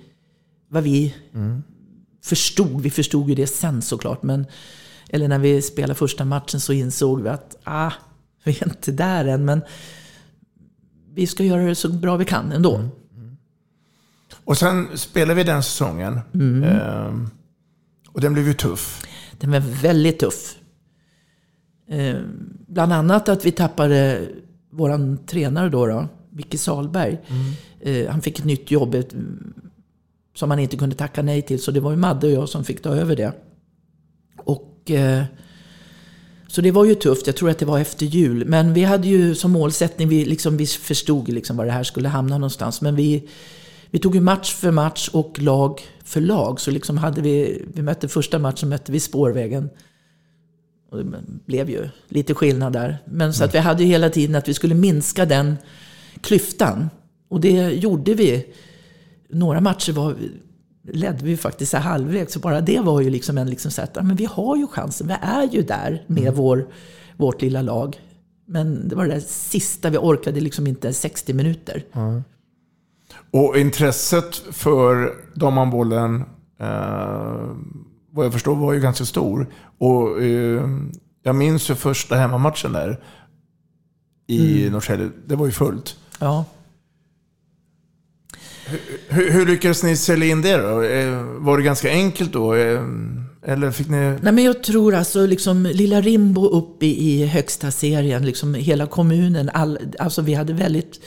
vad 0.68 0.83
vi 0.83 1.14
förstod. 2.25 2.81
Vi 2.81 2.90
förstod 2.90 3.29
ju 3.29 3.35
det 3.35 3.47
sen 3.47 3.83
såklart. 3.83 4.23
Men, 4.23 4.47
eller 5.09 5.29
när 5.29 5.38
vi 5.38 5.62
spelade 5.62 5.95
första 5.95 6.25
matchen 6.25 6.61
så 6.61 6.73
insåg 6.73 7.23
vi 7.23 7.29
att 7.29 7.57
ah, 7.64 7.92
vi 8.45 8.53
är 8.61 8.68
inte 8.68 8.92
där 8.92 9.25
än. 9.25 9.45
Men 9.45 9.62
vi 11.14 11.27
ska 11.27 11.45
göra 11.45 11.62
det 11.62 11.75
så 11.75 11.88
bra 11.88 12.16
vi 12.16 12.25
kan 12.25 12.53
ändå. 12.53 12.88
Och 14.45 14.59
sen 14.59 14.99
spelade 14.99 15.35
vi 15.35 15.45
den 15.45 15.62
säsongen. 15.62 16.21
Mm. 16.35 16.62
Ehm, 16.64 17.31
och 18.09 18.21
den 18.21 18.33
blev 18.33 18.47
ju 18.47 18.55
tuff. 18.55 19.07
Den 19.38 19.51
var 19.51 19.61
väldigt 19.61 20.18
tuff. 20.18 20.57
Eh, 21.88 22.21
bland 22.66 22.92
annat 22.92 23.29
att 23.29 23.45
vi 23.45 23.53
tappade 23.53 24.21
våran 24.71 25.18
tränare 25.27 25.68
då, 25.68 25.87
då 25.87 26.09
Micke 26.31 26.61
Salberg. 26.61 27.18
Eh, 27.81 28.11
han 28.11 28.23
fick 28.23 28.38
ett 28.38 28.45
nytt 28.45 28.71
jobb 28.71 28.97
som 30.35 30.51
han 30.51 30.59
inte 30.59 30.77
kunde 30.77 30.97
tacka 30.97 31.23
nej 31.23 31.42
till. 31.42 31.62
Så 31.62 31.71
det 31.71 31.81
var 31.81 31.90
ju 31.90 31.97
Madde 31.97 32.27
och 32.27 32.33
jag 32.33 32.49
som 32.49 32.64
fick 32.64 32.83
ta 32.83 32.90
över 32.90 33.16
det. 33.16 33.33
Och, 34.37 34.90
eh, 34.90 35.25
så 36.49 36.61
det 36.61 36.71
var 36.71 36.85
ju 36.85 36.95
tufft. 36.95 37.27
Jag 37.27 37.37
tror 37.37 37.51
att 37.51 37.59
det 37.59 37.66
var 37.66 37.79
efter 37.79 38.07
jul. 38.07 38.45
Men 38.47 38.75
vi 38.75 38.85
hade 38.85 39.09
ju 39.09 39.35
som 39.35 39.51
målsättning, 39.51 40.09
vi, 40.09 40.25
liksom, 40.25 40.57
vi 40.57 40.66
förstod 40.66 41.29
liksom 41.29 41.57
var 41.57 41.66
det 41.66 41.73
här 41.73 41.85
skulle 41.85 42.09
hamna 42.09 42.38
någonstans. 42.38 42.81
Men 42.81 42.97
vi, 42.97 43.29
vi 43.90 43.99
tog 43.99 44.14
ju 44.14 44.21
match 44.21 44.55
för 44.55 44.71
match 44.71 45.11
och 45.12 45.38
lag 45.38 45.81
för 46.05 46.21
lag. 46.21 46.61
Så 46.61 46.71
liksom 46.71 46.99
hade 46.99 47.21
vi, 47.21 47.64
vi 47.75 47.83
mötte 47.83 48.09
första 48.09 48.38
matchen 48.38 48.68
mötte 48.68 48.92
vi 48.92 49.01
Spårvägen. 49.01 49.71
Och 50.92 51.05
det 51.05 51.22
blev 51.46 51.70
ju 51.70 51.88
lite 52.09 52.35
skillnad 52.35 52.72
där. 52.72 52.98
Men 53.05 53.35
så 53.35 53.44
att 53.44 53.55
vi 53.55 53.59
hade 53.59 53.83
ju 53.83 53.88
hela 53.88 54.11
tiden 54.11 54.37
att 54.37 54.48
vi 54.48 54.55
skulle 54.55 54.74
minska 54.74 55.24
den 55.24 55.57
klyftan. 56.20 56.90
Och 57.28 57.40
det 57.40 57.70
gjorde 57.70 58.14
vi. 58.14 58.46
Några 59.28 59.61
matcher 59.61 59.92
var, 59.92 60.16
ledde 60.83 61.24
vi 61.24 61.37
faktiskt 61.37 61.72
halvvägs. 61.72 62.33
Så 62.33 62.38
bara 62.38 62.61
det 62.61 62.81
var 62.81 63.00
ju 63.00 63.11
liksom 63.11 63.38
en 63.38 63.50
liksom 63.50 63.70
så 63.70 63.83
att, 63.83 63.94
men 63.94 64.16
vi 64.16 64.24
har 64.24 64.57
ju 64.57 64.66
chansen. 64.66 65.07
Vi 65.07 65.14
är 65.20 65.48
ju 65.52 65.62
där 65.62 66.05
med 66.07 66.35
vår, 66.35 66.68
vårt 67.16 67.43
lilla 67.43 67.62
lag. 67.62 68.01
Men 68.47 68.88
det 68.88 68.95
var 68.95 69.07
det 69.07 69.14
där 69.14 69.20
sista, 69.20 69.90
vi 69.90 69.99
orkade 69.99 70.40
liksom 70.40 70.66
inte 70.66 70.93
60 70.93 71.32
minuter. 71.32 71.84
Och 73.30 73.59
intresset 73.59 74.34
för 74.36 75.14
damhandbollen, 75.34 76.24
eh, 76.61 77.51
vad 78.13 78.27
jag 78.27 78.33
förstår, 78.33 78.57
var 78.57 78.73
ju 78.73 78.81
ganska 78.81 79.05
stor. 79.05 79.47
Och 79.79 80.23
eh, 80.23 80.69
jag 81.23 81.35
minns 81.35 81.71
ju 81.71 81.75
första 81.75 82.17
hemmamatchen 82.17 82.73
där 82.73 83.01
i 84.27 84.61
Mm. 84.61 84.73
Norrtälje. 84.73 85.11
Det 85.27 85.37
var 85.37 85.47
ju 85.47 85.53
fullt. 85.53 85.97
Ja. 86.19 86.45
Hur, 89.09 89.31
hur 89.31 89.47
lyckades 89.47 89.83
ni 89.83 89.97
sälja 89.97 90.27
in 90.29 90.43
det 90.43 90.57
då? 90.57 90.83
Eh, 90.83 91.23
Var 91.23 91.57
det 91.59 91.63
ganska 91.65 91.91
enkelt 91.91 92.33
då? 92.33 92.55
Eh, 92.55 92.83
Eller 93.47 93.71
fick 93.71 93.89
ni... 93.89 93.97
Nej, 93.97 94.33
men 94.33 94.45
jag 94.45 94.63
tror 94.63 94.95
alltså 94.95 95.27
liksom 95.27 95.63
lilla 95.63 96.01
Rimbo 96.01 96.47
upp 96.49 96.83
i, 96.83 97.11
i 97.13 97.27
högsta 97.27 97.71
serien, 97.71 98.25
liksom 98.27 98.55
hela 98.55 98.87
kommunen. 98.87 99.51
All, 99.55 99.79
alltså 99.99 100.23
vi 100.23 100.35
hade 100.35 100.53
väldigt 100.53 101.01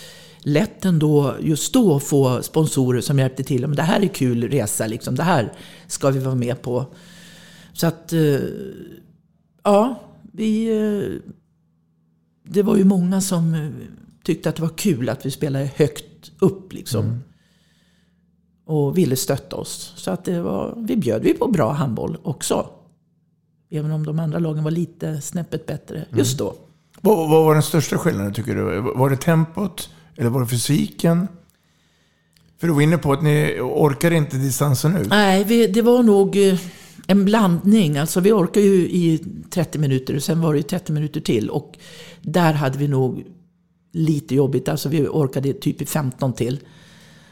lätt 0.45 0.85
ändå 0.85 1.35
just 1.39 1.73
då 1.73 1.95
att 1.95 2.03
få 2.03 2.43
sponsorer 2.43 3.01
som 3.01 3.19
hjälpte 3.19 3.43
till. 3.43 3.61
Men 3.61 3.75
det 3.75 3.81
här 3.81 4.01
är 4.01 4.07
kul 4.07 4.49
resa, 4.49 4.87
liksom. 4.87 5.15
det 5.15 5.23
här 5.23 5.53
ska 5.87 6.09
vi 6.09 6.19
vara 6.19 6.35
med 6.35 6.61
på. 6.61 6.85
Så 7.73 7.87
att, 7.87 8.13
eh, 8.13 8.39
ja, 9.63 10.01
vi... 10.31 10.77
eh, 10.77 11.31
det 12.47 12.63
var 12.63 12.75
ju 12.75 12.83
många 12.83 13.21
som 13.21 13.53
eh, 13.53 13.69
tyckte 14.23 14.49
att 14.49 14.55
det 14.55 14.61
var 14.61 14.77
kul 14.77 15.09
att 15.09 15.25
vi 15.25 15.31
spelade 15.31 15.71
högt 15.75 16.31
upp 16.39 16.73
liksom. 16.73 17.05
Mm. 17.05 17.19
Och 18.65 18.97
ville 18.97 19.15
stötta 19.15 19.55
oss. 19.55 19.93
Så 19.95 20.11
att 20.11 20.25
det 20.25 20.41
var, 20.41 20.77
vi 20.77 20.97
bjöd 20.97 21.21
vi 21.21 21.33
på 21.33 21.47
bra 21.47 21.71
handboll 21.71 22.17
också. 22.23 22.69
Även 23.69 23.91
om 23.91 24.05
de 24.05 24.19
andra 24.19 24.39
lagen 24.39 24.63
var 24.63 24.71
lite 24.71 25.21
snäppet 25.21 25.65
bättre 25.65 26.05
just 26.17 26.37
då. 26.37 26.55
Vad, 27.01 27.29
vad 27.29 27.45
var 27.45 27.53
den 27.53 27.63
största 27.63 27.97
skillnaden 27.97 28.33
tycker 28.33 28.55
du? 28.55 28.81
Var 28.95 29.09
det 29.09 29.17
tempot? 29.17 29.89
Eller 30.17 30.29
var 30.29 30.41
det 30.41 30.47
fysiken? 30.47 31.27
För 32.57 32.67
du 32.67 32.73
var 32.73 32.81
inne 32.81 32.97
på 32.97 33.13
att 33.13 33.23
ni 33.23 33.59
orkar 33.61 34.11
inte 34.11 34.37
distansen 34.37 34.97
ut. 34.97 35.09
Nej, 35.09 35.43
vi, 35.43 35.67
det 35.67 35.81
var 35.81 36.03
nog 36.03 36.37
eh, 36.37 36.59
en 37.07 37.25
blandning. 37.25 37.97
Alltså 37.97 38.19
vi 38.19 38.31
orkade 38.31 38.65
ju 38.65 38.89
i 38.89 39.25
30 39.49 39.79
minuter 39.79 40.15
och 40.15 40.23
sen 40.23 40.41
var 40.41 40.53
det 40.53 40.57
ju 40.57 40.63
30 40.63 40.91
minuter 40.91 41.21
till. 41.21 41.49
Och 41.49 41.77
där 42.21 42.53
hade 42.53 42.77
vi 42.77 42.87
nog 42.87 43.23
lite 43.91 44.35
jobbigt. 44.35 44.69
Alltså 44.69 44.89
vi 44.89 45.07
orkade 45.07 45.53
typ 45.53 45.81
i 45.81 45.85
15 45.85 46.33
till. 46.33 46.59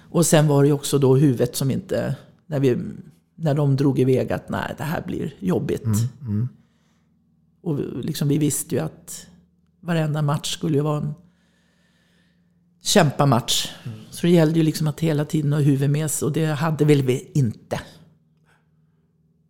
Och 0.10 0.26
sen 0.26 0.48
var 0.48 0.64
det 0.64 0.68
ju 0.68 0.74
också 0.74 0.98
då 0.98 1.16
huvudet 1.16 1.56
som 1.56 1.72
inte... 1.72 2.16
När, 2.48 2.60
vi, 2.60 2.78
när 3.36 3.54
de 3.54 3.76
drog 3.76 4.00
iväg 4.00 4.32
att 4.32 4.50
nej, 4.50 4.76
det 4.78 4.84
här 4.84 5.04
blir 5.08 5.36
jobbigt. 5.40 5.86
Mm, 5.86 5.98
mm. 6.22 6.48
Och 7.62 7.80
liksom, 8.04 8.28
vi 8.28 8.38
visste 8.38 8.76
ju 8.76 8.82
att 8.82 9.28
varenda 9.82 10.22
match 10.22 10.54
skulle 10.54 10.78
ju 10.78 10.84
vara 10.84 10.98
en 10.98 11.14
kämpamatch. 12.84 13.72
Så 14.10 14.28
det 14.28 14.34
gällde 14.34 14.60
ju 14.60 14.64
liksom 14.64 14.88
att 14.88 15.00
hela 15.00 15.26
tiden 15.26 15.54
ha 15.54 15.60
huvudet 15.60 15.90
med 15.90 16.12
sig 16.12 16.26
och 16.26 16.32
det 16.32 16.46
hade 16.46 16.86
väl 16.86 17.02
vi 17.02 17.32
inte. 17.34 17.82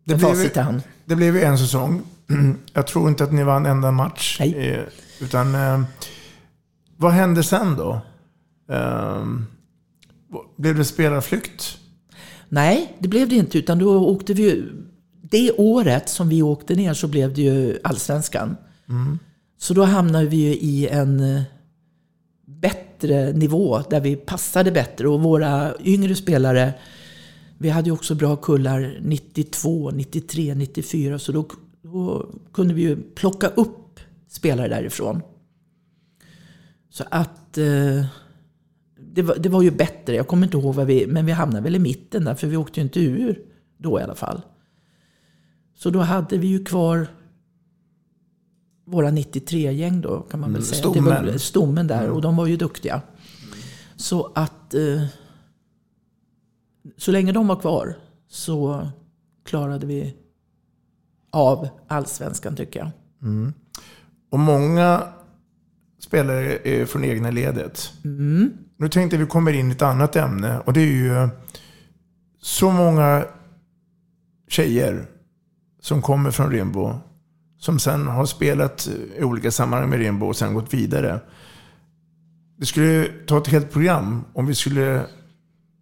Det 0.04 0.22
Med 0.22 0.36
blev, 0.36 0.56
hand. 0.64 0.82
det 1.04 1.16
blev 1.16 1.36
ju 1.36 1.42
en 1.42 1.58
säsong. 1.58 2.02
Jag 2.72 2.86
tror 2.86 3.08
inte 3.08 3.24
att 3.24 3.32
ni 3.32 3.42
vann 3.42 3.66
enda 3.66 3.90
match. 3.90 4.36
Nej. 4.40 4.54
Eh, 4.54 4.84
Utan, 5.20 5.54
eh, 5.54 5.82
vad 6.96 7.12
hände 7.12 7.42
sen 7.42 7.76
då? 7.76 8.00
Eh, 8.72 9.26
blev 10.56 10.76
det 10.76 10.84
spelarflykt? 10.84 11.78
Nej, 12.48 12.96
det 12.98 13.08
blev 13.08 13.28
det 13.28 13.36
inte. 13.36 13.58
Utan 13.58 13.78
då 13.78 14.08
åkte 14.08 14.34
vi 14.34 14.42
ju... 14.42 14.72
Det 15.30 15.52
året 15.52 16.08
som 16.08 16.28
vi 16.28 16.42
åkte 16.42 16.74
ner 16.74 16.94
så 16.94 17.08
blev 17.08 17.34
det 17.34 17.42
ju 17.42 17.78
allsvenskan. 17.84 18.56
Mm. 18.88 19.18
Så 19.58 19.74
då 19.74 19.84
hamnade 19.84 20.26
vi 20.26 20.36
ju 20.36 20.54
i 20.54 20.88
en 20.88 21.20
eh, 21.20 21.42
bättre 23.06 23.32
nivå 23.32 23.80
där 23.90 24.00
vi 24.00 24.16
passade 24.16 24.70
bättre. 24.72 25.08
Och 25.08 25.22
våra 25.22 25.74
yngre 25.80 26.14
spelare, 26.14 26.74
vi 27.58 27.68
hade 27.68 27.88
ju 27.88 27.92
också 27.92 28.14
bra 28.14 28.36
kullar 28.36 28.98
92, 29.00 29.90
93, 29.90 30.54
94. 30.54 31.18
Så 31.18 31.32
då, 31.32 31.46
då 31.82 32.26
kunde 32.52 32.74
vi 32.74 32.82
ju 32.82 32.96
plocka 33.14 33.48
upp 33.48 34.00
spelare 34.28 34.68
därifrån. 34.68 35.22
Så 36.90 37.04
att 37.10 37.58
eh, 37.58 38.04
det, 38.96 39.22
var, 39.22 39.36
det 39.36 39.48
var 39.48 39.62
ju 39.62 39.70
bättre. 39.70 40.14
Jag 40.14 40.28
kommer 40.28 40.46
inte 40.46 40.56
ihåg 40.56 40.74
vad 40.74 40.86
vi... 40.86 41.06
Men 41.06 41.26
vi 41.26 41.32
hamnade 41.32 41.64
väl 41.64 41.76
i 41.76 41.78
mitten 41.78 42.24
där, 42.24 42.34
för 42.34 42.46
vi 42.46 42.56
åkte 42.56 42.80
ju 42.80 42.84
inte 42.84 43.00
ur 43.00 43.42
då 43.78 44.00
i 44.00 44.02
alla 44.02 44.14
fall. 44.14 44.42
Så 45.74 45.90
då 45.90 45.98
hade 45.98 46.38
vi 46.38 46.46
ju 46.46 46.64
kvar 46.64 47.06
våra 48.84 49.10
93-gäng 49.10 50.00
då 50.00 50.20
kan 50.20 50.40
man 50.40 50.52
väl 50.52 50.56
Mm, 50.62 50.66
säga. 50.66 50.78
stommen. 50.80 51.24
Det 51.24 51.30
var 51.30 51.38
stommen 51.38 51.86
där 51.86 52.02
Mm. 52.04 52.12
och 52.14 52.22
de 52.22 52.36
var 52.36 52.46
ju 52.46 52.56
duktiga. 52.56 53.02
Så 53.96 54.32
att 54.34 54.74
eh, 54.74 55.04
så 56.96 57.10
länge 57.12 57.32
de 57.32 57.46
var 57.46 57.56
kvar 57.60 57.96
så 58.28 58.88
klarade 59.44 59.86
vi 59.86 60.14
av 61.30 61.68
allsvenskan 61.88 62.56
tycker 62.56 62.80
jag. 62.80 62.90
Mm. 63.22 63.52
Och 64.30 64.38
många 64.38 65.02
spelare 65.98 66.58
är 66.68 66.86
från 66.86 67.04
egna 67.04 67.30
ledet. 67.30 67.92
Mm. 68.04 68.52
Nu 68.76 68.88
tänkte 68.88 69.16
vi 69.16 69.26
kommer 69.26 69.52
in 69.52 69.68
i 69.68 69.72
ett 69.72 69.82
annat 69.82 70.16
ämne 70.16 70.58
och 70.60 70.72
det 70.72 70.80
är 70.80 70.86
ju 70.86 71.28
så 72.40 72.70
många 72.70 73.24
tjejer 74.48 75.06
som 75.80 76.02
kommer 76.02 76.30
från 76.30 76.50
Rimbo 76.50 76.94
som 77.64 77.78
sen 77.78 78.06
har 78.06 78.26
spelat 78.26 78.88
i 79.18 79.22
olika 79.22 79.50
sammanhang 79.50 79.90
med 79.90 79.98
Rimbo 79.98 80.26
och 80.26 80.36
sen 80.36 80.54
gått 80.54 80.74
vidare. 80.74 81.20
Det 82.58 82.66
skulle 82.66 83.08
ta 83.26 83.38
ett 83.38 83.46
helt 83.46 83.72
program 83.72 84.24
om 84.32 84.46
vi 84.46 84.54
skulle 84.54 85.06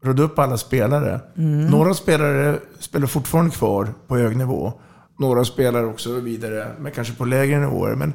rada 0.04 0.22
upp 0.22 0.38
alla 0.38 0.56
spelare. 0.56 1.20
Mm. 1.36 1.66
Några 1.66 1.94
spelare 1.94 2.58
spelar 2.78 3.06
fortfarande 3.06 3.50
kvar 3.50 3.94
på 4.06 4.16
hög 4.16 4.36
nivå. 4.36 4.72
Några 5.18 5.44
spelar 5.44 5.84
också 5.84 6.20
vidare, 6.20 6.66
men 6.80 6.92
kanske 6.92 7.14
på 7.14 7.24
lägre 7.24 7.60
nivåer. 7.60 7.94
Men 7.94 8.12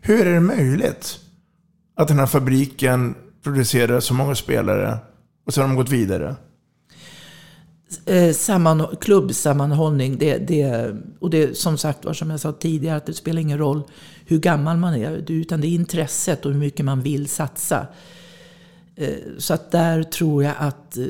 hur 0.00 0.26
är 0.26 0.34
det 0.34 0.40
möjligt 0.40 1.18
att 1.96 2.08
den 2.08 2.18
här 2.18 2.26
fabriken 2.26 3.14
producerar 3.44 4.00
så 4.00 4.14
många 4.14 4.34
spelare 4.34 4.98
och 5.46 5.54
sen 5.54 5.62
har 5.62 5.68
de 5.68 5.76
gått 5.76 5.90
vidare? 5.90 6.36
Eh, 8.06 8.32
samman, 8.32 8.86
klubbsammanhållning, 9.00 10.18
det, 10.18 10.38
det, 10.38 10.94
och 11.18 11.30
det 11.30 11.58
som 11.58 11.78
sagt 11.78 12.04
var 12.04 12.12
som 12.12 12.30
jag 12.30 12.40
sa 12.40 12.52
tidigare, 12.52 12.96
att 12.96 13.06
det 13.06 13.12
spelar 13.12 13.40
ingen 13.40 13.58
roll 13.58 13.82
hur 14.26 14.38
gammal 14.38 14.76
man 14.76 14.94
är, 14.94 15.30
utan 15.30 15.60
det 15.60 15.66
är 15.66 15.70
intresset 15.74 16.46
och 16.46 16.52
hur 16.52 16.58
mycket 16.58 16.84
man 16.84 17.00
vill 17.00 17.28
satsa. 17.28 17.86
Eh, 18.96 19.08
så 19.38 19.54
att 19.54 19.70
där 19.70 20.02
tror 20.02 20.44
jag 20.44 20.54
att 20.58 20.96
eh, 20.96 21.04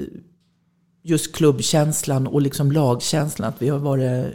just 1.02 1.36
klubbkänslan 1.36 2.26
och 2.26 2.42
liksom 2.42 2.72
lagkänslan, 2.72 3.48
att 3.48 3.62
vi 3.62 3.68
har 3.68 3.78
varit 3.78 4.34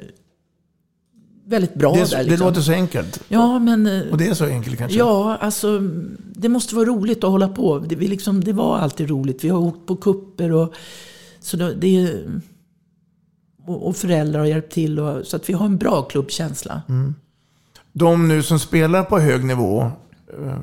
väldigt 1.45 1.73
bra 1.73 1.93
det, 1.93 2.11
där. 2.11 2.17
det 2.17 2.23
Liksom. 2.23 2.47
låter 2.47 2.61
så 2.61 2.71
enkelt. 2.71 3.23
Ja, 3.27 3.59
men... 3.59 4.11
Och 4.11 4.17
det 4.17 4.27
är 4.27 4.33
så 4.33 4.45
enkelt 4.45 4.77
kanske? 4.77 4.97
Ja, 4.97 5.37
alltså 5.37 5.79
det 6.35 6.49
måste 6.49 6.75
vara 6.75 6.85
roligt 6.85 7.23
att 7.23 7.29
hålla 7.29 7.47
på. 7.47 7.79
Det, 7.79 7.95
vi 7.95 8.07
liksom, 8.07 8.43
det 8.43 8.53
var 8.53 8.77
alltid 8.77 9.09
roligt. 9.09 9.43
Vi 9.43 9.49
har 9.49 9.59
åkt 9.59 9.85
på 9.85 9.95
kupper 9.95 10.51
och, 10.51 10.73
så 11.45 11.57
det, 11.57 11.73
det, 11.75 12.01
är- 12.01 12.41
och, 13.65 13.87
och 13.87 13.95
föräldrar 13.95 14.39
har 14.39 14.47
hjälpt 14.47 14.73
till. 14.73 14.99
Och, 14.99 15.27
så 15.27 15.35
att 15.35 15.49
vi 15.49 15.53
har 15.53 15.65
en 15.65 15.77
bra 15.77 16.01
klubbkänsla. 16.01 16.81
Mm. 16.89 17.15
De 17.93 18.27
nu 18.27 18.43
som 18.43 18.59
spelar 18.59 19.03
på 19.03 19.19
hög 19.19 19.43
nivå, 19.45 19.81
eh, 20.41 20.59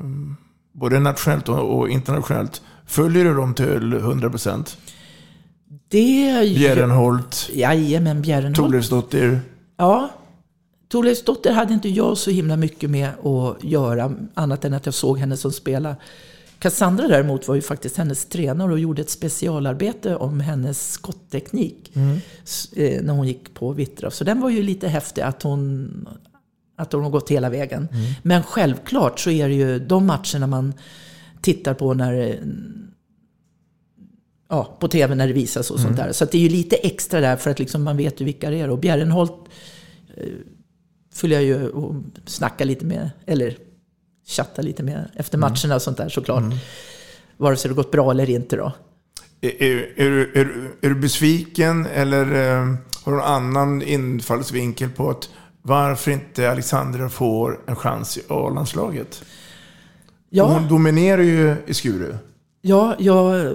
både 0.71 0.99
nationellt 0.99 1.49
och, 1.49 1.89
internationellt, 1.89 2.61
följer 2.85 3.25
du 3.25 3.33
dem 3.33 3.53
till 3.53 3.93
100%? 3.93 4.77
Det... 5.87 6.55
Bjärrenholt, 6.55 7.49
Jajamän, 7.53 8.21
Bjärrenholt. 8.21 8.55
Thorleifsdottir. 8.55 9.41
Ja. 9.77 10.09
Thorleifsdotter 10.91 11.53
hade 11.53 11.73
inte 11.73 11.89
jag 11.89 12.17
så 12.17 12.31
himla 12.31 12.57
mycket 12.57 12.89
med 12.89 13.09
att 13.09 13.63
göra, 13.63 14.13
annat 14.33 14.65
än 14.65 14.73
att 14.73 14.85
jag 14.85 14.95
såg 14.95 15.17
henne 15.17 15.37
som 15.37 15.51
spela. 15.51 15.95
Cassandra 16.63 17.07
däremot 17.07 17.47
var 17.47 17.55
ju 17.55 17.61
faktiskt 17.61 17.97
hennes 17.97 18.25
tränare 18.25 18.71
och 18.71 18.79
gjorde 18.79 19.01
ett 19.01 19.09
specialarbete 19.09 20.15
om 20.15 20.39
hennes 20.39 20.91
skottteknik 20.91 21.91
Mm. 21.95 22.17
eh, 22.75 23.03
när 23.03 23.13
hon 23.13 23.27
gick 23.27 23.53
på 23.53 23.71
Vittra. 23.71 24.11
Så 24.11 24.23
den 24.23 24.41
var 24.41 24.49
ju 24.49 24.63
lite 24.63 24.87
häftig 24.87 25.21
att 25.21 25.43
hon, 25.43 26.07
att 26.77 26.93
hon 26.93 27.03
har 27.03 27.09
gått 27.09 27.29
hela 27.31 27.49
vägen. 27.49 27.87
Mm. 27.91 28.11
Men 28.23 28.43
självklart 28.43 29.19
så 29.19 29.29
är 29.29 29.47
det 29.47 29.53
ju 29.55 29.79
de 29.79 30.05
matcherna 30.05 30.47
man 30.47 30.73
tittar 31.41 31.73
på 31.73 31.93
när 31.93 32.39
ja, 34.49 34.77
på 34.79 34.87
tv 34.87 35.15
när 35.15 35.27
det 35.27 35.33
visas 35.33 35.71
och 35.71 35.79
sånt 35.79 35.93
Mm. 35.93 36.05
där. 36.05 36.11
Så 36.13 36.25
det 36.25 36.37
är 36.37 36.41
ju 36.41 36.49
lite 36.49 36.75
extra 36.75 37.19
där 37.19 37.35
för 37.35 37.51
att 37.51 37.59
liksom 37.59 37.83
man 37.83 37.97
vet 37.97 38.21
ju 38.21 38.25
vilka 38.25 38.49
det 38.49 38.57
är. 38.59 38.69
Och 38.69 38.79
Bjärrenholt 38.79 39.33
eh, 40.17 40.23
följer 41.13 41.39
jag 41.41 41.45
ju 41.61 41.67
och 41.69 41.95
snackar 42.25 42.65
lite 42.65 42.85
med, 42.85 43.09
eller 43.25 43.57
chattar 44.25 44.63
lite 44.63 44.83
med 44.83 45.09
efter 45.15 45.37
Mm. 45.37 45.49
matcherna 45.51 45.75
och 45.75 45.81
sånt 45.81 45.97
där 45.97 46.09
såklart. 46.09 46.43
Vare 47.37 47.55
sig 47.57 47.69
det 47.69 47.75
gått 47.75 47.91
bra 47.91 48.11
eller 48.11 48.29
inte 48.29 48.55
då. 48.55 48.71
Är, 49.41 49.63
är, 49.63 49.93
är, 49.95 50.09
du- 50.09 50.31
är, 50.35 50.45
du- 50.45 50.71
är 50.81 50.89
du 50.89 50.95
besviken 50.95 51.85
eller 51.85 52.21
eh, 52.25 52.75
har 53.03 53.11
du 53.11 53.17
någon 53.17 53.27
annan 53.27 53.81
infallsvinkel 53.81 54.89
på 54.89 55.09
att 55.09 55.29
varför 55.61 56.11
inte 56.11 56.51
Alexandra 56.51 57.09
får 57.09 57.59
en 57.67 57.75
chans 57.75 58.17
i 58.17 58.21
A-landslaget? 58.29 59.23
Ja. 60.29 60.43
Hon 60.53 60.67
dominerar 60.67 61.21
ju 61.21 61.55
i 61.65 61.73
Skuru. 61.73 62.15
Ja, 62.61 62.95
jag 62.99 63.53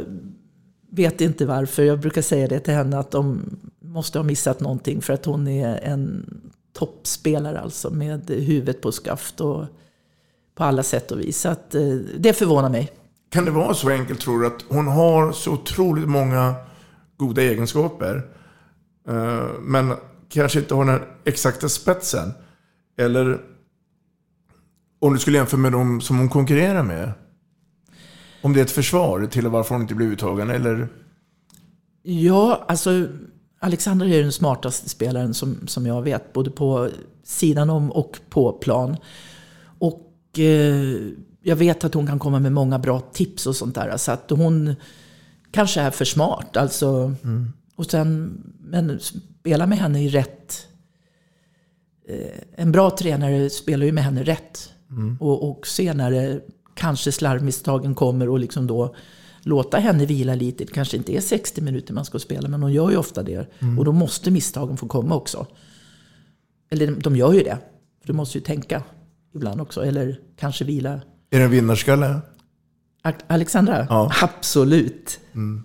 vet 0.90 1.20
inte 1.20 1.46
varför. 1.46 1.82
Jag 1.82 2.00
brukar 2.00 2.22
säga 2.22 2.48
det 2.48 2.60
till 2.60 2.74
henne 2.74 2.98
att 2.98 3.10
de 3.10 3.40
måste 3.82 4.18
ha 4.18 4.22
missat 4.24 4.60
någonting 4.60 5.02
för 5.02 5.12
att 5.12 5.24
hon 5.24 5.48
är 5.48 5.76
en 5.82 6.30
toppspelare 6.78 7.60
alltså 7.60 7.90
med 7.90 8.30
huvudet 8.30 8.80
på 8.80 8.92
skaft 8.92 9.40
och 9.40 9.64
på 10.58 10.64
alla 10.64 10.82
sätt 10.82 11.10
och 11.10 11.20
vis. 11.20 11.40
Så 11.40 11.48
att, 11.48 11.74
eh, 11.74 11.82
det 12.18 12.32
förvånar 12.32 12.70
mig. 12.70 12.90
Kan 13.30 13.44
det 13.44 13.50
vara 13.50 13.74
så 13.74 13.90
enkelt 13.90 14.20
tror 14.20 14.40
du 14.40 14.46
att 14.46 14.64
hon 14.68 14.86
har 14.86 15.32
så 15.32 15.52
otroligt 15.52 16.08
många 16.08 16.54
goda 17.16 17.42
egenskaper 17.42 18.22
eh, 19.08 19.46
men 19.60 19.94
kanske 20.28 20.58
inte 20.58 20.74
har 20.74 20.84
den 20.84 21.00
exakta 21.24 21.68
spetsen? 21.68 22.32
Eller 22.98 23.40
om 25.00 25.12
du 25.12 25.18
skulle 25.18 25.38
jämföra 25.38 25.60
med 25.60 25.72
de 25.72 26.00
som 26.00 26.18
hon 26.18 26.28
konkurrerar 26.28 26.82
med? 26.82 27.12
Om 28.42 28.52
det 28.52 28.60
är 28.60 28.64
ett 28.64 28.70
försvar 28.70 29.26
till 29.26 29.48
varför 29.48 29.74
hon 29.74 29.82
inte 29.82 29.94
blir 29.94 30.06
uttagen 30.06 30.50
eller? 30.50 30.88
Ja, 32.02 32.64
alltså 32.68 33.06
Alexander 33.60 34.06
är 34.06 34.22
den 34.22 34.32
smartaste 34.32 34.88
spelaren 34.88 35.34
som, 35.34 35.66
som 35.66 35.86
jag 35.86 36.02
vet, 36.02 36.32
både 36.32 36.50
på 36.50 36.88
sidan 37.24 37.70
om 37.70 37.92
och 37.92 38.18
på 38.30 38.52
plan. 38.52 38.96
Eh, 40.36 41.08
jag 41.42 41.56
vet 41.56 41.84
att 41.84 41.94
hon 41.94 42.06
kan 42.06 42.18
komma 42.18 42.38
med 42.40 42.52
många 42.52 42.78
bra 42.78 43.00
tips 43.00 43.46
och 43.46 43.56
sånt 43.56 43.74
där. 43.74 43.96
Så 43.96 44.12
att 44.12 44.30
hon 44.30 44.74
kanske 45.50 45.80
är 45.80 45.90
för 45.90 46.04
smart. 46.04 46.56
Alltså, 46.56 47.14
Mm. 47.24 47.52
och 47.76 47.86
sen, 47.90 48.40
men 48.60 49.00
spela 49.00 49.66
med 49.66 49.78
henne 49.78 50.04
i 50.04 50.08
rätt... 50.08 50.66
Eh, 52.08 52.40
en 52.56 52.72
bra 52.72 52.90
tränare 52.90 53.50
spelar 53.50 53.86
ju 53.86 53.92
med 53.92 54.04
henne 54.04 54.22
rätt. 54.22 54.72
Mm. 54.90 55.16
Och, 55.20 55.50
och 55.50 55.66
se 55.66 55.94
när 55.94 56.10
det 56.10 56.40
kanske 56.74 57.12
slarvmisstagen 57.12 57.94
kommer 57.94 58.28
och 58.28 58.38
liksom 58.38 58.66
då 58.66 58.94
låta 59.42 59.78
henne 59.78 60.06
vila 60.06 60.34
lite. 60.34 60.64
Det 60.64 60.72
kanske 60.72 60.96
inte 60.96 61.16
är 61.16 61.20
60 61.20 61.60
minuter 61.60 61.94
man 61.94 62.04
ska 62.04 62.18
spela, 62.18 62.48
men 62.48 62.62
hon 62.62 62.72
gör 62.72 62.90
ju 62.90 62.96
ofta 62.96 63.22
det. 63.22 63.50
Mm. 63.58 63.78
Och 63.78 63.84
då 63.84 63.92
måste 63.92 64.30
misstagen 64.30 64.76
få 64.76 64.88
komma 64.88 65.14
också. 65.14 65.46
Eller 66.70 66.86
de- 66.86 67.00
de 67.00 67.16
gör 67.16 67.32
ju 67.32 67.42
det. 67.42 67.58
För 68.00 68.06
du 68.06 68.12
måste 68.12 68.38
ju 68.38 68.44
tänka 68.44 68.82
ibland 69.34 69.60
också. 69.60 69.84
Eller 69.84 70.18
kanske 70.36 70.64
vila. 70.64 71.00
Är 71.30 71.38
det 71.38 71.44
en 71.44 71.50
vinnarskalle? 71.50 72.20
Alexandra? 73.26 73.86
Ja. 73.90 74.12
Absolut. 74.22 75.20
Mm. 75.34 75.62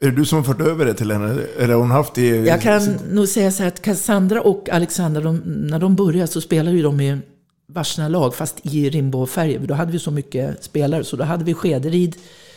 Är 0.00 0.10
det 0.10 0.16
du 0.16 0.24
som 0.24 0.36
har 0.38 0.44
fört 0.44 0.60
över 0.60 0.86
det 0.86 0.94
till 0.94 1.10
henne? 1.12 1.42
Eller 1.58 1.74
hon 1.74 1.90
haft 1.90 2.14
det? 2.14 2.28
i- 2.28 2.46
Jag 2.46 2.60
kan 2.62 2.82
nog 3.10 3.28
säga 3.28 3.50
så 3.52 3.62
här 3.62 3.68
att 3.68 3.82
Cassandra 3.82 4.40
och 4.42 4.68
Alexandra, 4.70 5.20
de, 5.20 5.36
när 5.46 5.78
de 5.78 5.96
började 5.96 6.26
så 6.28 6.40
spelade 6.40 6.76
ju 6.76 6.82
de 6.82 7.00
i 7.00 7.18
varsina 7.66 8.08
lag, 8.08 8.34
fast 8.34 8.66
i 8.66 8.90
Rimbo-färger. 8.90 9.58
Då 9.66 9.74
hade 9.74 9.92
vi 9.92 9.98
så 9.98 10.10
mycket 10.10 10.64
spelare, 10.64 11.04
så 11.04 11.16
då 11.16 11.24
hade 11.24 11.44
vi 11.44 11.54
Skederid, 11.54 12.16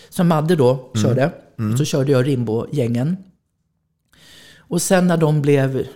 som 0.09 0.27
Madde 0.27 0.55
då 0.55 0.71
Mm. 0.95 1.03
körde. 1.07 1.31
Mm. 1.59 1.77
Så 1.77 1.85
körde 1.85 2.11
jag 2.11 2.27
Rimbo-gängen. 2.27 3.17
Och 4.57 4.81
sen 4.81 5.07
när 5.07 5.17
de 5.17 5.41
blev, 5.41 5.87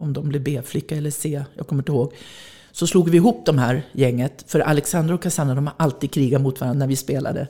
om 0.00 0.12
de 0.12 0.28
blev 0.28 0.42
B-flicka 0.42 0.96
eller 0.96 1.10
C, 1.10 1.44
jag 1.54 1.66
kommer 1.66 1.82
inte 1.82 1.92
ihåg. 1.92 2.12
Så 2.72 2.86
slog 2.86 3.08
vi 3.08 3.16
ihop 3.16 3.46
de 3.46 3.58
här 3.58 3.86
gänget. 3.92 4.44
För 4.46 4.60
Alexandra 4.60 5.14
och 5.14 5.22
Cassandra, 5.22 5.54
de 5.54 5.66
har 5.66 5.74
alltid 5.76 6.12
krigat 6.12 6.42
mot 6.42 6.60
varandra 6.60 6.78
när 6.78 6.86
vi 6.86 6.96
spelade. 6.96 7.48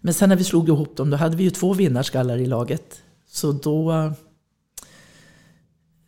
Men 0.00 0.14
sen 0.14 0.28
när 0.28 0.36
vi 0.36 0.44
slog 0.44 0.68
ihop 0.68 0.96
dem, 0.96 1.10
då 1.10 1.16
hade 1.16 1.36
vi 1.36 1.44
ju 1.44 1.50
två 1.50 1.74
vinnarskallar 1.74 2.38
i 2.38 2.46
laget. 2.46 3.02
Så 3.28 3.52
då, 3.52 4.12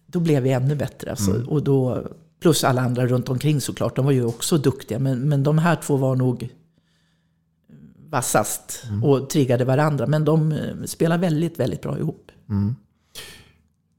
då 0.06 0.20
blev 0.20 0.42
vi 0.42 0.52
ännu 0.52 0.74
bättre. 0.74 1.10
Alltså. 1.10 1.30
Mm. 1.30 1.48
Och 1.48 1.62
då, 1.62 2.06
plus 2.40 2.64
alla 2.64 2.82
andra 2.82 3.06
runt 3.06 3.28
omkring 3.28 3.60
såklart, 3.60 3.96
de 3.96 4.04
var 4.04 4.12
ju 4.12 4.24
också 4.24 4.58
duktiga. 4.58 4.98
Men, 4.98 5.28
men 5.28 5.42
de 5.42 5.58
här 5.58 5.76
två 5.76 5.96
var 5.96 6.16
nog 6.16 6.48
vassast 8.10 8.82
Mm. 8.88 9.04
och 9.04 9.30
triggade 9.30 9.64
varandra. 9.64 10.06
Men 10.06 10.24
de 10.24 10.52
eh, 10.52 10.82
spelar 10.84 11.18
väldigt, 11.18 11.60
väldigt 11.60 11.82
bra 11.82 11.98
ihop. 11.98 12.30
Mm. 12.48 12.74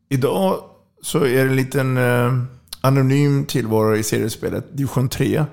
Idag 0.10 0.64
så 1.02 1.26
är 1.26 1.36
det 1.36 1.42
en 1.42 1.56
liten 1.56 1.98
eh, 1.98 2.34
anonym 2.82 3.46
tillvaro 3.46 3.96
i 3.96 4.04
seriespelet 4.04 4.78
Division 4.78 5.10
3 5.10 5.36
eh, 5.36 5.46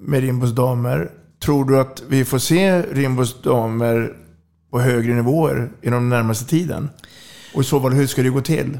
med 0.00 0.20
Rimbos 0.20 0.54
damer. 0.54 1.10
Tror 1.44 1.64
du 1.64 1.80
att 1.80 2.02
vi 2.08 2.24
får 2.24 2.38
se 2.38 2.82
Rimbos 2.82 3.42
damer 3.42 4.16
på 4.70 4.80
högre 4.80 5.14
nivåer 5.14 5.72
inom 5.82 6.00
den 6.00 6.08
närmaste 6.08 6.50
tiden? 6.50 6.90
Och 7.54 7.62
i 7.62 7.64
så 7.64 7.80
fall, 7.80 7.92
hur 7.92 8.06
ska 8.06 8.22
det 8.22 8.28
gå 8.28 8.40
till? 8.40 8.78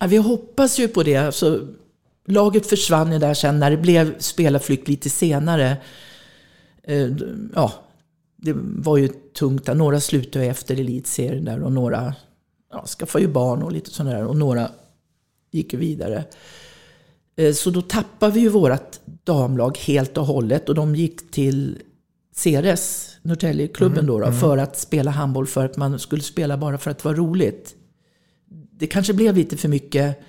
Ja, 0.00 0.06
vi 0.06 0.16
hoppas 0.16 0.78
ju 0.78 0.88
på 0.88 1.02
det. 1.02 1.16
Alltså, 1.16 1.60
laget 2.26 2.66
försvann 2.66 3.12
ju 3.12 3.18
där 3.18 3.34
sen 3.34 3.58
när 3.58 3.70
det 3.70 3.76
blev 3.76 4.18
spelarflykt 4.18 4.88
lite 4.88 5.10
senare. 5.10 5.76
Eh, 6.82 7.08
ja, 7.54 7.72
det 8.36 8.52
var 8.56 8.96
ju 8.96 9.08
tungt 9.38 9.66
där. 9.66 9.74
Några 9.74 10.00
slutade 10.00 10.44
efter 10.44 10.80
elitserien 10.80 11.44
där 11.44 11.62
och 11.62 11.72
några 11.72 12.14
ja, 12.74 12.86
skaffade 12.86 13.24
ju 13.24 13.30
barn 13.30 13.62
och 13.62 13.72
lite 13.72 13.90
sådär. 13.90 14.24
Och 14.24 14.36
några 14.36 14.70
gick 15.50 15.72
ju 15.72 15.78
vidare. 15.78 16.24
Eh, 17.36 17.52
så 17.52 17.70
då 17.70 17.82
tappade 17.82 18.32
vi 18.32 18.40
ju 18.40 18.48
vårt 18.48 19.00
damlag 19.24 19.78
helt 19.78 20.18
och 20.18 20.26
hållet. 20.26 20.68
Och 20.68 20.74
de 20.74 20.94
gick 20.94 21.30
till 21.30 21.78
Ceres, 22.34 23.16
Norrtäljeklubben 23.22 23.98
Mm, 23.98 24.06
då, 24.06 24.18
då 24.18 24.26
mm. 24.26 24.40
för 24.40 24.58
att 24.58 24.78
spela 24.78 25.10
handboll. 25.10 25.46
För 25.46 25.64
att 25.64 25.76
man 25.76 25.98
skulle 25.98 26.22
spela 26.22 26.56
bara 26.56 26.78
för 26.78 26.90
att 26.90 26.98
det 26.98 27.08
var 27.08 27.14
roligt 27.14 27.76
det 28.78 28.86
kanske 28.86 29.12
blev 29.12 29.36
lite 29.36 29.56
för 29.56 29.68
mycket 29.68 30.20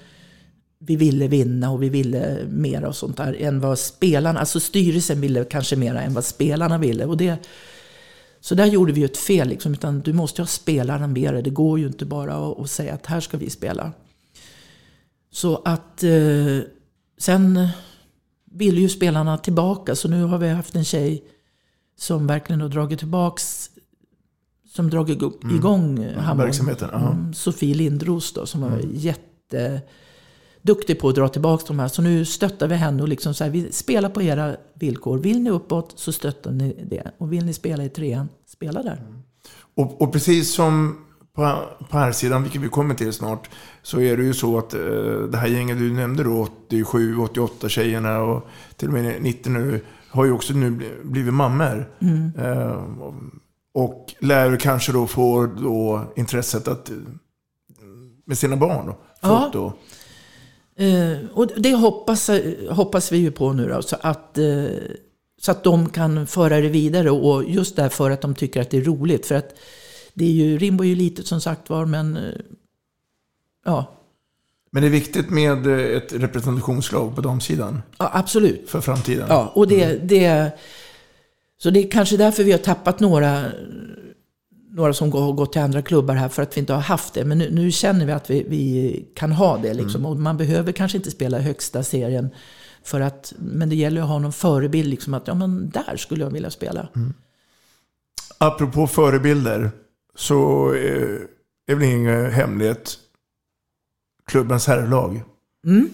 vi 0.80 0.96
ville 0.96 1.28
vinna 1.28 1.72
och 1.72 1.84
vi 1.84 1.90
ville 1.90 2.38
mera 2.50 2.88
och 2.88 2.96
sånt 2.96 3.18
där 3.18 3.36
än 3.40 3.60
vad 3.60 3.80
spelarna, 3.80 4.40
alltså 4.40 4.60
styrelsen 4.60 5.22
ville 5.22 5.46
kanske 5.46 5.76
mera 5.76 6.02
än 6.02 6.14
vad 6.14 6.26
spelarna 6.26 6.78
ville. 6.78 7.06
Och 7.06 7.18
det, 7.18 7.38
så 8.46 8.56
där 8.56 8.66
gjorde 8.66 8.94
vi 8.94 9.04
ett 9.04 9.18
fel, 9.18 9.48
liksom, 9.48 9.74
utan 9.74 10.00
du 10.02 10.14
måste 10.14 10.42
ha 10.42 10.48
spelarna 10.48 11.08
med 11.08 11.34
dig. 11.34 11.44
Det 11.44 11.50
går 11.50 11.80
ju 11.80 11.88
inte 11.88 12.06
bara 12.06 12.36
att, 12.36 12.60
att 12.60 12.70
säga 12.70 12.94
att 12.94 13.06
här 13.06 13.20
ska 13.20 13.38
vi 13.38 13.50
spela. 13.50 13.92
Så 15.32 15.62
att 15.66 16.04
eh, 16.04 16.60
sen 17.18 17.68
ville 18.52 18.82
ju 18.82 18.90
spelarna 18.90 19.38
tillbaka, 19.38 19.96
så 19.96 20.08
nu 20.08 20.24
har 20.24 20.38
vi 20.38 20.50
haft 20.50 20.76
en 20.76 20.86
tjej 20.86 21.24
som 21.98 22.28
verkligen 22.28 22.62
har 22.62 22.70
dragit 22.70 23.00
tillbaks 23.00 23.70
som 24.74 24.90
dragit 24.90 25.22
igång 25.58 26.04
Mm. 26.04 26.38
verksamheten. 26.38 26.90
Mm, 26.90 27.34
Sofie 27.34 27.76
Lindros 27.76 28.34
då, 28.34 28.46
som 28.46 28.62
var 28.62 28.68
Mm. 28.68 28.96
Jätteduktig 30.66 31.00
på 31.00 31.10
att 31.10 31.16
dra 31.16 31.28
tillbaka 31.28 31.64
de 31.68 31.80
här. 31.80 31.88
Så 31.88 32.02
nu 32.02 32.26
stöttar 32.26 32.68
vi 32.68 32.76
henne 32.76 33.02
och 33.04 33.10
liksom 33.10 33.34
så 33.34 33.44
här, 33.44 33.52
vi 33.52 33.72
spelar 33.72 34.10
på 34.10 34.22
era 34.22 34.56
villkor. 34.74 35.18
Vill 35.18 35.40
ni 35.42 35.50
uppåt 35.50 35.94
så 35.96 36.12
stöttar 36.12 36.52
ni 36.52 36.86
det. 36.90 37.12
Och 37.18 37.34
vill 37.34 37.46
ni 37.46 37.54
spela 37.54 37.84
i 37.84 37.90
trean, 37.90 38.30
spela 38.48 38.84
där. 38.84 39.02
Och, 39.76 40.02
och 40.02 40.12
precis 40.14 40.54
som 40.54 40.98
på, 41.36 41.56
på 41.90 41.98
här 41.98 42.12
sidan, 42.12 42.44
vilket 42.44 42.62
vi 42.62 42.68
kommer 42.70 42.96
till 42.96 43.14
snart, 43.14 43.50
så 43.84 44.00
är 44.02 44.18
det 44.18 44.24
ju 44.24 44.34
så 44.34 44.58
att 44.58 44.74
eh, 44.74 44.80
det 45.32 45.38
här 45.38 45.48
gänget 45.48 45.78
du 45.78 45.94
nämnde 45.94 46.24
då, 46.24 46.42
87, 46.68 47.18
88 47.18 47.70
tjejerna 47.70 48.20
och 48.22 48.48
till 48.78 48.88
och 48.88 48.94
med 48.94 49.22
90 49.22 49.52
nu, 49.52 49.82
har 50.10 50.26
ju 50.26 50.32
också 50.32 50.54
nu 50.54 50.72
bli- 50.72 50.92
blivit 51.04 51.34
mammor. 51.34 51.90
Mm. 52.02 52.32
Eh, 52.38 52.84
och 53.74 54.14
lär 54.20 54.58
kanske 54.58 54.92
då 54.92 55.08
få 55.08 55.46
då 55.46 56.02
intresset 56.16 56.68
att 56.68 56.90
eh, 56.90 56.96
med 58.26 58.38
sina 58.38 58.56
barn. 58.58 58.86
Då, 58.86 58.98
Ja. 59.22 59.50
då. 59.54 59.74
Eh, 60.78 61.18
och 61.34 61.48
det 61.58 61.74
hoppas, 61.74 62.30
hoppas 62.70 63.12
vi 63.12 63.18
ju 63.18 63.32
på 63.32 63.54
nu 63.54 63.68
då, 63.68 63.82
så 63.82 63.98
att, 64.02 64.38
eh, 64.38 64.66
så 65.42 65.52
att 65.52 65.64
de 65.64 65.90
kan 65.90 66.28
föra 66.28 66.62
det 66.62 66.70
vidare. 66.70 67.12
Och 67.12 67.50
just 67.50 67.76
därför 67.76 68.12
att 68.12 68.22
de 68.22 68.36
tycker 68.36 68.62
att 68.62 68.70
det 68.70 68.78
är 68.78 68.82
roligt. 68.82 69.26
För 69.26 69.36
att 69.36 69.56
det 70.14 70.26
är 70.26 70.32
ju, 70.32 70.58
Rimbo 70.58 70.84
är 70.84 70.88
ju 70.88 70.96
litet 70.96 71.28
som 71.28 71.42
sagt 71.42 71.70
var, 71.70 71.86
men 71.86 72.18
eh, 72.18 72.34
ja, 73.66 73.92
Men 74.72 74.82
det 74.82 74.88
är 74.88 74.92
viktigt 74.92 75.30
med 75.30 75.68
ett 75.98 76.14
representationslag 76.14 77.16
på 77.16 77.22
damsidan. 77.22 77.82
Ja, 77.98 78.10
absolut. 78.14 78.70
För 78.70 78.82
framtiden. 78.82 79.26
Ja, 79.30 79.52
och 79.56 79.68
det, 79.68 80.10
det, 80.10 80.52
så 81.58 81.70
det 81.70 81.80
är 81.80 81.92
kanske 81.92 82.18
därför 82.18 82.44
vi 82.44 82.52
har 82.52 82.60
tappat 82.60 83.00
några, 83.00 83.46
några 84.76 84.94
som 84.94 85.12
har 85.12 85.34
gått 85.34 85.52
till 85.52 85.62
andra 85.62 85.82
klubbar 85.82 86.16
här, 86.16 86.30
för 86.30 86.44
att 86.44 86.58
vi 86.58 86.60
inte 86.60 86.74
har 86.74 86.82
haft 86.82 87.14
det. 87.14 87.26
Men 87.26 87.38
nu, 87.38 87.52
nu 87.52 87.72
känner 87.72 88.06
vi 88.06 88.12
att 88.12 88.30
vi, 88.30 88.46
vi 88.50 89.06
kan 89.16 89.32
ha 89.32 89.58
det. 89.58 89.74
Liksom. 89.74 90.02
Mm. 90.02 90.06
Och 90.06 90.18
man 90.18 90.38
behöver 90.38 90.72
kanske 90.72 90.98
inte 90.98 91.12
spela 91.12 91.40
högsta 91.40 91.84
serien. 91.84 92.30
För 92.84 93.02
att, 93.02 93.34
men 93.38 93.70
det 93.70 93.76
gäller 93.76 94.02
att 94.02 94.08
ha 94.08 94.20
någon 94.20 94.34
förebild, 94.34 94.90
liksom, 94.90 95.14
att 95.14 95.28
ja, 95.28 95.34
men 95.34 95.70
där 95.70 95.98
skulle 95.98 96.24
jag 96.24 96.32
vilja 96.32 96.52
spela. 96.52 96.88
Apropå 98.38 98.88
förebilder 98.88 99.72
så 100.16 100.74
eh, 100.74 101.20
är 101.68 101.76
väl 101.76 101.84
ingen 101.84 102.32
hemlighet 102.32 102.98
klubbens 104.26 104.68
herrlag. 104.68 105.24
Mm. 105.66 105.90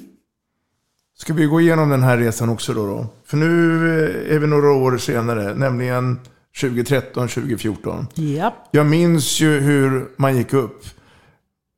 Ska 1.17 1.33
vi 1.33 1.45
gå 1.45 1.61
igenom 1.61 1.89
den 1.89 2.03
här 2.03 2.17
resan 2.17 2.49
också 2.49 2.73
då? 2.73 2.85
då? 2.85 3.07
För 3.25 3.37
nu 3.37 3.75
eh, 3.87 4.35
är 4.35 4.39
vi 4.39 4.47
några 4.47 4.71
år 4.71 4.97
senare, 4.97 5.55
nämligen 5.55 6.19
2013, 6.61 7.27
2014. 7.27 8.07
Ja. 8.15 8.55
Jag 8.71 8.85
minns 8.85 9.39
ju 9.41 9.59
hur 9.59 10.11
man 10.17 10.37
gick 10.37 10.53
upp. 10.53 10.85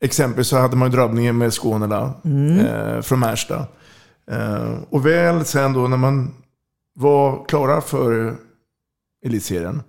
Exempelvis 0.04 0.48
så 0.48 0.58
hade 0.58 0.76
man 0.76 0.92
drabbningen 0.92 1.38
med 1.38 1.54
Skånela 1.54 2.14
Mm. 2.26 2.60
eh, 2.60 3.02
från 3.02 3.20
Märsta. 3.20 3.68
Eh, 4.32 4.74
och 4.90 5.06
väl 5.06 5.46
sen 5.46 5.74
då 5.74 5.88
när 5.88 5.98
man 5.98 6.34
var 6.96 7.46
klara 7.46 7.82
för 7.82 8.36
elitserien. 9.26 9.82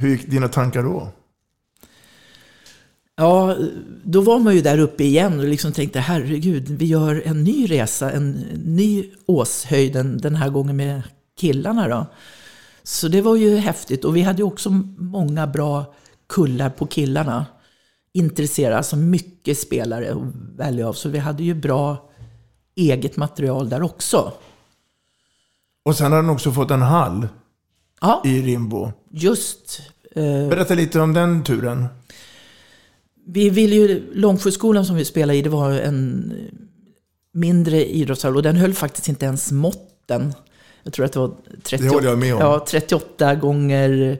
Hur 0.00 0.08
gick 0.08 0.26
dina 0.30 0.48
tankar 0.48 0.82
då? 0.82 1.08
Ja, 3.16 3.56
då 4.04 4.20
var 4.20 4.38
man 4.38 4.54
ju 4.54 4.60
där 4.60 4.78
uppe 4.78 5.04
igen 5.04 5.38
och 5.38 5.44
liksom 5.44 5.72
tänkte 5.72 6.00
herregud, 6.00 6.68
vi 6.68 6.84
gör 6.86 7.22
en 7.24 7.44
ny 7.44 7.66
resa, 7.70 8.10
en 8.12 8.30
ny 8.64 9.10
åshöjd 9.26 9.92
den, 9.92 10.18
den 10.18 10.34
här 10.36 10.48
gången 10.50 10.76
med 10.76 11.02
killarna 11.40 11.88
då. 11.88 12.06
Så 12.88 13.08
det 13.08 13.20
var 13.20 13.36
ju 13.36 13.56
häftigt 13.56 14.04
och 14.04 14.16
vi 14.16 14.22
hade 14.22 14.38
ju 14.38 14.44
också 14.44 14.70
många 14.98 15.46
bra 15.46 15.94
kullar 16.26 16.70
på 16.70 16.86
killarna. 16.86 17.46
Intresserade, 18.12 18.76
alltså 18.76 18.96
mycket 18.96 19.58
spelare 19.58 20.12
att 20.12 20.22
välja 20.56 20.88
av. 20.88 20.92
Så 20.92 21.08
vi 21.08 21.18
hade 21.18 21.42
ju 21.42 21.54
bra 21.54 22.10
eget 22.74 23.16
material 23.16 23.68
där 23.68 23.82
också. 23.82 24.32
Och 25.84 25.96
sen 25.96 26.12
har 26.12 26.22
den 26.22 26.30
också 26.30 26.52
fått 26.52 26.70
en 26.70 26.82
hall 26.82 27.28
Ja. 28.00 28.22
i 28.24 28.42
Rimbo. 28.42 28.92
Just. 29.10 29.80
Eh, 30.12 30.22
Berätta 30.48 30.74
lite 30.74 31.00
om 31.00 31.12
den 31.14 31.44
turen. 31.44 31.86
Vi 33.26 33.50
ville 33.50 33.74
ju, 33.74 34.14
Långsjöskolan 34.14 34.86
som 34.86 34.96
vi 34.96 35.04
spelade 35.04 35.38
i, 35.38 35.42
det 35.42 35.50
var 35.50 35.70
en 35.70 36.32
mindre 37.32 37.84
idrottshall 37.84 38.36
och 38.36 38.42
den 38.42 38.56
höll 38.56 38.74
faktiskt 38.74 39.08
inte 39.08 39.26
ens 39.26 39.52
måttet 39.52 40.06
den. 40.06 40.34
Jag 40.82 40.92
tror 40.92 41.06
att 41.06 41.12
det 41.12 41.18
var 41.18 41.34
38, 41.62 42.16
Det 42.16 42.26
jag. 42.26 42.40
Ja, 42.40 42.64
38 42.68 43.34
gånger 43.34 44.18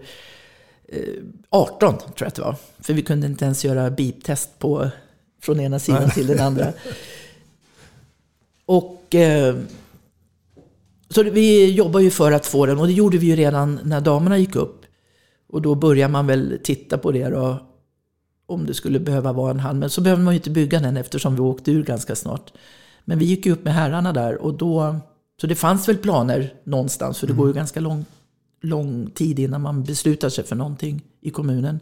eh, 0.88 1.02
18 1.50 1.98
tror 1.98 2.14
jag 2.18 2.26
att 2.26 2.34
det 2.34 2.42
var. 2.42 2.56
För 2.80 2.92
vi 2.92 3.02
kunde 3.02 3.26
inte 3.26 3.44
ens 3.44 3.64
göra 3.64 3.90
beep-test 3.90 4.58
på, 4.58 4.90
från 5.42 5.60
ena 5.60 5.78
sidan 5.78 6.02
Nej. 6.02 6.10
till 6.10 6.26
den 6.26 6.40
andra. 6.40 6.72
Och 8.66 9.14
eh, 9.14 9.56
så 11.10 11.22
vi 11.22 11.70
jobbar 11.70 12.00
ju 12.00 12.10
för 12.10 12.32
att 12.32 12.46
få 12.46 12.66
den 12.66 12.78
och 12.78 12.86
det 12.86 12.92
gjorde 12.92 13.18
vi 13.18 13.26
ju 13.26 13.36
redan 13.36 13.80
när 13.82 14.00
damerna 14.00 14.38
gick 14.38 14.56
upp. 14.56 14.84
Och 15.48 15.62
då 15.62 15.74
börjar 15.74 16.08
man 16.08 16.26
väl 16.26 16.58
titta 16.62 16.98
på 16.98 17.12
det 17.12 17.28
då, 17.28 17.66
om 18.46 18.66
det 18.66 18.74
skulle 18.74 19.00
behöva 19.00 19.32
vara 19.32 19.50
en 19.50 19.60
hall. 19.60 19.76
Men 19.76 19.90
så 19.90 20.00
behöver 20.00 20.22
man 20.22 20.34
ju 20.34 20.38
inte 20.38 20.50
bygga 20.50 20.80
den 20.80 20.96
eftersom 20.96 21.34
vi 21.34 21.40
åkte 21.40 21.72
ur 21.72 21.84
ganska 21.84 22.16
snart. 22.16 22.52
Men 23.04 23.18
vi 23.18 23.24
gick 23.24 23.46
ju 23.46 23.52
upp 23.52 23.64
med 23.64 23.74
herrarna 23.74 24.12
där 24.12 24.42
och 24.42 24.54
då, 24.54 24.96
så 25.40 25.46
det 25.46 25.54
fanns 25.54 25.88
väl 25.88 25.96
planer 25.96 26.54
någonstans, 26.64 27.18
för 27.18 27.26
det 27.26 27.32
går 27.32 27.46
ju 27.46 27.52
ganska 27.52 27.80
lång, 27.80 28.04
lång 28.60 29.10
tid 29.10 29.38
innan 29.38 29.60
man 29.60 29.84
beslutar 29.84 30.28
sig 30.28 30.44
för 30.44 30.56
någonting 30.56 31.02
i 31.20 31.30
kommunen. 31.30 31.80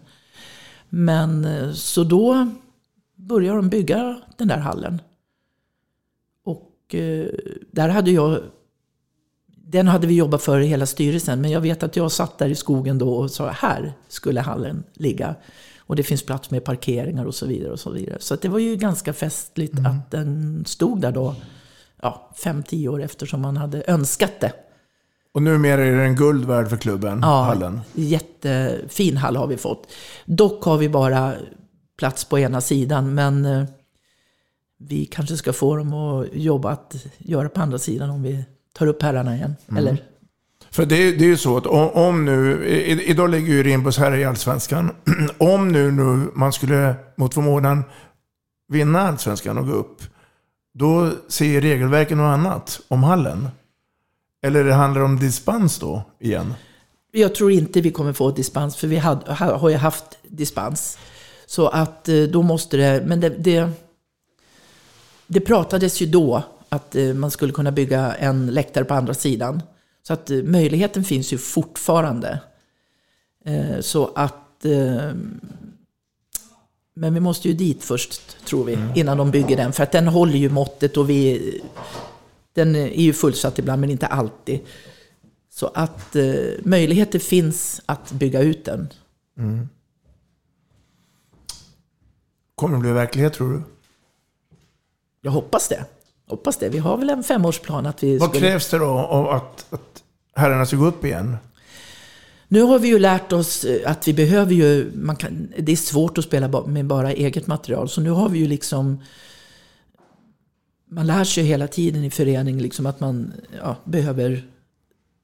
Men 0.88 1.44
eh, 1.44 1.72
så 1.72 2.04
då 2.04 2.48
började 3.14 3.58
de 3.58 3.68
bygga 3.68 4.20
den 4.36 4.48
där 4.48 4.58
hallen. 4.58 5.00
Och 6.44 6.94
eh, 6.94 7.26
där 7.70 7.88
hade 7.88 8.10
jag 8.10 8.40
den 9.68 9.88
hade 9.88 10.06
vi 10.06 10.14
jobbat 10.14 10.42
för 10.42 10.60
i 10.60 10.66
hela 10.66 10.86
styrelsen, 10.86 11.40
men 11.40 11.50
jag 11.50 11.60
vet 11.60 11.82
att 11.82 11.96
jag 11.96 12.12
satt 12.12 12.38
där 12.38 12.48
i 12.48 12.54
skogen 12.54 12.98
då 12.98 13.14
och 13.14 13.30
sa 13.30 13.50
här 13.50 13.92
skulle 14.08 14.40
hallen 14.40 14.84
ligga. 14.94 15.34
Och 15.78 15.96
det 15.96 16.02
finns 16.02 16.22
plats 16.22 16.50
med 16.50 16.64
parkeringar 16.64 17.24
och 17.24 17.34
så 17.34 17.46
vidare. 17.46 17.72
och 17.72 17.80
Så 17.80 17.90
vidare. 17.90 18.16
Så 18.20 18.36
det 18.36 18.48
var 18.48 18.58
ju 18.58 18.76
ganska 18.76 19.12
festligt 19.12 19.74
att 19.86 20.10
den 20.10 20.64
stod 20.66 21.00
där 21.00 21.12
då, 21.12 21.34
ja, 22.06 22.30
fem, 22.36 22.62
tio 22.62 22.88
år 22.88 23.02
efter 23.02 23.26
som 23.26 23.40
man 23.40 23.56
hade 23.56 23.82
önskat 23.86 24.40
det. 24.40 24.52
Och 25.34 25.42
numera 25.42 25.84
är 25.84 25.92
den 25.96 26.16
guld 26.16 26.44
värd 26.44 26.68
för 26.68 26.76
klubben, 26.76 27.18
Ja, 27.22 27.42
hallen. 27.42 27.80
jättefin 27.94 29.16
hall 29.16 29.36
har 29.36 29.46
vi 29.46 29.56
fått. 29.56 29.86
Dock 30.24 30.64
har 30.64 30.76
vi 30.78 30.88
bara 30.88 31.32
plats 31.98 32.24
på 32.24 32.38
ena 32.38 32.60
sidan, 32.60 33.14
men 33.14 33.44
eh, 33.44 33.64
vi 34.78 35.06
kanske 35.06 35.36
ska 35.36 35.52
få 35.52 35.76
dem 35.76 35.94
att 35.94 36.26
jobba 36.32 36.70
att 36.70 36.96
göra 37.18 37.48
på 37.48 37.60
andra 37.60 37.78
sidan 37.78 38.10
om 38.10 38.22
vi 38.22 38.44
tar 38.72 38.86
upp 38.86 39.02
herrarna 39.02 39.36
igen. 39.36 39.56
Mm. 39.68 39.78
Eller 39.78 39.96
För 40.70 40.86
det, 40.86 41.12
det 41.12 41.24
är 41.24 41.28
ju 41.28 41.36
så 41.36 41.56
att 41.56 41.66
om, 41.66 41.90
om 41.90 42.24
nu, 42.24 42.66
i, 42.66 43.10
idag 43.10 43.30
ligger 43.30 43.52
ju 43.52 43.62
Rimbos 43.62 43.98
här 43.98 44.16
i 44.16 44.24
Allsvenskan. 44.24 44.90
om 45.38 45.68
nu, 45.68 45.90
nu 45.90 46.30
man 46.34 46.52
skulle 46.52 46.94
mot 47.16 47.34
förmodan 47.34 47.84
vinna 48.68 49.00
Allsvenskan 49.00 49.58
och 49.58 49.66
gå 49.66 49.72
upp, 49.72 50.02
då 50.78 51.12
ser 51.28 51.60
regelverket 51.60 52.16
något 52.16 52.34
annat 52.34 52.80
om 52.88 53.02
hallen. 53.02 53.48
Eller 54.42 54.64
det 54.64 54.74
handlar 54.74 55.00
om 55.00 55.18
dispens 55.18 55.78
då 55.78 56.02
igen? 56.18 56.54
Jag 57.12 57.34
tror 57.34 57.52
inte 57.52 57.80
vi 57.80 57.90
kommer 57.90 58.12
få 58.12 58.30
dispens, 58.30 58.76
för 58.76 58.86
vi 58.86 58.96
had, 58.96 59.28
har 59.28 59.68
ju 59.68 59.76
haft 59.76 60.04
dispens. 60.22 60.98
Så 61.46 61.68
att 61.68 62.08
eh, 62.08 62.22
då 62.22 62.42
måste 62.42 62.76
det, 62.76 63.02
men 63.06 63.20
det, 63.20 63.28
det, 63.28 63.70
det 65.26 65.40
pratades 65.40 66.02
ju 66.02 66.06
då 66.06 66.42
att 66.68 66.96
eh, 66.96 67.14
man 67.14 67.30
skulle 67.30 67.52
kunna 67.52 67.72
bygga 67.72 68.14
en 68.14 68.46
läktare 68.46 68.84
på 68.84 68.94
andra 68.94 69.14
sidan. 69.14 69.62
Så 70.02 70.12
att 70.12 70.30
eh, 70.30 70.42
möjligheten 70.42 71.04
finns 71.04 71.32
ju 71.32 71.38
fortfarande. 71.38 72.40
Så 73.80 74.10
att, 74.14 74.64
men 76.98 77.14
vi 77.14 77.20
måste 77.20 77.48
ju 77.48 77.54
dit 77.54 77.84
först, 77.84 78.44
tror 78.44 78.64
vi, 78.64 78.78
innan 78.94 79.16
de 79.16 79.30
bygger 79.30 79.56
den. 79.56 79.72
För 79.72 79.82
att 79.82 79.92
den 79.92 80.08
håller 80.08 80.36
ju 80.38 80.50
måttet 80.50 80.96
och 80.96 81.10
vi, 81.10 81.60
den 82.52 82.76
är 82.76 83.00
ju 83.00 83.12
fullsatt 83.12 83.58
ibland, 83.58 83.80
men 83.80 83.90
inte 83.90 84.06
alltid. 84.06 84.60
Så 85.50 85.70
att 85.74 86.16
eh, 86.16 86.24
möjligheter 86.62 87.18
finns 87.18 87.80
att 87.86 88.12
bygga 88.12 88.40
ut 88.40 88.64
den. 88.64 88.88
Mm. 89.38 89.68
Kommer 92.54 92.76
det 92.76 92.80
bli 92.80 92.92
verklighet 92.92 93.32
tror 93.32 93.52
du? 93.52 93.62
Jag 95.20 95.30
hoppas 95.30 95.68
det. 95.68 95.84
Hoppas 96.28 96.56
det. 96.56 96.68
Vi 96.68 96.78
har 96.78 96.96
väl 96.96 97.10
en 97.10 97.24
femårsplan 97.24 97.86
att 97.86 98.02
vi 98.02 98.18
Vad 98.18 98.28
skulle... 98.28 98.48
krävs 98.48 98.70
det 98.70 98.78
då 98.78 98.86
av 98.88 99.28
att, 99.28 99.66
att 99.72 100.02
herrarna 100.34 100.66
ska 100.66 100.76
gå 100.76 100.86
upp 100.86 101.04
igen? 101.04 101.36
Nu 102.48 102.62
har 102.62 102.78
vi 102.78 102.88
ju 102.88 102.98
lärt 102.98 103.32
oss 103.32 103.64
eh, 103.64 103.90
att 103.90 104.08
vi 104.08 104.14
behöver 104.14 104.52
ju... 104.52 104.90
Man 104.94 105.16
kan, 105.16 105.52
det 105.58 105.72
är 105.72 105.76
svårt 105.76 106.18
att 106.18 106.24
spela 106.24 106.66
med 106.66 106.86
bara 106.86 107.12
eget 107.12 107.46
material. 107.46 107.88
Så 107.88 108.00
nu 108.00 108.10
har 108.10 108.28
vi 108.28 108.38
ju 108.38 108.46
liksom... 108.46 109.02
Man 110.90 111.06
lär 111.06 111.24
sig 111.24 111.42
ju 111.42 111.48
hela 111.48 111.68
tiden 111.68 112.04
i 112.04 112.10
förening 112.10 112.60
liksom 112.60 112.86
att 112.86 113.00
man 113.00 113.32
ja, 113.62 113.76
behöver... 113.84 114.44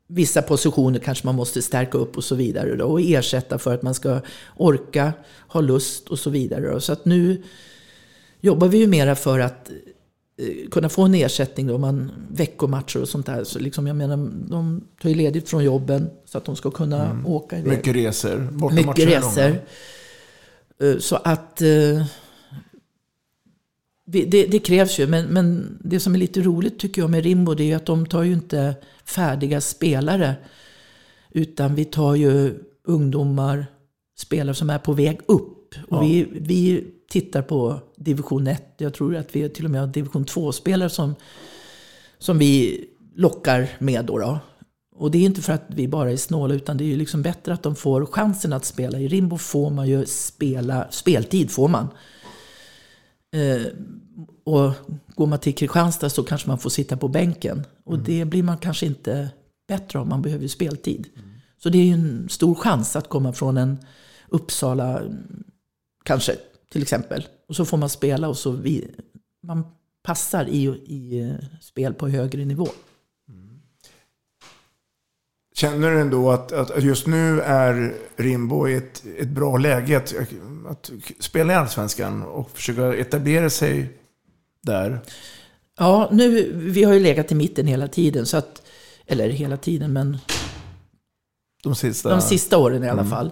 Vissa 0.07 0.43
positioner 0.43 0.99
kanske 0.99 1.27
man 1.27 1.35
måste 1.35 1.63
stärka 1.63 1.99
upp 1.99 2.17
och 2.17 2.25
så 2.25 2.35
vidare. 2.35 2.77
Då, 2.77 2.85
och 2.85 3.01
ersätta 3.01 3.59
för 3.59 3.75
att 3.75 3.83
man 3.83 3.95
ska 3.95 4.21
orka, 4.57 5.13
ha 5.49 5.61
lust 5.61 6.09
och 6.09 6.19
så 6.19 6.31
vidare. 6.31 6.73
Då. 6.73 6.81
Så 6.81 6.93
att 6.93 7.05
nu 7.05 7.43
jobbar 8.41 8.69
vi 8.69 8.79
ju 8.79 8.87
mera 8.87 9.15
för 9.15 9.41
att 9.41 9.71
kunna 10.71 10.89
få 10.89 11.03
en 11.03 11.15
ersättning 11.15 11.67
då, 11.67 11.79
man 11.79 12.11
veckomatcher 12.31 13.01
och 13.03 13.09
sånt 13.09 13.27
där. 13.27 13.45
Så 13.45 13.59
liksom, 13.59 13.87
jag 13.87 13.97
menar, 13.97 14.17
de 14.49 14.85
tar 15.03 15.09
ju 15.09 15.15
ledigt 15.15 15.49
från 15.49 15.65
jobben 15.65 16.11
så 16.25 16.39
att 16.39 16.45
de 16.45 16.57
ska 16.57 16.71
kunna 16.71 17.11
Mm. 17.11 17.27
åka 17.27 17.59
iväg. 17.59 17.73
Mycket 17.77 17.95
resor. 17.97 18.39
Mycket 18.73 18.87
långa. 18.99 19.19
resor. 19.19 19.57
Eh, 20.81 20.99
Så 20.99 21.17
att 21.17 21.63
eh, 21.63 22.07
det, 24.07 24.47
det 24.47 24.59
krävs 24.59 24.99
ju. 24.99 25.07
Men, 25.07 25.25
men 25.27 25.79
det 25.85 26.01
som 26.01 26.15
är 26.15 26.19
lite 26.19 26.41
roligt 26.41 26.79
tycker 26.79 27.03
jag 27.03 27.11
med 27.11 27.25
Rimbo 27.25 27.55
det 27.55 27.73
är 27.73 27.77
att 27.77 27.87
de 27.87 28.07
tar 28.07 28.23
ju 28.23 28.33
inte 28.33 28.75
färdiga 29.05 29.61
spelare. 29.61 30.35
Utan 31.31 31.75
vi 31.75 31.85
tar 31.85 32.15
ju 32.15 32.55
ungdomar, 32.85 33.67
spelare 34.19 34.55
som 34.55 34.71
är 34.71 34.79
på 34.79 34.93
väg 34.93 35.21
upp. 35.27 35.75
Och 35.89 35.97
Ja. 35.97 36.01
vi, 36.01 36.27
vi 36.33 36.85
tittar 37.13 37.43
på 37.43 37.81
division 37.97 38.47
1. 38.47 38.63
Jag 38.77 38.95
tror 38.95 39.17
att 39.17 39.37
vi 39.37 39.49
till 39.49 39.65
och 39.65 39.71
med 39.71 39.81
har 39.81 39.89
division 39.89 40.25
2-spelare 40.25 40.91
som, 40.91 41.15
som 42.19 42.39
vi 42.39 42.85
lockar 43.15 43.69
med. 43.79 44.05
Då, 44.05 44.19
då. 44.19 44.39
Och 44.97 45.11
det 45.11 45.19
är 45.19 45.23
inte 45.23 45.43
för 45.43 45.53
att 45.53 45.65
vi 45.67 45.89
bara 45.89 46.13
är 46.13 46.17
snåla 46.17 46.55
utan 46.55 46.77
det 46.77 46.85
är 46.85 46.87
ju 46.87 46.97
liksom 46.97 47.23
bättre 47.23 47.55
att 47.55 47.63
de 47.63 47.77
får 47.77 48.07
chansen 48.07 48.53
att 48.53 48.65
spela. 48.65 48.99
I 48.99 49.09
Rimbo 49.09 49.39
får 49.39 49.71
man 49.71 49.89
ju 49.89 50.07
spela, 50.07 50.87
speltid 50.91 51.51
får 51.51 51.69
man. 51.69 51.89
Eh, 53.35 53.67
och 54.45 54.73
går 55.15 55.27
man 55.27 55.39
till 55.39 55.55
Kristianstad 55.55 56.11
så 56.11 56.23
kanske 56.23 56.49
man 56.49 56.59
får 56.59 56.71
sitta 56.71 56.97
på 56.97 57.09
bänken. 57.09 57.65
Och 57.85 57.99
det 57.99 58.25
blir 58.25 58.43
man 58.43 58.59
kanske 58.59 58.87
inte 58.87 59.29
bättre 59.69 59.99
om, 59.99 60.09
man 60.09 60.23
behöver 60.23 60.43
ju 60.43 60.49
speltid. 60.49 61.07
Så 61.63 61.69
det 61.69 61.79
är 61.79 61.85
ju 61.85 61.93
en 61.93 62.29
stor 62.29 62.55
chans 62.55 62.97
att 62.97 63.09
komma 63.09 63.33
från 63.33 63.57
en 63.57 63.79
Uppsala, 64.29 64.99
mm, 64.99 65.45
kanske 66.05 66.37
till 66.73 66.83
exempel. 66.83 67.27
Och 67.49 67.57
så 67.57 67.65
får 67.65 67.77
man 67.77 67.89
spela 67.89 68.29
och 68.29 68.37
så 68.37 68.51
vi, 68.51 68.91
man 69.43 69.65
passar 70.03 70.45
i, 70.49 70.65
i 70.87 71.21
eh, 71.21 71.59
spel 71.61 71.95
på 71.95 72.09
högre 72.09 72.45
nivå. 72.45 72.69
Känner 75.55 75.91
du 75.91 76.01
ändå 76.01 76.31
att, 76.31 76.53
att 76.53 76.83
just 76.85 77.07
nu 77.07 77.41
är 77.41 77.95
Rimbo 78.17 78.69
i 78.69 78.75
ett, 78.75 79.03
ett 79.19 79.29
bra 79.29 79.57
läge 79.57 79.97
att, 79.97 80.15
att 80.69 80.91
spela 81.21 81.53
i 81.53 81.57
Allsvenskan 81.57 82.23
och 82.23 82.51
försöka 82.51 82.95
etablera 82.95 83.51
sig 83.51 83.99
där? 84.63 85.01
Ja, 85.79 86.09
nu, 86.13 86.53
vi 86.53 86.85
har 86.85 86.93
ju 86.93 87.01
legat 87.01 87.33
i 87.33 87.35
mitten 87.35 87.67
hela 87.67 87.89
tiden. 87.89 88.27
Så 88.27 88.37
att, 88.37 88.63
eller 89.07 89.29
hela 89.29 89.57
tiden, 89.57 89.93
men 89.93 90.19
De 91.63 91.75
sista, 91.75 92.09
de 92.11 92.21
sista 92.21 92.59
åren 92.59 92.85
i 92.85 92.89
alla 92.89 93.01
Mm. 93.03 93.11
fall. 93.11 93.31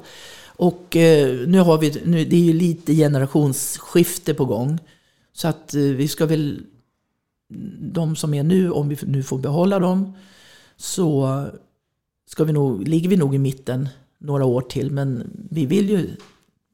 Och 0.60 0.96
eh, 0.96 1.48
nu 1.48 1.58
har 1.58 1.78
vi, 1.78 2.02
nu, 2.04 2.24
det 2.24 2.36
är 2.36 2.40
ju 2.40 2.52
lite 2.52 2.94
generationsskifte 2.94 4.34
på 4.34 4.44
gång. 4.44 4.78
Så 5.32 5.48
att 5.48 5.74
eh, 5.74 5.80
vi 5.80 6.08
ska 6.08 6.26
väl, 6.26 6.62
de 7.80 8.16
som 8.16 8.34
är 8.34 8.42
nu, 8.42 8.70
om 8.70 8.88
vi 8.88 8.98
nu 9.02 9.22
får 9.22 9.38
behålla 9.38 9.78
dem, 9.78 10.12
så 10.76 11.46
ska 12.26 12.44
vi 12.44 12.52
nog, 12.52 12.88
ligger 12.88 13.08
vi 13.08 13.16
nog 13.16 13.34
i 13.34 13.38
mitten 13.38 13.88
några 14.18 14.44
år 14.44 14.60
till. 14.60 14.90
Men 14.90 15.30
vi 15.50 15.66
vill 15.66 15.90
ju 15.90 16.10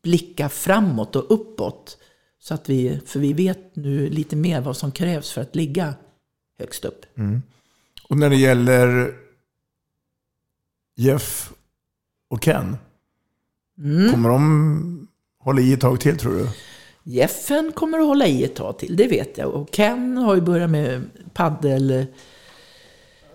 blicka 0.03 0.49
framåt 0.49 1.16
och 1.16 1.30
uppåt. 1.30 1.99
Så 2.39 2.55
att 2.55 2.68
vi, 2.68 3.01
för 3.07 3.20
vi 3.20 3.32
vet 3.32 3.76
nu 3.76 4.09
lite 4.09 4.37
mer 4.37 4.61
vad 4.61 4.76
som 4.76 4.93
krävs 4.93 5.30
för 5.30 5.41
att 5.41 5.57
ligga 5.57 5.95
högst 6.59 6.84
upp. 6.84 7.18
Mm. 7.18 7.43
Och 8.09 8.16
när 8.16 8.30
det 8.30 8.37
gäller 8.37 9.14
Jeff 10.97 11.53
och 12.28 12.43
Ken, 12.43 12.76
Mm. 13.79 14.11
kommer 14.12 14.29
de 14.29 15.09
hålla 15.39 15.61
i 15.61 15.72
ett 15.72 15.81
tag 15.81 16.01
till 16.01 16.16
tror 16.18 16.33
du? 16.35 16.49
Jeffen 17.03 17.72
kommer 17.72 17.99
att 17.99 18.07
hålla 18.07 18.27
i 18.27 18.45
ett 18.45 18.55
tag 18.57 18.79
till, 18.79 18.97
det 18.97 19.07
vet 19.07 19.39
jag. 19.39 19.51
Och 19.55 19.70
Ken 19.70 20.16
har 20.16 20.35
ju 20.35 20.41
börjat 20.41 20.70
med 20.70 21.03
paddel. 21.35 22.07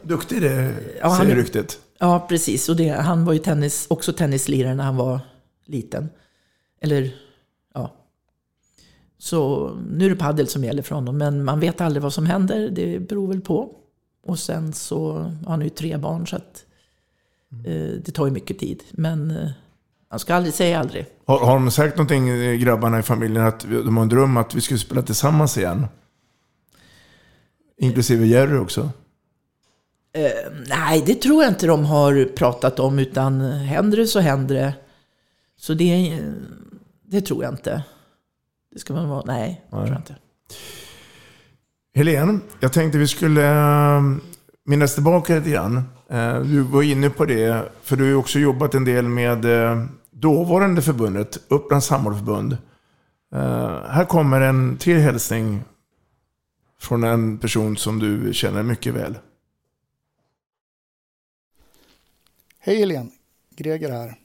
Duktig 0.03 0.41
det, 0.41 0.73
Ja, 1.01 1.07
han- 1.07 1.17
säger 1.17 1.35
ryktet. 1.35 1.79
Ja, 1.99 2.25
precis. 2.29 2.69
Och 2.69 2.75
det, 2.75 2.89
han 2.89 3.25
var 3.25 3.33
ju 3.33 3.39
tennis, 3.39 3.85
också 3.89 4.13
tennislirare 4.13 4.75
när 4.75 4.83
han 4.83 4.95
var 4.95 5.19
liten. 5.65 6.09
Eller, 6.81 7.15
ja. 7.73 7.93
Så 9.17 9.69
nu 9.89 10.05
är 10.05 10.09
det 10.09 10.15
paddel 10.15 10.47
som 10.47 10.63
gäller 10.63 10.83
för 10.83 10.95
honom. 10.95 11.17
Men 11.17 11.43
man 11.43 11.59
vet 11.59 11.81
aldrig 11.81 12.03
vad 12.03 12.13
som 12.13 12.25
händer. 12.25 12.69
Det 12.69 12.99
beror 12.99 13.27
väl 13.27 13.41
på. 13.41 13.75
Och 14.23 14.39
sen 14.39 14.73
så 14.73 15.13
har 15.13 15.49
han 15.51 15.61
ju 15.61 15.69
tre 15.69 15.97
barn 15.97 16.27
så 16.27 16.35
att 16.35 16.65
eh, 17.65 17.91
det 18.05 18.11
tar 18.13 18.25
ju 18.25 18.31
mycket 18.31 18.59
tid. 18.59 18.83
Men 18.91 19.31
eh, 19.31 19.49
man 20.11 20.19
ska 20.19 20.35
aldrig 20.35 20.53
säga 20.53 20.79
aldrig. 20.79 21.05
Har, 21.27 21.39
har 21.39 21.53
de 21.53 21.71
sagt 21.71 21.97
någonting, 21.97 22.29
eh, 22.29 22.55
grabbarna 22.55 22.99
i 22.99 23.03
familjen, 23.03 23.45
att 23.45 23.59
de 23.59 23.97
har 23.97 24.03
en 24.03 24.09
dröm 24.09 24.37
att 24.37 24.55
vi 24.55 24.61
skulle 24.61 24.79
spela 24.79 25.01
tillsammans 25.01 25.57
igen? 25.57 25.87
Inklusive 27.77 28.25
Jerry 28.27 28.57
också? 28.57 28.89
Eh, 30.13 30.51
nej, 30.67 31.03
det 31.05 31.15
tror 31.15 31.43
jag 31.43 31.51
inte 31.51 31.67
de 31.67 31.85
har 31.85 32.35
pratat 32.35 32.79
om, 32.79 32.99
utan 32.99 33.41
händer 33.41 33.97
det 33.97 34.07
så 34.07 34.19
händer 34.19 34.55
det. 34.55 34.73
Så 35.57 35.73
det, 35.73 36.19
det 37.05 37.21
tror 37.21 37.43
jag 37.43 37.53
inte. 37.53 37.83
Det 38.73 38.79
ska 38.79 38.93
man 38.93 39.09
vara, 39.09 39.23
nej, 39.25 39.61
det 39.65 39.75
tror 39.75 39.87
jag 39.87 39.97
inte. 39.97 40.15
Helene, 41.95 42.39
jag 42.59 42.73
tänkte 42.73 42.97
vi 42.97 43.07
skulle 43.07 43.45
eh, 43.49 44.01
minnas 44.65 44.93
tillbaka 44.93 45.35
lite 45.35 45.49
grann. 45.49 45.83
Eh, 46.09 46.39
Du 46.41 46.61
var 46.61 46.83
inne 46.83 47.09
på 47.09 47.25
det, 47.25 47.71
för 47.83 47.95
du 47.95 48.03
har 48.03 48.09
ju 48.09 48.15
också 48.15 48.39
jobbat 48.39 48.75
en 48.75 48.85
del 48.85 49.07
med 49.07 49.45
eh, 49.45 49.83
dåvarande 50.21 50.81
förbundet, 50.81 51.39
Upplands 51.47 51.89
Handbollförbund. 51.89 52.57
Eh, 53.31 53.83
här 53.83 54.05
kommer 54.05 54.41
en 54.41 54.77
till 54.77 54.97
hälsning 54.97 55.63
från 56.79 57.03
en 57.03 57.39
person 57.39 57.77
som 57.77 57.99
du 57.99 58.33
känner 58.33 58.63
mycket 58.63 58.93
väl. 58.93 59.17
Hej 62.59 62.79
Helene, 62.79 63.09
Greger 63.55 63.91
här. 63.91 64.15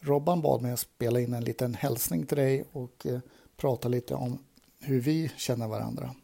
Robban 0.00 0.42
bad 0.42 0.62
mig 0.62 0.72
att 0.72 0.80
spela 0.80 1.20
in 1.20 1.34
en 1.34 1.44
liten 1.44 1.74
hälsning 1.74 2.26
till 2.26 2.36
dig 2.36 2.64
och 2.72 3.06
eh, 3.06 3.20
prata 3.56 3.88
lite 3.88 4.14
om 4.14 4.38
hur 4.80 5.00
vi 5.00 5.30
känner 5.36 5.68
varandra. 5.68 6.14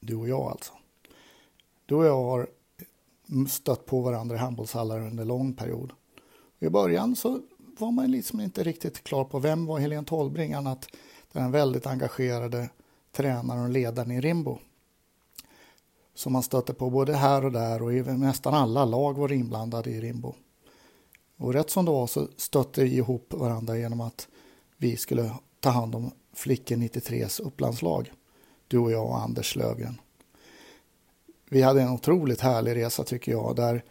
Du 0.00 0.14
och 0.14 0.28
jag 0.28 0.50
alltså. 0.50 0.72
Du 1.86 1.94
och 1.94 2.06
jag 2.06 2.24
har 2.24 2.46
stött 3.48 3.86
på 3.86 4.00
varandra 4.00 4.36
i 4.36 4.38
handbollshallar 4.38 5.00
under 5.00 5.22
en 5.22 5.28
lång 5.28 5.54
period. 5.54 5.92
I 6.58 6.68
början 6.68 7.16
så 7.16 7.40
var 7.80 7.92
man 7.92 8.10
liksom 8.10 8.40
inte 8.40 8.62
riktigt 8.62 9.04
klar 9.04 9.24
på 9.24 9.38
vem 9.38 9.66
var 9.66 9.78
Helene 9.78 10.04
Tollbring 10.04 10.52
annat 10.52 10.88
den 11.32 11.50
väldigt 11.50 11.86
engagerade 11.86 12.70
tränaren 13.12 13.64
och 13.64 13.70
ledaren 13.70 14.10
i 14.10 14.20
Rimbo. 14.20 14.58
Som 16.14 16.32
man 16.32 16.42
stötte 16.42 16.74
på 16.74 16.90
både 16.90 17.14
här 17.14 17.44
och 17.44 17.52
där 17.52 17.82
och 17.82 17.92
i 17.92 18.02
nästan 18.02 18.54
alla 18.54 18.84
lag 18.84 19.18
var 19.18 19.32
inblandade 19.32 19.90
i 19.90 20.00
Rimbo. 20.00 20.34
Och 21.36 21.52
rätt 21.52 21.70
som 21.70 21.84
det 21.84 21.90
var 21.90 22.06
så 22.06 22.28
stötte 22.36 22.84
vi 22.84 22.96
ihop 22.96 23.34
varandra 23.34 23.78
genom 23.78 24.00
att 24.00 24.28
vi 24.76 24.96
skulle 24.96 25.30
ta 25.60 25.70
hand 25.70 25.94
om 25.94 26.10
Flickor 26.32 26.76
93s 26.76 27.42
upplandslag. 27.42 28.12
Du 28.68 28.78
och 28.78 28.92
jag 28.92 29.06
och 29.06 29.22
Anders 29.22 29.56
Lövgren. 29.56 30.00
Vi 31.50 31.62
hade 31.62 31.82
en 31.82 31.92
otroligt 31.92 32.40
härlig 32.40 32.76
resa 32.76 33.04
tycker 33.04 33.32
jag 33.32 33.56
där 33.56 33.84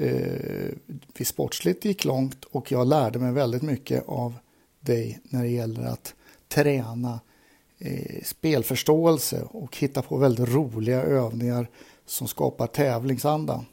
eh, 0.00 0.70
vi 1.18 1.24
sportsligt 1.24 1.84
gick 1.84 2.04
långt 2.04 2.44
och 2.44 2.72
jag 2.72 2.86
lärde 2.86 3.18
mig 3.18 3.32
väldigt 3.32 3.62
mycket 3.62 4.08
av 4.08 4.34
dig 4.80 5.20
när 5.24 5.42
det 5.42 5.48
gäller 5.48 5.82
att 5.82 6.14
träna 6.48 7.20
eh, 7.78 8.22
spelförståelse 8.24 9.42
och 9.42 9.76
hitta 9.76 10.02
på 10.02 10.16
väldigt 10.16 10.48
roliga 10.48 11.02
övningar 11.02 11.68
som 12.06 12.28
skapar 12.28 12.66
tävlingsanda. 12.66 13.64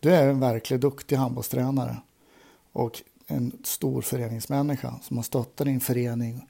Du 0.00 0.14
är 0.14 0.28
en 0.28 0.40
verkligt 0.40 0.80
duktig 0.80 1.16
handbollstränare 1.16 1.96
och 2.72 3.02
en 3.26 3.52
stor 3.64 4.02
föreningsmänniska 4.02 4.94
som 5.02 5.16
har 5.16 5.24
stöttat 5.24 5.66
din 5.66 5.80
förening 5.80 6.48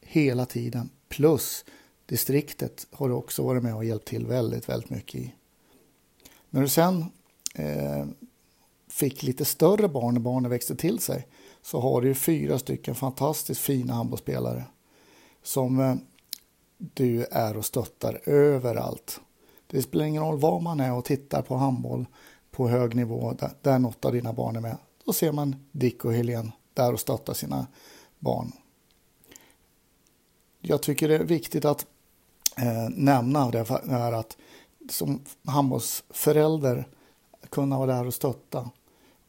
hela 0.00 0.46
tiden. 0.46 0.90
Plus 1.08 1.64
distriktet 2.06 2.86
har 2.90 3.08
du 3.08 3.14
också 3.14 3.42
varit 3.42 3.62
med 3.62 3.74
och 3.74 3.84
hjälpt 3.84 4.08
till 4.08 4.26
väldigt, 4.26 4.68
väldigt 4.68 4.90
mycket 4.90 5.14
i. 5.14 5.34
När 6.50 6.60
du 6.60 6.68
sen 6.68 7.10
eh, 7.54 8.06
fick 8.88 9.22
lite 9.22 9.44
större 9.44 9.88
barn 9.88 10.14
när 10.14 10.20
barnen 10.20 10.50
växte 10.50 10.76
till 10.76 10.98
sig 10.98 11.28
så 11.62 11.80
har 11.80 12.00
du 12.00 12.14
fyra 12.14 12.58
stycken 12.58 12.94
fantastiskt 12.94 13.60
fina 13.60 13.94
handbollsspelare 13.94 14.64
som 15.42 15.80
eh, 15.80 15.94
du 16.78 17.24
är 17.30 17.56
och 17.56 17.64
stöttar 17.64 18.28
överallt. 18.28 19.20
Det 19.66 19.82
spelar 19.82 20.04
ingen 20.04 20.22
roll 20.22 20.38
var 20.38 20.60
man 20.60 20.80
är 20.80 20.92
och 20.92 21.04
tittar 21.04 21.42
på 21.42 21.56
handboll 21.56 22.06
på 22.50 22.68
hög 22.68 22.94
nivå 22.94 23.32
där, 23.32 23.50
där 23.62 23.78
något 23.78 24.04
av 24.04 24.12
dina 24.12 24.32
barn 24.32 24.56
är 24.56 24.60
med. 24.60 24.76
Då 25.04 25.12
ser 25.12 25.32
man 25.32 25.56
Dick 25.72 26.04
och 26.04 26.12
Helene 26.12 26.52
där 26.74 26.92
och 26.92 27.00
stöttar 27.00 27.34
sina 27.34 27.66
barn. 28.18 28.52
Jag 30.60 30.82
tycker 30.82 31.08
det 31.08 31.14
är 31.14 31.24
viktigt 31.24 31.64
att 31.64 31.86
eh, 32.56 32.88
nämna 32.90 33.50
det 33.50 33.68
här 33.68 34.12
att 34.12 34.36
som 34.90 35.24
handbollsförälder 35.44 36.88
kunna 37.54 37.78
vara 37.78 37.96
där 37.96 38.06
och 38.06 38.14
stötta. 38.14 38.70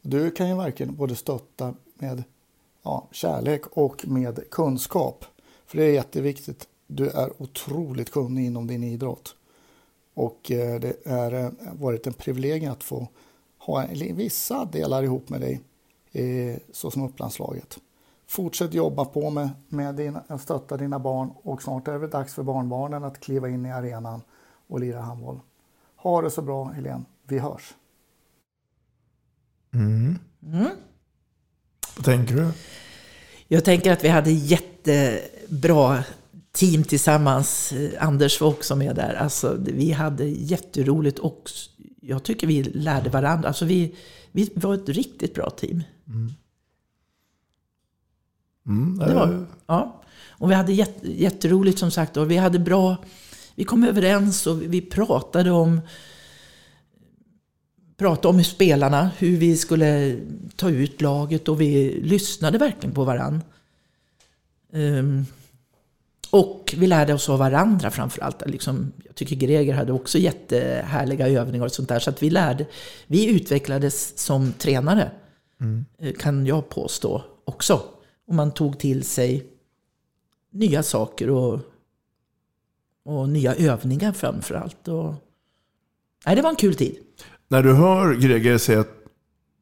Du 0.02 0.30
kan 0.30 0.48
ju 0.48 0.56
verkligen 0.56 0.94
både 0.94 1.16
stötta 1.16 1.74
med 1.94 2.24
ja, 2.82 3.08
kärlek 3.10 3.66
och 3.66 4.08
med 4.08 4.50
kunskap. 4.50 5.24
För 5.66 5.78
det 5.78 5.84
är 5.84 5.92
jätteviktigt. 5.92 6.68
Du 6.86 7.08
är 7.08 7.42
otroligt 7.42 8.10
kunnig 8.10 8.46
inom 8.46 8.66
din 8.66 8.84
idrott. 8.84 9.34
Och 10.14 10.50
eh, 10.50 10.80
det 10.80 11.06
har 11.06 11.32
eh, 11.32 11.50
varit 11.72 12.06
en 12.06 12.12
privilegium 12.12 12.72
att 12.72 12.84
få 12.84 13.08
ha 13.58 13.86
vissa 14.14 14.64
delar 14.64 15.02
ihop 15.02 15.28
med 15.28 15.40
dig, 15.40 15.60
såsom 16.12 16.72
så 16.72 16.90
som 16.90 17.02
Upplandslaget. 17.02 17.78
Fortsätt 18.26 18.74
jobba 18.74 19.04
på 19.04 19.30
med, 19.30 19.50
med 19.68 19.94
din, 19.94 20.18
att 20.26 20.40
stötta 20.40 20.76
dina 20.76 20.98
barn 20.98 21.30
och 21.42 21.62
snart 21.62 21.88
är 21.88 21.98
det 21.98 22.06
dags 22.06 22.34
för 22.34 22.42
barnbarnen 22.42 23.04
att 23.04 23.20
kliva 23.20 23.48
in 23.48 23.66
i 23.66 23.72
arenan 23.72 24.20
och 24.66 24.80
lira 24.80 25.00
handboll. 25.00 25.40
Ha 25.96 26.22
det 26.22 26.30
så 26.30 26.42
bra 26.42 26.64
Helene, 26.64 27.04
vi 27.22 27.38
hörs. 27.38 27.74
Mm. 29.76 30.18
Mm. 30.52 30.70
Vad 31.96 32.04
tänker 32.04 32.34
du? 32.34 32.48
Jag 33.48 33.64
tänker 33.64 33.92
att 33.92 34.04
vi 34.04 34.08
hade 34.08 34.30
jättebra 34.30 36.04
team 36.52 36.84
tillsammans. 36.84 37.72
Anders 37.98 38.40
var 38.40 38.48
också 38.48 38.76
med 38.76 38.96
där. 38.96 39.14
Alltså, 39.14 39.56
vi 39.58 39.92
hade 39.92 40.24
jätteroligt 40.24 41.18
och 41.18 41.50
jag 42.00 42.22
tycker 42.22 42.46
vi 42.46 42.62
lärde 42.62 43.10
varandra. 43.10 43.48
Alltså, 43.48 43.64
vi, 43.64 43.94
vi 44.32 44.50
var 44.54 44.74
ett 44.74 44.88
riktigt 44.88 45.34
bra 45.34 45.50
team. 45.50 45.82
Mm. 46.08 46.32
Mm, 48.66 48.98
Det 48.98 49.14
var, 49.14 49.46
ja. 49.66 50.02
Och 50.28 50.50
vi 50.50 50.54
hade 50.54 50.72
jätte, 50.72 51.12
jätteroligt 51.22 51.78
som 51.78 51.90
sagt. 51.90 52.16
Och 52.16 52.30
vi 52.30 52.36
hade 52.36 52.58
bra... 52.58 52.96
Vi 53.54 53.64
kom 53.64 53.84
överens 53.84 54.46
och 54.46 54.62
vi 54.62 54.80
pratade 54.80 55.50
om 55.50 55.80
pratade 57.96 58.28
om 58.28 58.44
spelarna, 58.44 59.10
hur 59.18 59.36
vi 59.36 59.56
skulle 59.56 60.20
ta 60.56 60.70
ut 60.70 61.00
laget 61.00 61.48
och 61.48 61.60
vi 61.60 62.00
lyssnade 62.02 62.58
verkligen 62.58 62.94
på 62.94 63.04
varann. 63.04 63.42
Um, 64.72 65.26
och 66.30 66.74
vi 66.78 66.86
lärde 66.86 67.14
oss 67.14 67.28
av 67.28 67.38
varandra 67.38 67.90
framförallt. 67.90 68.42
Liksom, 68.46 68.92
jag 69.04 69.14
tycker 69.14 69.36
Greger 69.36 69.74
hade 69.74 69.92
också 69.92 70.18
jättehärliga 70.18 71.28
övningar 71.28 71.66
och 71.66 71.72
sånt 71.72 71.88
där. 71.88 71.98
Så 71.98 72.10
att 72.10 72.22
vi 72.22 72.30
lärde, 72.30 72.66
vi 73.06 73.30
utvecklades 73.30 74.18
som 74.18 74.52
tränare, 74.52 75.10
Mm. 75.60 75.84
eh, 75.98 76.12
kan 76.12 76.46
jag 76.46 76.68
påstå 76.68 77.24
också. 77.44 77.82
Och 78.26 78.34
man 78.34 78.52
tog 78.52 78.78
till 78.78 79.04
sig 79.04 79.46
nya 80.50 80.82
saker 80.82 81.30
och, 81.30 81.60
och 83.04 83.28
nya 83.28 83.54
övningar 83.54 84.12
framförallt. 84.12 84.88
Och, 84.88 85.14
nej, 86.26 86.36
det 86.36 86.42
var 86.42 86.50
en 86.50 86.56
kul 86.56 86.74
tid. 86.74 86.96
När 87.48 87.62
du 87.62 87.72
hör 87.72 88.14
Greger 88.14 88.58
säga 88.58 88.80
att 88.80 88.96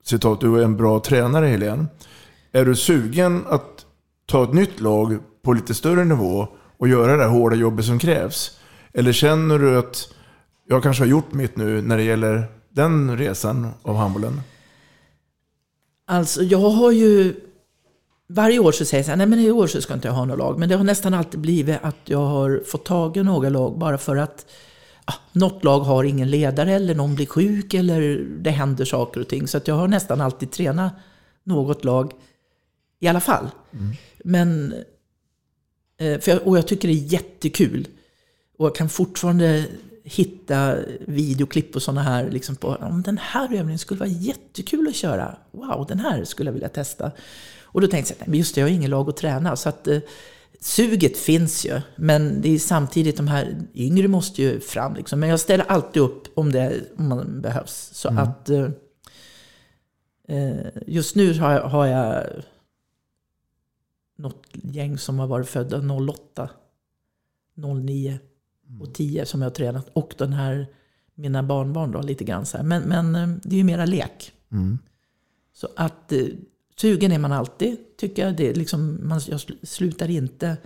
citat, 0.04 0.40
du 0.40 0.58
är 0.60 0.64
en 0.64 0.76
bra 0.76 1.00
tränare 1.00 1.46
Helene. 1.46 1.86
Är 2.52 2.64
du 2.64 2.76
sugen 2.76 3.44
att 3.48 3.86
ta 4.26 4.44
ett 4.44 4.52
nytt 4.52 4.80
lag 4.80 5.18
på 5.42 5.52
lite 5.52 5.74
större 5.74 6.04
nivå 6.04 6.48
och 6.78 6.88
göra 6.88 7.16
det 7.16 7.24
hårda 7.24 7.56
jobbet 7.56 7.84
som 7.84 7.98
krävs? 7.98 8.58
Eller 8.92 9.12
känner 9.12 9.58
du 9.58 9.78
att 9.78 10.08
jag 10.68 10.82
kanske 10.82 11.02
har 11.02 11.08
gjort 11.08 11.32
mitt 11.32 11.56
nu 11.56 11.82
när 11.82 11.96
det 11.96 12.02
gäller 12.02 12.44
den 12.70 13.18
resan 13.18 13.68
av 13.82 13.96
handbollen? 13.96 14.40
Alltså 16.06 16.42
jag 16.42 16.70
har 16.70 16.90
ju... 16.90 17.34
Varje 18.28 18.58
år 18.58 18.72
så 18.72 18.84
säger 18.84 19.04
jag 19.04 19.12
att 19.12 19.18
nej 19.18 19.26
men 19.26 19.38
i 19.38 19.50
år 19.50 19.66
så 19.66 19.80
ska 19.80 19.94
inte 19.94 20.08
jag 20.08 20.14
ha 20.14 20.24
något 20.24 20.38
lag. 20.38 20.58
Men 20.58 20.68
det 20.68 20.76
har 20.76 20.84
nästan 20.84 21.14
alltid 21.14 21.40
blivit 21.40 21.78
att 21.82 21.96
jag 22.04 22.18
har 22.26 22.62
fått 22.66 22.84
tag 22.84 23.16
i 23.16 23.22
några 23.22 23.48
lag 23.48 23.78
bara 23.78 23.98
för 23.98 24.16
att 24.16 24.46
ja, 25.06 25.14
något 25.32 25.64
lag 25.64 25.80
har 25.80 26.04
ingen 26.04 26.30
ledare 26.30 26.72
eller 26.72 26.94
någon 26.94 27.14
blir 27.14 27.26
sjuk 27.26 27.74
eller 27.74 28.26
det 28.38 28.50
händer 28.50 28.84
saker 28.84 29.20
och 29.20 29.28
ting. 29.28 29.48
Så 29.48 29.56
att 29.56 29.68
jag 29.68 29.74
har 29.74 29.88
nästan 29.88 30.20
alltid 30.20 30.50
tränat 30.50 30.92
något 31.44 31.84
lag 31.84 32.12
i 33.00 33.08
alla 33.08 33.20
fall. 33.20 33.50
Men, 34.24 34.74
eh, 35.98 36.20
för 36.20 36.30
jag, 36.30 36.46
och 36.46 36.58
jag 36.58 36.66
tycker 36.66 36.88
det 36.88 36.94
är 36.94 37.12
jättekul. 37.12 37.88
Och 38.58 38.66
jag 38.66 38.74
kan 38.74 38.88
fortfarande 38.88 39.66
hitta 40.04 40.76
videoklipp 41.00 41.76
och 41.76 41.82
sådana 41.82 42.02
här. 42.02 42.30
Liksom 42.30 42.56
på, 42.56 42.68
om 42.68 43.02
den 43.02 43.18
här 43.18 43.54
övningen 43.54 43.78
skulle 43.78 44.00
vara 44.00 44.10
jättekul 44.10 44.88
att 44.88 44.94
köra. 44.94 45.36
Wow, 45.50 45.86
den 45.88 46.00
här 46.00 46.24
skulle 46.24 46.48
jag 46.48 46.52
vilja 46.52 46.68
testa. 46.68 47.10
Och 47.62 47.80
då 47.80 47.86
tänkte 47.86 48.12
jag, 48.12 48.20
nej, 48.20 48.28
men 48.28 48.38
just 48.38 48.54
det, 48.54 48.60
jag 48.60 48.68
har 48.68 48.74
ingen 48.74 48.90
lag 48.90 49.08
att 49.08 49.16
träna. 49.16 49.56
Så 49.56 49.68
att, 49.68 49.88
eh, 49.88 49.98
suget 50.64 51.16
finns 51.16 51.66
ju, 51.66 51.80
men 51.96 52.40
det 52.40 52.48
är 52.54 52.58
samtidigt 52.58 53.16
de 53.16 53.28
här 53.28 53.56
yngre 53.74 54.08
måste 54.08 54.42
ju 54.42 54.60
fram. 54.60 54.94
Liksom. 54.94 55.20
Men 55.20 55.28
jag 55.28 55.40
ställer 55.40 55.64
alltid 55.64 56.02
upp 56.02 56.38
om 56.38 56.52
det 56.52 56.80
om 56.96 57.08
man 57.08 57.40
behövs. 57.40 57.90
Så 57.92 58.08
Mm. 58.08 58.22
att 58.24 58.50
eh, 58.50 58.68
eh, 60.28 60.66
just 60.86 61.16
nu 61.16 61.38
har 61.38 61.52
jag, 61.52 61.62
har 61.68 61.86
jag 61.86 62.26
något 64.18 64.46
gäng 64.52 64.98
som 64.98 65.18
har 65.18 65.26
varit 65.26 65.48
födda 65.48 65.78
08, 65.78 66.50
09 67.84 68.18
och 68.80 68.94
10 68.94 69.26
som 69.26 69.42
jag 69.42 69.46
har 69.50 69.54
tränat. 69.54 69.88
Och 69.92 70.14
den 70.18 70.32
här, 70.32 70.66
mina 71.14 71.42
barnbarn 71.42 71.92
då, 71.92 72.00
lite 72.02 72.24
grann 72.24 72.46
så 72.46 72.56
här. 72.56 72.64
Men, 72.64 72.82
men 72.82 73.14
eh, 73.14 73.36
det 73.42 73.54
är 73.54 73.58
ju 73.58 73.64
mera 73.64 73.84
lek. 73.86 74.32
Mm. 74.52 74.78
Så 75.52 75.68
att 75.76 76.12
eh, 76.12 76.26
sugen 76.76 77.12
är 77.12 77.18
man 77.18 77.32
alltid, 77.32 77.76
tycker 78.08 78.26
jag. 78.26 78.36
Det 78.36 78.54
liksom, 78.54 79.00
man, 79.02 79.20
jag 79.28 79.38
sl- 79.38 79.66
slutar 79.66 80.10
inte. 80.10 80.56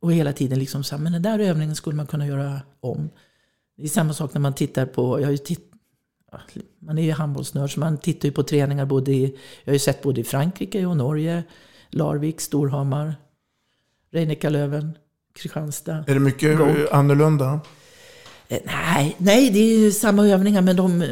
Och 0.00 0.12
hela 0.12 0.32
tiden 0.32 0.58
liksom 0.58 0.84
så 0.84 0.96
här, 0.96 1.02
men 1.02 1.12
den 1.12 1.22
där 1.22 1.38
övningen 1.38 1.76
skulle 1.76 1.96
man 1.96 2.06
kunna 2.06 2.26
göra 2.26 2.60
om. 2.80 3.10
Det 3.76 3.84
är 3.84 3.88
samma 3.88 4.12
sak 4.14 4.34
när 4.34 4.40
man 4.40 4.54
tittar 4.54 4.86
på, 4.86 5.20
jag 5.20 5.26
har 5.26 5.32
ju 5.32 5.38
titt, 5.38 5.72
man 6.78 6.98
är 6.98 7.02
ju 7.02 7.12
handbollsnörd 7.12 7.74
så 7.74 7.80
man 7.80 7.98
tittar 7.98 8.28
ju 8.28 8.32
på 8.32 8.42
träningar 8.42 8.86
både 8.86 9.12
i, 9.12 9.22
jag 9.64 9.70
har 9.70 9.72
ju 9.72 9.78
sett 9.78 10.02
både 10.02 10.20
i 10.20 10.24
Frankrike 10.24 10.86
och 10.86 10.96
Norge, 10.96 11.42
Larvik, 11.90 12.40
Storhammar, 12.40 13.14
Reinekalöven, 14.10 14.98
Kristianstad. 15.34 16.04
Är 16.06 16.14
det 16.14 16.20
mycket 16.20 16.60
eh, 16.60 16.76
annorlunda? 16.92 17.60
Eh, 18.48 18.58
Nej, 18.66 19.16
nej, 19.18 19.50
det 19.50 19.58
är 19.58 19.78
ju 19.78 19.92
samma 19.92 20.26
övningar 20.28 20.62
men 20.62 20.76
de 20.76 21.04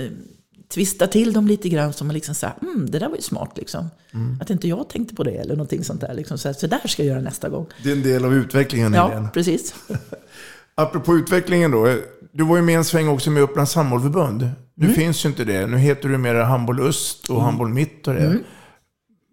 twistar 0.75 1.07
till 1.07 1.33
dem 1.33 1.47
lite 1.47 1.69
grann 1.69 1.93
så 1.93 2.05
man 2.05 2.15
liksom 2.15 2.35
säger, 2.35 2.55
mm, 2.63 2.91
det 2.91 2.99
där 2.99 3.09
var 3.09 3.17
ju 3.17 3.23
smart 3.23 3.51
liksom. 3.57 3.91
Mm. 4.15 4.39
Att 4.41 4.51
inte 4.51 4.69
jag 4.69 4.89
tänkte 4.89 5.15
på 5.15 5.23
det 5.25 5.31
eller 5.31 5.55
någonting 5.57 5.85
sånt 5.85 6.01
där. 6.01 6.15
Liksom. 6.15 6.39
Så, 6.39 6.55
så 6.55 6.67
där 6.67 6.89
ska 6.89 7.03
jag 7.03 7.09
göra 7.11 7.21
nästa 7.21 7.49
gång. 7.49 7.67
Det 7.83 7.89
är 7.89 7.93
en 7.97 8.03
del 8.03 8.25
av 8.25 8.35
utvecklingen. 8.35 8.95
Ja, 8.95 9.29
precis. 9.35 9.75
Apropå 10.75 11.17
utvecklingen 11.17 11.71
då. 11.71 11.95
Du 12.33 12.45
var 12.45 12.57
ju 12.57 12.63
med 12.63 12.77
en 12.77 12.85
sväng 12.85 13.09
också 13.09 13.31
med 13.31 13.43
Upplands 13.43 13.75
handbollförbund. 13.75 14.51
Nu 14.75 14.85
Mm. 14.87 14.95
finns 14.97 15.25
ju 15.25 15.29
inte 15.29 15.45
det. 15.45 15.67
Nu 15.67 15.77
heter 15.79 16.09
du 16.09 16.19
mer 16.19 16.35
Handboll 16.35 16.81
Öst 16.81 17.31
och 17.31 17.43
Handboll 17.43 17.69
Mitt 17.69 18.09
och 18.09 18.15
det. 18.15 18.21
Mm. 18.27 18.43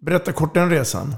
Berätta 0.00 0.32
kort 0.32 0.54
den 0.54 0.70
resan. 0.70 1.14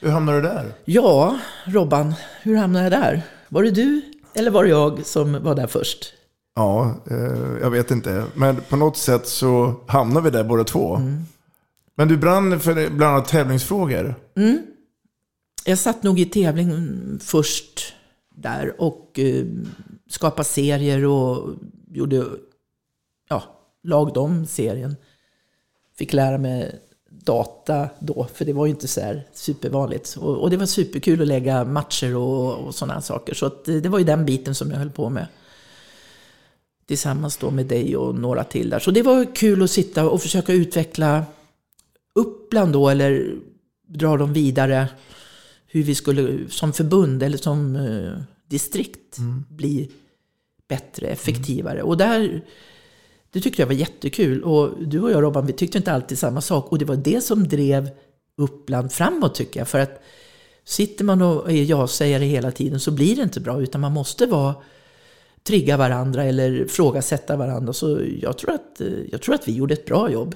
Hur 0.00 0.10
hamnade 0.10 0.38
du 0.40 0.42
där? 0.48 0.72
Ja, 0.84 1.38
Robban, 1.64 2.14
hur 2.42 2.56
hamnade 2.56 2.84
jag 2.84 2.92
där? 2.92 3.22
Var 3.48 3.62
det 3.62 3.70
du 3.70 4.02
eller 4.34 4.50
var 4.50 4.64
det 4.64 4.70
jag 4.70 5.06
som 5.06 5.42
var 5.42 5.54
där 5.54 5.66
först? 5.66 6.12
Ja, 6.56 6.94
eh, 7.10 7.60
jag 7.60 7.70
vet 7.70 7.90
inte. 7.90 8.24
Men 8.34 8.56
på 8.68 8.76
något 8.76 8.96
sätt 8.96 9.28
så 9.28 9.74
hamnade 9.86 10.24
vi 10.24 10.36
där 10.36 10.44
båda 10.44 10.64
två. 10.64 10.96
Mm. 10.96 11.22
Men 11.96 12.08
du 12.08 12.16
brann 12.16 12.60
för 12.60 12.90
bland 12.90 13.14
annat 13.14 13.28
tävlingsfrågor. 13.28 14.14
Mm. 14.36 14.58
Jag 15.64 15.78
satt 15.78 16.02
nog 16.02 16.20
i 16.20 16.24
tävling 16.24 16.72
först 17.22 17.94
där 18.34 18.80
och 18.80 19.18
eh, 19.18 19.44
skapade 20.08 20.44
serier 20.44 21.04
och 21.04 21.54
gjorde, 21.90 22.24
ja, 23.28 23.42
lagde 23.82 24.20
om 24.20 24.46
serien. 24.46 24.96
Fick 25.98 26.12
lära 26.12 26.38
mig 26.38 26.80
data 27.10 27.88
då, 27.98 28.26
för 28.34 28.44
det 28.44 28.52
var 28.52 28.66
ju 28.66 28.70
inte 28.70 28.88
så 28.88 29.00
här 29.00 29.26
supervanligt. 29.32 30.16
Och, 30.20 30.36
och 30.36 30.50
det 30.50 30.56
var 30.56 30.66
superkul 30.66 31.22
att 31.22 31.28
lägga 31.28 31.64
matcher 31.64 32.16
och, 32.16 32.54
och 32.54 32.74
sådana 32.74 33.00
saker. 33.00 33.34
Så 33.34 33.46
att, 33.46 33.68
eh, 33.68 33.74
det 33.74 33.88
var 33.88 33.98
ju 33.98 34.04
den 34.04 34.26
biten 34.26 34.54
som 34.54 34.70
jag 34.70 34.78
höll 34.78 34.90
på 34.90 35.10
med. 35.10 35.26
Tillsammans 36.86 37.36
då 37.36 37.50
med 37.50 37.66
dig 37.66 37.96
och 37.96 38.14
några 38.14 38.44
till 38.44 38.70
där. 38.70 38.78
Så 38.78 38.90
det 38.90 39.02
var 39.02 39.34
kul 39.34 39.62
att 39.62 39.70
sitta 39.70 40.08
och 40.08 40.22
försöka 40.22 40.52
utveckla 40.52 41.24
Uppland 42.14 42.72
då, 42.72 42.88
eller 42.88 43.34
dra 43.86 44.16
dem 44.16 44.32
vidare. 44.32 44.88
Hur 45.66 45.82
vi 45.82 45.94
skulle 45.94 46.50
som 46.50 46.72
förbund 46.72 47.22
eller 47.22 47.38
som 47.38 47.76
eh, 47.76 48.22
distrikt 48.48 49.18
bli 49.48 49.90
bättre, 50.68 51.06
effektivare. 51.06 51.82
Och 51.82 51.96
där, 51.96 52.44
det 53.30 53.40
tyckte 53.40 53.62
jag 53.62 53.66
var 53.66 53.74
jättekul. 53.74 54.42
Och 54.42 54.86
du 54.86 55.00
och 55.00 55.10
jag 55.10 55.22
Robban, 55.22 55.46
vi 55.46 55.52
tyckte 55.52 55.78
inte 55.78 55.92
alltid 55.92 56.18
samma 56.18 56.40
sak. 56.40 56.72
Och 56.72 56.78
det 56.78 56.84
var 56.84 56.96
det 56.96 57.20
som 57.20 57.48
drev 57.48 57.90
Uppland 58.38 58.92
framåt 58.92 59.34
tycker 59.34 59.60
jag. 59.60 59.68
För 59.68 59.78
att 59.78 60.02
sitter 60.64 61.04
man 61.04 61.22
och 61.22 61.52
är 61.52 61.64
ja-sägare 61.64 62.24
hela 62.24 62.50
tiden 62.50 62.80
så 62.80 62.90
blir 62.90 63.16
det 63.16 63.22
inte 63.22 63.40
bra. 63.40 63.60
Utan 63.60 63.80
man 63.80 63.92
måste 63.92 64.26
vara 64.26 64.54
trigga 65.46 65.76
varandra 65.76 66.24
eller 66.24 66.66
frågasätta 66.66 67.36
varandra. 67.36 67.72
Så 67.72 68.00
jag 68.20 68.38
tror 68.38 68.54
att, 68.54 68.80
jag 69.10 69.22
tror 69.22 69.34
att 69.34 69.48
vi 69.48 69.52
gjorde 69.52 69.74
ett 69.74 69.86
bra 69.86 70.10
jobb. 70.10 70.34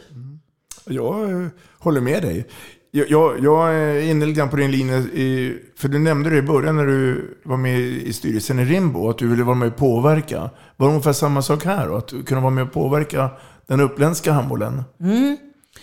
Jag 0.84 1.30
eh, 1.30 1.46
håller 1.78 2.00
med 2.00 2.22
dig. 2.22 2.46
Jag, 2.90 3.10
jag, 3.10 3.44
jag 3.44 3.74
är 3.74 4.00
inne 4.00 4.26
lite 4.26 4.38
grann 4.38 4.48
på 4.48 4.56
din 4.56 4.70
linje, 4.70 4.98
i, 4.98 5.58
för 5.76 5.88
du 5.88 5.98
nämnde 5.98 6.30
det 6.30 6.36
i 6.36 6.42
början 6.42 6.76
när 6.76 6.86
du 6.86 7.30
var 7.44 7.56
med 7.56 7.80
i 7.80 8.12
styrelsen 8.12 8.58
i 8.58 8.64
Rimbo, 8.64 9.08
att 9.08 9.18
du 9.18 9.28
ville 9.28 9.44
vara 9.44 9.56
med 9.56 9.68
och 9.68 9.76
påverka. 9.76 10.50
Var 10.76 10.86
det 10.86 10.90
ungefär 10.90 11.12
samma 11.12 11.42
sak 11.42 11.64
här 11.64 11.88
då? 11.88 11.96
Att 11.96 12.08
du 12.08 12.22
kunde 12.22 12.42
vara 12.42 12.50
med 12.50 12.64
och 12.64 12.72
påverka 12.72 13.30
den 13.66 13.80
uppländska 13.80 14.32
handbollen? 14.32 14.82
Mm. 15.00 15.36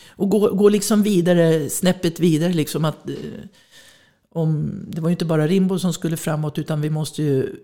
Och 0.09 0.29
gå, 0.29 0.55
gå 0.55 0.69
liksom 0.69 1.03
vidare, 1.03 1.69
snäppet 1.69 2.19
vidare. 2.19 2.53
Liksom 2.53 2.85
att, 2.85 3.09
eh, 3.09 3.15
om, 4.33 4.81
det 4.87 5.01
var 5.01 5.09
ju 5.09 5.13
inte 5.13 5.25
bara 5.25 5.47
Rimbo 5.47 5.79
som 5.79 5.93
skulle 5.93 6.17
framåt, 6.17 6.57
utan 6.57 6.81
vi 6.81 6.89
måste 6.89 7.23
ju 7.23 7.55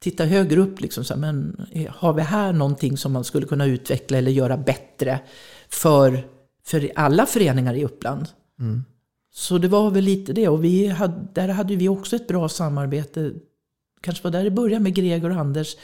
titta 0.00 0.24
högre 0.24 0.60
upp. 0.60 0.80
Liksom, 0.80 1.04
så 1.04 1.14
här, 1.14 1.20
men 1.20 1.66
har 1.88 2.12
vi 2.12 2.22
här 2.22 2.52
någonting 2.52 2.96
som 2.96 3.12
man 3.12 3.24
skulle 3.24 3.46
kunna 3.46 3.66
utveckla 3.66 4.18
eller 4.18 4.30
göra 4.30 4.56
bättre 4.56 5.20
för, 5.68 6.26
för 6.64 6.92
alla 6.94 7.26
föreningar 7.26 7.74
i 7.74 7.84
Uppland? 7.84 8.28
Mm. 8.60 8.84
Så 9.32 9.58
det 9.58 9.68
var 9.68 9.90
väl 9.90 10.04
lite 10.04 10.32
det. 10.32 10.48
Och 10.48 10.64
vi 10.64 10.86
hade, 10.86 11.26
där 11.32 11.48
hade 11.48 11.76
vi 11.76 11.88
också 11.88 12.16
ett 12.16 12.28
bra 12.28 12.48
samarbete. 12.48 13.32
Kanske 14.00 14.24
var 14.24 14.30
där 14.30 14.44
det 14.44 14.50
började 14.50 14.82
med 14.82 14.94
Gregor 14.94 15.30
och 15.30 15.36
Anders. 15.36 15.76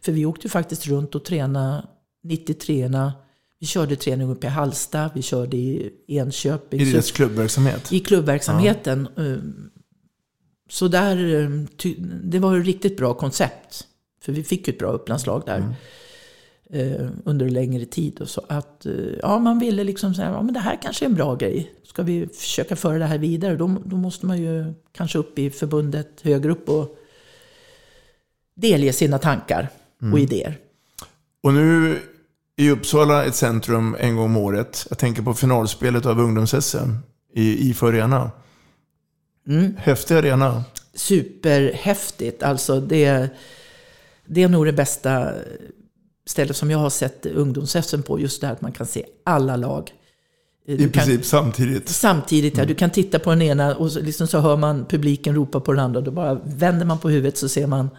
För 0.00 0.12
vi 0.12 0.26
åkte 0.26 0.48
faktiskt 0.48 0.86
runt 0.86 1.14
och 1.14 1.24
tränade 1.24 1.82
93 2.24 2.90
Vi 3.58 3.66
körde 3.66 3.96
träning 3.96 4.30
uppe 4.30 4.46
i 4.46 4.50
Hallsta, 4.50 5.10
vi 5.14 5.22
körde 5.22 5.56
i 5.56 5.92
Enköping. 6.06 6.80
I 6.80 6.92
deras 6.92 7.10
klubbverksamhet? 7.10 7.92
I 7.92 8.00
klubbverksamheten. 8.00 9.08
Eh, 9.16 9.36
Så 10.68 10.88
där, 10.88 11.42
eh, 11.42 11.50
det 12.24 12.38
var 12.38 12.58
ett 12.58 12.66
riktigt 12.66 12.96
bra 12.96 13.14
koncept. 13.14 13.86
För 14.22 14.32
vi 14.32 14.44
fick 14.44 14.68
ju 14.68 14.72
ett 14.72 14.78
bra 14.78 14.88
upplandslag 14.92 15.42
där. 15.46 15.74
eh, 16.70 17.08
Under 17.24 17.48
längre 17.48 17.84
tid. 17.84 18.20
Och 18.20 18.28
så 18.28 18.42
att, 18.48 18.86
eh, 18.86 18.92
ja, 19.22 19.38
man 19.38 19.58
ville 19.58 19.84
liksom 19.84 20.14
säga, 20.14 20.30
ja 20.30 20.42
men 20.42 20.54
det 20.54 20.60
här 20.60 20.78
kanske 20.82 21.04
är 21.04 21.08
en 21.08 21.14
bra 21.14 21.34
grej. 21.34 21.72
Ska 21.84 22.02
vi 22.02 22.26
försöka 22.26 22.76
föra 22.76 22.98
det 22.98 23.04
här 23.06 23.18
vidare? 23.18 23.56
Då, 23.56 23.76
då 23.84 23.96
måste 23.96 24.26
man 24.26 24.38
ju 24.42 24.74
kanske 24.92 25.18
upp 25.18 25.38
i 25.38 25.50
förbundet 25.50 26.20
högre 26.22 26.52
upp 26.52 26.68
och 26.68 26.96
delge 28.54 28.92
sina 28.92 29.18
tankar 29.18 29.68
och 29.98 30.02
Mm. 30.02 30.18
idéer. 30.18 30.58
Och 31.42 31.54
nu 31.54 31.98
i 32.56 32.70
Uppsala 32.70 33.24
ett 33.24 33.34
centrum 33.34 33.96
en 34.00 34.16
gång 34.16 34.24
om 34.24 34.36
året. 34.36 34.86
Jag 34.90 34.98
tänker 34.98 35.22
på 35.22 35.34
finalspelet 35.34 36.06
av 36.06 36.20
ungdoms-SM 36.20 36.90
i 37.34 37.70
IFA 37.70 37.86
Arena. 37.86 38.30
Mm. 39.48 39.74
Häftig 39.78 40.14
arena. 40.14 40.64
superhäftigt. 40.94 42.42
Alltså 42.42 42.80
det, 42.80 43.28
det 44.26 44.42
är 44.42 44.48
nog 44.48 44.66
det 44.66 44.72
bästa 44.72 45.32
stället 46.26 46.56
som 46.56 46.70
jag 46.70 46.78
har 46.78 46.90
sett 46.90 47.26
ungdoms 47.26 47.76
på. 48.06 48.20
Just 48.20 48.40
det 48.40 48.46
här 48.46 48.54
att 48.54 48.60
man 48.60 48.72
kan 48.72 48.86
se 48.86 49.04
alla 49.24 49.56
lag. 49.56 49.92
I 50.66 50.76
Du 50.76 50.82
kan- 50.82 50.92
princip 50.92 51.24
samtidigt. 51.24 51.88
Samtidigt, 51.88 52.56
ja. 52.58 52.64
Du 52.64 52.74
kan 52.74 52.90
titta 52.90 53.18
på 53.18 53.30
den 53.30 53.42
ena 53.42 53.76
och 53.76 53.92
så, 53.92 54.00
liksom 54.00 54.26
så 54.26 54.38
hör 54.40 54.56
man 54.56 54.84
publiken 54.86 55.34
ropa 55.34 55.60
på 55.60 55.72
den 55.72 55.80
andra. 55.84 56.00
Då 56.00 56.10
bara 56.10 56.34
vänder 56.44 56.86
man 56.86 56.98
på 56.98 57.08
huvudet 57.08 57.38
så 57.38 57.48
ser 57.48 57.66
man 57.66 57.90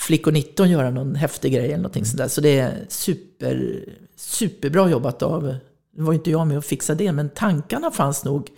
Flickor 0.00 0.32
19 0.32 0.70
göra 0.70 0.90
någon 0.90 1.14
häftig 1.14 1.52
grej 1.52 1.64
eller 1.66 1.76
någonting 1.76 2.04
sådär. 2.04 2.28
Så 2.28 2.40
det 2.40 2.58
är 2.58 2.84
super, 2.88 3.84
superbra 4.16 4.90
jobbat 4.90 5.22
av, 5.22 5.54
nu 5.96 6.02
var 6.02 6.12
inte 6.12 6.30
jag 6.30 6.46
med 6.46 6.58
och 6.58 6.64
fixa 6.64 6.94
det, 6.94 7.12
men 7.12 7.28
tankarna 7.28 7.90
fanns 7.90 8.24
nog 8.24 8.48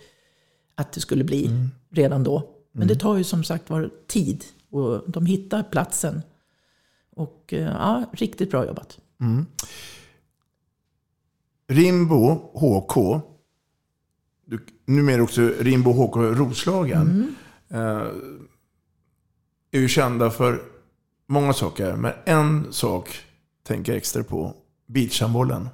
att 0.75 0.93
det 0.93 0.99
skulle 0.99 1.23
bli 1.23 1.49
redan 1.91 2.23
då. 2.23 2.49
Men 2.71 2.87
det 2.87 2.95
tar 2.95 3.17
ju 3.17 3.23
som 3.23 3.43
sagt 3.43 3.69
var 3.69 3.89
tid 4.07 4.43
och 4.69 5.11
de 5.11 5.25
hittar 5.25 5.63
platsen. 5.63 6.21
Och 7.15 7.53
eh, 7.53 7.63
ja, 7.63 8.05
riktigt 8.13 8.51
bra 8.51 8.65
jobbat. 8.65 8.99
Mm. 9.21 9.45
Rimbo 11.67 12.33
HK, 12.53 13.21
du, 14.45 14.65
numera 14.85 15.23
också 15.23 15.41
Rimbo 15.59 15.91
HK 15.91 16.15
Roslagen, 16.15 17.35
eh, 17.69 18.07
är 19.71 19.79
ju 19.79 19.87
kända 19.87 20.29
för 20.29 20.61
många 21.27 21.53
saker. 21.53 21.95
Men 21.95 22.11
en 22.25 22.73
sak 22.73 23.19
tänker 23.63 23.91
jag 23.91 23.97
extra 23.97 24.23
på. 24.23 24.53
Beachhandbollen. 24.85 25.69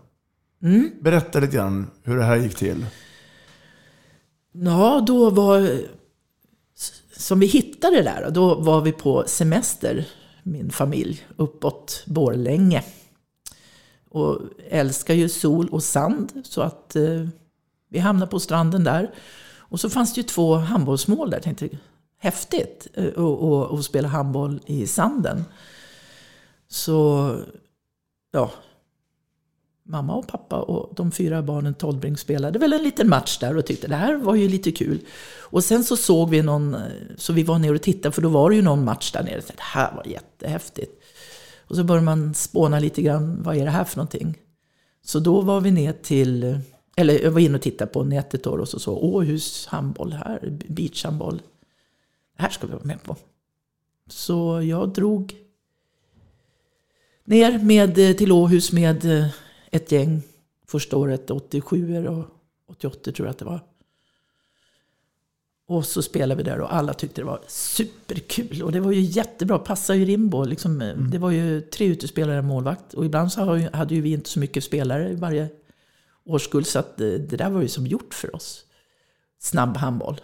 Mm. 0.64 0.90
Berätta 1.02 1.40
lite 1.40 1.56
grann 1.56 1.88
hur 2.04 2.18
det 2.18 2.24
här 2.24 2.36
gick 2.36 2.56
till. 2.56 2.86
Ja, 4.52 5.04
då 5.08 5.30
var... 5.30 5.80
Som 7.18 7.40
vi 7.40 7.46
hittade 7.46 7.96
det 7.96 8.04
där, 8.04 8.30
då 8.32 8.56
var 8.56 8.82
vi 8.82 8.92
på 8.92 9.24
semester, 9.28 10.08
min 10.44 10.70
familj, 10.72 11.28
uppåt 11.38 12.04
Borlänge. 12.06 12.84
Och 14.10 14.40
älskar 14.70 15.14
ju 15.14 15.30
sol 15.30 15.68
och 15.72 15.84
sand, 15.84 16.32
så 16.44 16.62
att 16.62 16.96
eh, 16.96 17.28
vi 17.90 18.00
hamnade 18.00 18.32
på 18.32 18.40
stranden 18.40 18.84
där. 18.84 19.14
Och 19.70 19.80
så 19.80 19.90
fanns 19.90 20.14
det 20.14 20.22
ju 20.22 20.28
två 20.28 20.56
handbollsmål 20.56 21.30
där. 21.30 21.38
Jag 21.38 21.44
tänkte, 21.44 21.70
häftigt 22.20 22.88
eh, 22.94 23.06
att- 23.24 23.72
att 23.74 23.84
spela 23.86 24.08
handboll 24.08 24.60
i 24.66 24.88
sanden. 24.88 25.46
Så 26.68 27.36
ja, 28.32 28.52
mamma 29.88 30.16
och 30.16 30.28
pappa 30.28 30.62
och 30.62 30.96
de 30.96 31.12
fyra 31.12 31.42
barnen 31.42 31.74
Tollbring 31.74 32.18
spelade 32.18 32.60
väl 32.60 32.74
en 32.74 32.84
liten 32.84 33.10
match 33.10 33.38
där 33.40 33.58
och 33.58 33.66
tyckte 33.66 33.88
det 33.88 33.96
här 33.96 34.16
var 34.16 34.36
ju 34.36 34.48
lite 34.48 34.72
kul. 34.72 35.00
Och 35.40 35.64
sen 35.64 35.84
så 35.84 35.98
såg 35.98 36.30
vi 36.30 36.42
någon, 36.42 36.76
så 37.18 37.34
vi 37.34 37.44
var 37.44 37.60
nere 37.60 37.76
och 37.76 37.82
tittade 37.82 38.12
för 38.12 38.22
då 38.22 38.30
var 38.30 38.50
det 38.50 38.56
ju 38.56 38.62
någon 38.62 38.84
match 38.84 39.12
där 39.12 39.24
nere. 39.24 39.42
Så 39.42 39.54
det 39.56 39.62
här 39.62 39.96
var 39.96 40.08
jättehäftigt. 40.08 41.04
Och 41.68 41.76
så 41.76 41.84
började 41.84 42.06
man 42.06 42.34
spåna 42.34 42.80
lite 42.80 43.02
grann, 43.02 43.44
vad 43.44 43.58
är 43.58 43.66
det 43.66 43.72
här 43.72 43.84
för 43.84 43.98
någonting? 43.98 44.38
Så 45.06 45.20
då 45.20 45.42
var 45.42 45.62
vi 45.62 45.72
ner 45.72 45.94
till, 45.94 46.60
eller 46.96 47.24
jag 47.24 47.32
var 47.32 47.40
inne 47.40 47.56
och 47.56 47.62
tittade 47.62 47.92
på 47.92 48.04
nätet 48.04 48.44
då 48.44 48.52
och 48.52 48.70
så 48.70 48.80
såg 48.80 49.04
Åhus 49.04 49.68
handboll 49.68 50.14
här, 50.14 50.60
beachhandboll. 50.68 51.42
Det 52.38 52.44
här 52.44 52.50
ska 52.50 52.68
vi 52.68 52.74
vara 52.74 52.84
med 52.84 53.04
på. 53.04 53.16
Så 54.08 54.62
jag 54.62 54.90
drog 54.90 55.36
ner 57.26 57.60
med, 57.60 58.18
till 58.18 58.32
Åhus 58.32 58.72
med 58.72 59.30
ett 59.72 59.92
gäng 59.92 60.22
första 60.68 60.98
året, 60.98 61.32
87 61.32 62.08
och 62.08 62.26
88 62.70 63.12
tror 63.12 63.28
jag 63.28 63.32
att 63.32 63.38
det 63.38 63.46
var. 63.46 63.60
Och 65.68 65.86
så 65.86 66.02
spelade 66.02 66.38
vi 66.38 66.50
där 66.50 66.60
och 66.62 66.76
alla 66.76 66.94
tyckte 66.94 67.22
det 67.22 67.26
var 67.26 67.42
superkul. 67.48 68.64
Och 68.64 68.72
det 68.72 68.80
var 68.80 68.92
ju 68.92 69.02
jättebra, 69.02 69.60
passade 69.60 70.00
ju 70.00 70.06
Rimbo. 70.06 70.44
Liksom, 70.44 70.82
eh, 70.82 70.98
Det 70.98 71.18
var 71.18 71.32
ju 71.32 71.62
tre 71.62 71.88
utespelare 71.88 72.34
och 72.38 72.40
en 72.44 72.48
målvakt. 72.48 72.94
Och 72.94 73.06
ibland 73.06 73.32
så 73.32 73.70
hade 73.74 73.96
ju 73.96 74.02
vi 74.02 74.12
inte 74.12 74.30
så 74.30 74.40
mycket 74.40 74.64
spelare 74.64 75.10
i 75.10 75.16
varje 75.16 75.50
årskull. 76.26 76.66
Så 76.66 76.80
att 76.80 77.02
eh, 77.02 77.08
det 77.08 77.38
där 77.38 77.50
var 77.50 77.62
ju 77.62 77.68
som 77.68 77.88
gjort 77.88 78.14
för 78.14 78.36
oss. 78.36 78.64
Snabb 79.40 79.78
handboll, 79.78 80.22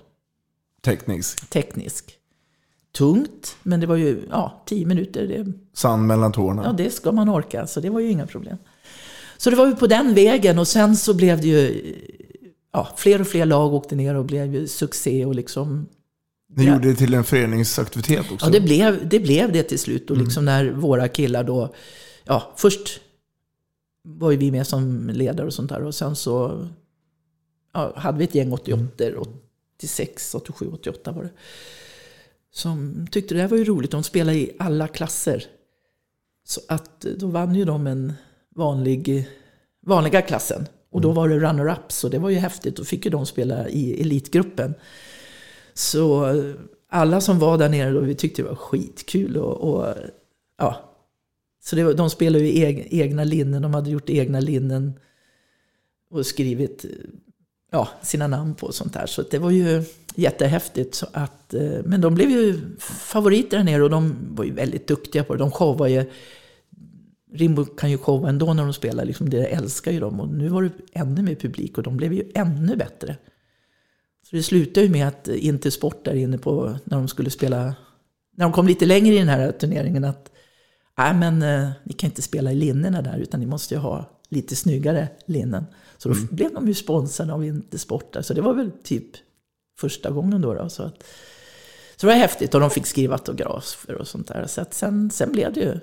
Teknisk. 0.82 1.50
teknisk. 1.50 2.18
Tungt, 2.91 3.56
men 3.64 3.80
det 3.80 3.88
var 3.88 3.96
ju 3.96 4.28
ja, 4.30 4.64
tio 4.66 4.86
minuter. 4.86 5.28
Det, 5.28 5.54
Sand 5.74 6.08
mellan 6.08 6.32
tårna. 6.32 6.64
Ja, 6.66 6.72
det 6.72 6.89
ska 6.89 7.12
man 7.12 7.30
orka, 7.30 7.68
så 7.68 7.80
det 7.80 7.89
var 7.89 8.00
ju 8.00 8.12
inga 8.12 8.28
problem. 8.28 8.58
Så 9.44 9.50
det 9.50 9.56
var 9.56 9.68
ju 9.68 9.76
på 9.76 9.88
den 9.88 10.14
vägen 10.14 10.60
och 10.60 10.68
sen 10.68 10.98
så 10.98 11.14
blev 11.14 11.41
det 11.41 11.48
ju, 11.48 11.96
ja, 12.74 12.94
fler 12.98 13.22
och 13.22 13.28
fler 13.28 13.46
lag 13.46 13.74
åkte 13.74 13.96
ner 13.96 14.16
och 14.16 14.26
blev 14.26 14.56
ju 14.56 14.68
succé 14.68 15.26
och 15.26 15.36
liksom 15.36 15.88
Ni 16.56 16.66
gjorde 16.66 16.88
det 16.88 16.96
till 16.96 17.14
en 17.14 17.24
föreningsaktivitet 17.24 18.32
också. 18.32 18.46
Ja, 18.46 18.52
det 18.52 18.62
blev, 18.62 19.10
det 19.10 19.20
blev 19.20 19.52
det 19.52 19.64
till 19.64 19.80
slut. 19.80 20.12
Och 20.12 20.18
liksom 20.18 20.46
när 20.46 20.72
våra 20.72 21.08
killar 21.08 21.44
då, 21.44 21.74
ja, 22.24 22.54
först 22.58 23.02
var 24.04 24.32
ju 24.32 24.38
vi 24.38 24.52
med 24.52 24.68
som 24.68 25.10
ledare 25.10 25.48
och 25.48 25.54
sånt 25.54 25.70
där. 25.70 25.84
Och 25.84 25.96
sen 25.96 26.16
så 26.16 26.68
ja, 27.74 27.94
hade 27.96 28.18
vi 28.18 28.24
ett 28.24 28.36
gäng 28.36 28.54
88, 28.54 29.04
86, 29.78 30.36
87, 30.36 30.70
88 30.74 31.12
var 31.12 31.24
det. 31.24 31.32
Som 32.52 33.08
tyckte 33.12 33.36
det 33.36 33.41
här 33.41 33.48
var 33.48 33.58
ju 33.58 33.66
roligt. 33.66 33.91
De 33.91 34.04
spelade 34.04 34.38
i 34.38 34.52
alla 34.60 34.88
klasser. 34.88 35.46
Så 36.44 36.62
att 36.68 37.02
då 37.02 37.28
vann 37.28 37.56
ju 37.56 37.66
de 37.66 37.88
en 37.88 38.14
vanlig, 38.56 39.30
vanliga 39.86 40.22
klassen. 40.22 40.68
Och 40.91 41.01
då 41.01 41.12
var 41.12 41.30
det 41.30 41.39
runner-ups 41.39 42.06
och 42.06 42.12
det 42.12 42.20
var 42.20 42.30
ju 42.30 42.38
häftigt. 42.38 42.76
Då 42.76 42.84
fick 42.84 43.06
ju 43.06 43.12
de 43.12 43.26
spela 43.26 43.70
i 43.70 44.01
elitgruppen. 44.01 44.74
Så 45.74 46.26
eh, 46.26 46.54
alla 46.89 47.22
som 47.22 47.39
var 47.39 47.58
där 47.58 47.70
nere, 47.70 47.91
då, 47.91 47.99
vi 47.99 48.16
tyckte 48.16 48.41
det 48.41 48.47
var 48.47 48.56
skitkul. 48.56 49.38
Och, 49.38 49.74
och, 49.74 49.95
ja. 50.58 50.89
Så 51.64 51.86
var, 51.86 51.93
de 51.93 52.10
spelade 52.10 52.45
ju 52.45 52.76
egna 52.89 53.24
linnen, 53.24 53.62
de 53.62 53.74
hade 53.74 53.89
gjort 53.89 54.10
egna 54.10 54.39
linnen 54.39 54.93
och 56.10 56.26
skrivit 56.26 56.86
ja, 57.72 57.88
sina 58.01 58.28
namn 58.28 58.56
på 58.56 58.68
och 58.68 58.76
sånt 58.76 58.93
där. 58.93 59.06
Så 59.06 59.22
det 59.22 59.38
var 59.38 59.51
ju 59.51 59.84
jättehäftigt. 60.16 60.95
Så 60.95 61.08
att, 61.14 61.54
eh, 61.54 61.80
men 61.86 62.01
de 62.01 62.16
blev 62.16 62.30
ju 62.30 62.60
favoriter 62.80 63.58
där 63.58 63.64
nere 63.64 63.84
och 63.84 63.89
de 63.89 64.16
var 64.36 64.45
ju 64.45 64.54
väldigt 64.54 64.88
duktiga 64.88 65.24
på 65.24 65.34
det. 65.34 65.39
De 65.39 65.51
showade 65.51 65.91
ju 65.91 66.06
Rimbo 67.34 67.65
kan 67.65 67.91
ju 67.91 67.97
showa 67.97 68.29
ändå 68.29 68.53
när 68.53 68.63
de 68.63 68.73
spelar, 68.73 69.05
liksom, 69.05 69.29
det 69.29 69.45
älskar 69.45 69.91
ju 69.91 69.99
de. 69.99 70.19
Och 70.19 70.29
nu 70.29 70.49
var 70.49 70.63
det 70.63 70.71
ännu 70.93 71.21
mer 71.21 71.36
publik 71.36 71.77
och 71.77 71.84
de 71.84 71.97
blev 71.97 72.13
ju 72.13 72.31
ännu 72.36 72.75
bättre. 72.75 73.17
Så 74.29 74.36
det 74.36 74.43
slutade 74.43 74.86
ju 74.86 74.91
med 74.91 75.07
att 75.07 75.27
Intersport 75.27 76.05
där 76.05 76.13
inne 76.13 76.38
på, 76.38 76.77
när 76.84 76.97
de 76.97 77.07
skulle 77.07 77.29
spela, 77.29 77.75
när 78.36 78.45
de 78.45 78.51
kom 78.51 78.67
lite 78.67 78.86
längre 78.86 79.15
i 79.15 79.17
den 79.17 79.27
här 79.27 79.51
turneringen, 79.51 80.03
att 80.03 80.31
nej 80.97 81.13
men 81.13 81.41
eh, 81.41 81.69
ni 81.84 81.93
kan 81.93 82.09
inte 82.09 82.21
spela 82.21 82.51
i 82.51 82.55
linnena 82.55 83.01
där, 83.01 83.17
utan 83.17 83.39
ni 83.39 83.45
måste 83.45 83.73
ju 83.73 83.79
ha 83.79 84.09
lite 84.29 84.55
snyggare 84.55 85.07
linnen. 85.25 85.65
Så 85.97 86.09
då 86.09 86.15
blev 86.31 86.53
de 86.53 86.67
ju 86.67 86.73
sponsrade 86.73 87.34
av 87.34 87.45
Intersport 87.45 88.13
där, 88.13 88.21
så 88.21 88.34
det 88.34 88.41
var 88.41 88.53
väl 88.53 88.71
typ 88.84 89.07
första 89.79 90.11
gången 90.11 90.41
då. 90.41 90.53
då 90.53 90.69
så, 90.69 90.84
att, 90.84 91.03
så 91.95 92.07
det 92.07 92.13
var 92.13 92.13
häftigt 92.13 92.53
och 92.53 92.61
de 92.61 92.69
fick 92.69 92.86
skriva 92.86 93.13
autografer 93.13 93.95
och 93.95 94.07
sånt 94.07 94.27
där. 94.27 94.45
Så 94.47 94.61
att 94.61 94.73
sen, 94.73 95.11
sen 95.11 95.31
blev 95.31 95.53
det 95.53 95.59
ju 95.59 95.79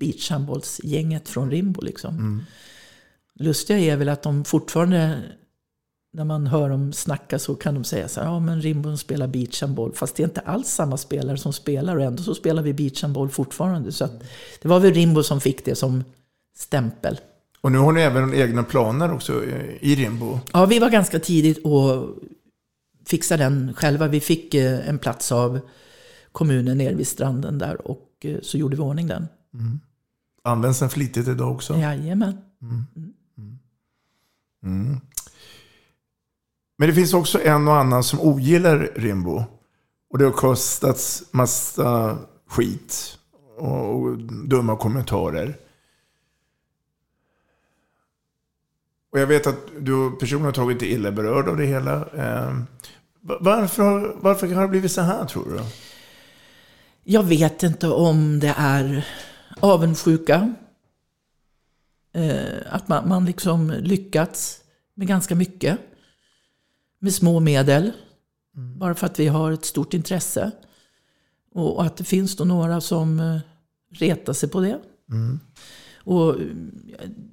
beachhandbollsgänget 0.00 1.28
från 1.28 1.50
Rimbo 1.50 1.80
liksom. 1.80 2.14
Mm. 2.14 2.42
Lustiga 3.34 3.78
är 3.78 3.96
väl 3.96 4.08
att 4.08 4.22
de 4.22 4.44
fortfarande, 4.44 5.22
när 6.12 6.24
man 6.24 6.46
hör 6.46 6.68
dem 6.68 6.92
snacka 6.92 7.38
så 7.38 7.54
kan 7.54 7.74
de 7.74 7.84
säga 7.84 8.08
så 8.08 8.20
här, 8.20 8.26
ja 8.26 8.40
men 8.40 8.62
Rimbo 8.62 8.96
spelar 8.96 9.26
beachhandboll. 9.26 9.92
Fast 9.94 10.16
det 10.16 10.22
är 10.22 10.24
inte 10.24 10.40
alls 10.40 10.68
samma 10.68 10.96
spelare 10.96 11.36
som 11.36 11.52
spelar 11.52 11.96
och 11.96 12.02
ändå 12.02 12.22
så 12.22 12.34
spelar 12.34 12.62
vi 12.62 12.72
beachhandboll 12.72 13.28
fortfarande. 13.28 13.92
Så 13.92 14.04
att 14.04 14.22
det 14.62 14.68
var 14.68 14.80
väl 14.80 14.94
Rimbo 14.94 15.22
som 15.22 15.40
fick 15.40 15.64
det 15.64 15.74
som 15.74 16.04
stämpel. 16.56 17.20
Och 17.60 17.72
nu 17.72 17.78
har 17.78 17.92
ni 17.92 18.00
även 18.00 18.34
egna 18.34 18.62
planer 18.62 19.12
också 19.12 19.44
eh, 19.44 19.76
i 19.80 19.94
Rimbo. 19.94 20.38
Ja, 20.52 20.66
vi 20.66 20.78
var 20.78 20.90
ganska 20.90 21.18
tidigt 21.18 21.64
och 21.64 22.08
fixade 23.06 23.44
den 23.44 23.74
själva. 23.74 24.08
Vi 24.08 24.20
fick 24.20 24.54
eh, 24.54 24.88
en 24.88 24.98
plats 24.98 25.32
av 25.32 25.60
kommunen 26.32 26.78
nere 26.78 26.94
vid 26.94 27.08
stranden 27.08 27.58
där 27.58 27.86
och 27.86 28.08
eh, 28.24 28.36
så 28.42 28.58
gjorde 28.58 28.76
vi 28.76 28.82
ordning 28.82 29.06
den. 29.06 29.28
Mm. 29.54 29.80
Används 30.42 30.78
den 30.78 30.90
flitigt 30.90 31.28
idag 31.28 31.52
också? 31.52 31.76
Jajamän. 31.76 32.38
Mm. 32.62 32.84
Mm. 34.62 35.00
Men 36.78 36.88
det 36.88 36.94
finns 36.94 37.14
också 37.14 37.40
en 37.42 37.68
och 37.68 37.76
annan 37.76 38.04
som 38.04 38.20
ogillar 38.20 38.90
Rimbo. 38.96 39.44
Och 40.10 40.18
det 40.18 40.24
har 40.24 40.32
kostats 40.32 41.22
massa 41.30 42.18
skit 42.48 43.18
och, 43.58 43.94
och 44.02 44.18
dumma 44.48 44.76
kommentarer. 44.76 45.56
Och 49.12 49.18
jag 49.20 49.26
vet 49.26 49.46
att 49.46 49.56
du 49.80 50.10
personligen 50.20 50.44
har 50.44 50.52
tagit 50.52 50.80
dig 50.80 50.92
illa 50.92 51.12
berörd 51.12 51.48
av 51.48 51.56
det 51.56 51.66
hela. 51.66 51.94
Eh, 51.96 52.54
va- 53.20 53.38
varför, 53.40 54.16
varför 54.20 54.48
har 54.54 54.62
det 54.62 54.68
blivit 54.68 54.92
så 54.92 55.00
här 55.00 55.24
tror 55.24 55.44
du? 55.44 55.60
Jag 57.04 57.22
vet 57.22 57.62
inte 57.62 57.88
om 57.88 58.40
det 58.40 58.54
är 58.58 59.06
avundsjuka. 59.60 60.54
Eh, 62.12 62.74
att 62.74 62.88
man, 62.88 63.08
man 63.08 63.24
liksom 63.24 63.70
lyckats 63.70 64.60
med 64.94 65.08
ganska 65.08 65.34
mycket. 65.34 65.78
Med 66.98 67.14
små 67.14 67.40
medel. 67.40 67.92
Bara 68.52 68.94
för 68.94 69.06
att 69.06 69.20
vi 69.20 69.28
har 69.28 69.52
ett 69.52 69.64
stort 69.64 69.94
intresse. 69.94 70.50
Och, 71.52 71.76
och 71.76 71.84
att 71.84 71.96
det 71.96 72.04
finns 72.04 72.36
då 72.36 72.44
några 72.44 72.80
som 72.80 73.20
eh, 73.20 73.38
retar 73.90 74.32
sig 74.32 74.48
på 74.48 74.60
det. 74.60 74.78
Mm. 75.10 75.40
Och 76.04 76.36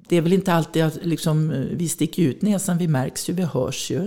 det 0.08 0.16
är 0.16 0.20
väl 0.20 0.32
inte 0.32 0.52
alltid 0.52 0.84
att 0.84 0.98
liksom, 1.02 1.66
vi 1.72 1.88
sticker 1.88 2.22
ut 2.22 2.42
näsan, 2.42 2.78
vi 2.78 2.88
märks 2.88 3.28
ju, 3.28 3.32
vi 3.32 3.42
hörs 3.42 3.90
ju. 3.90 4.02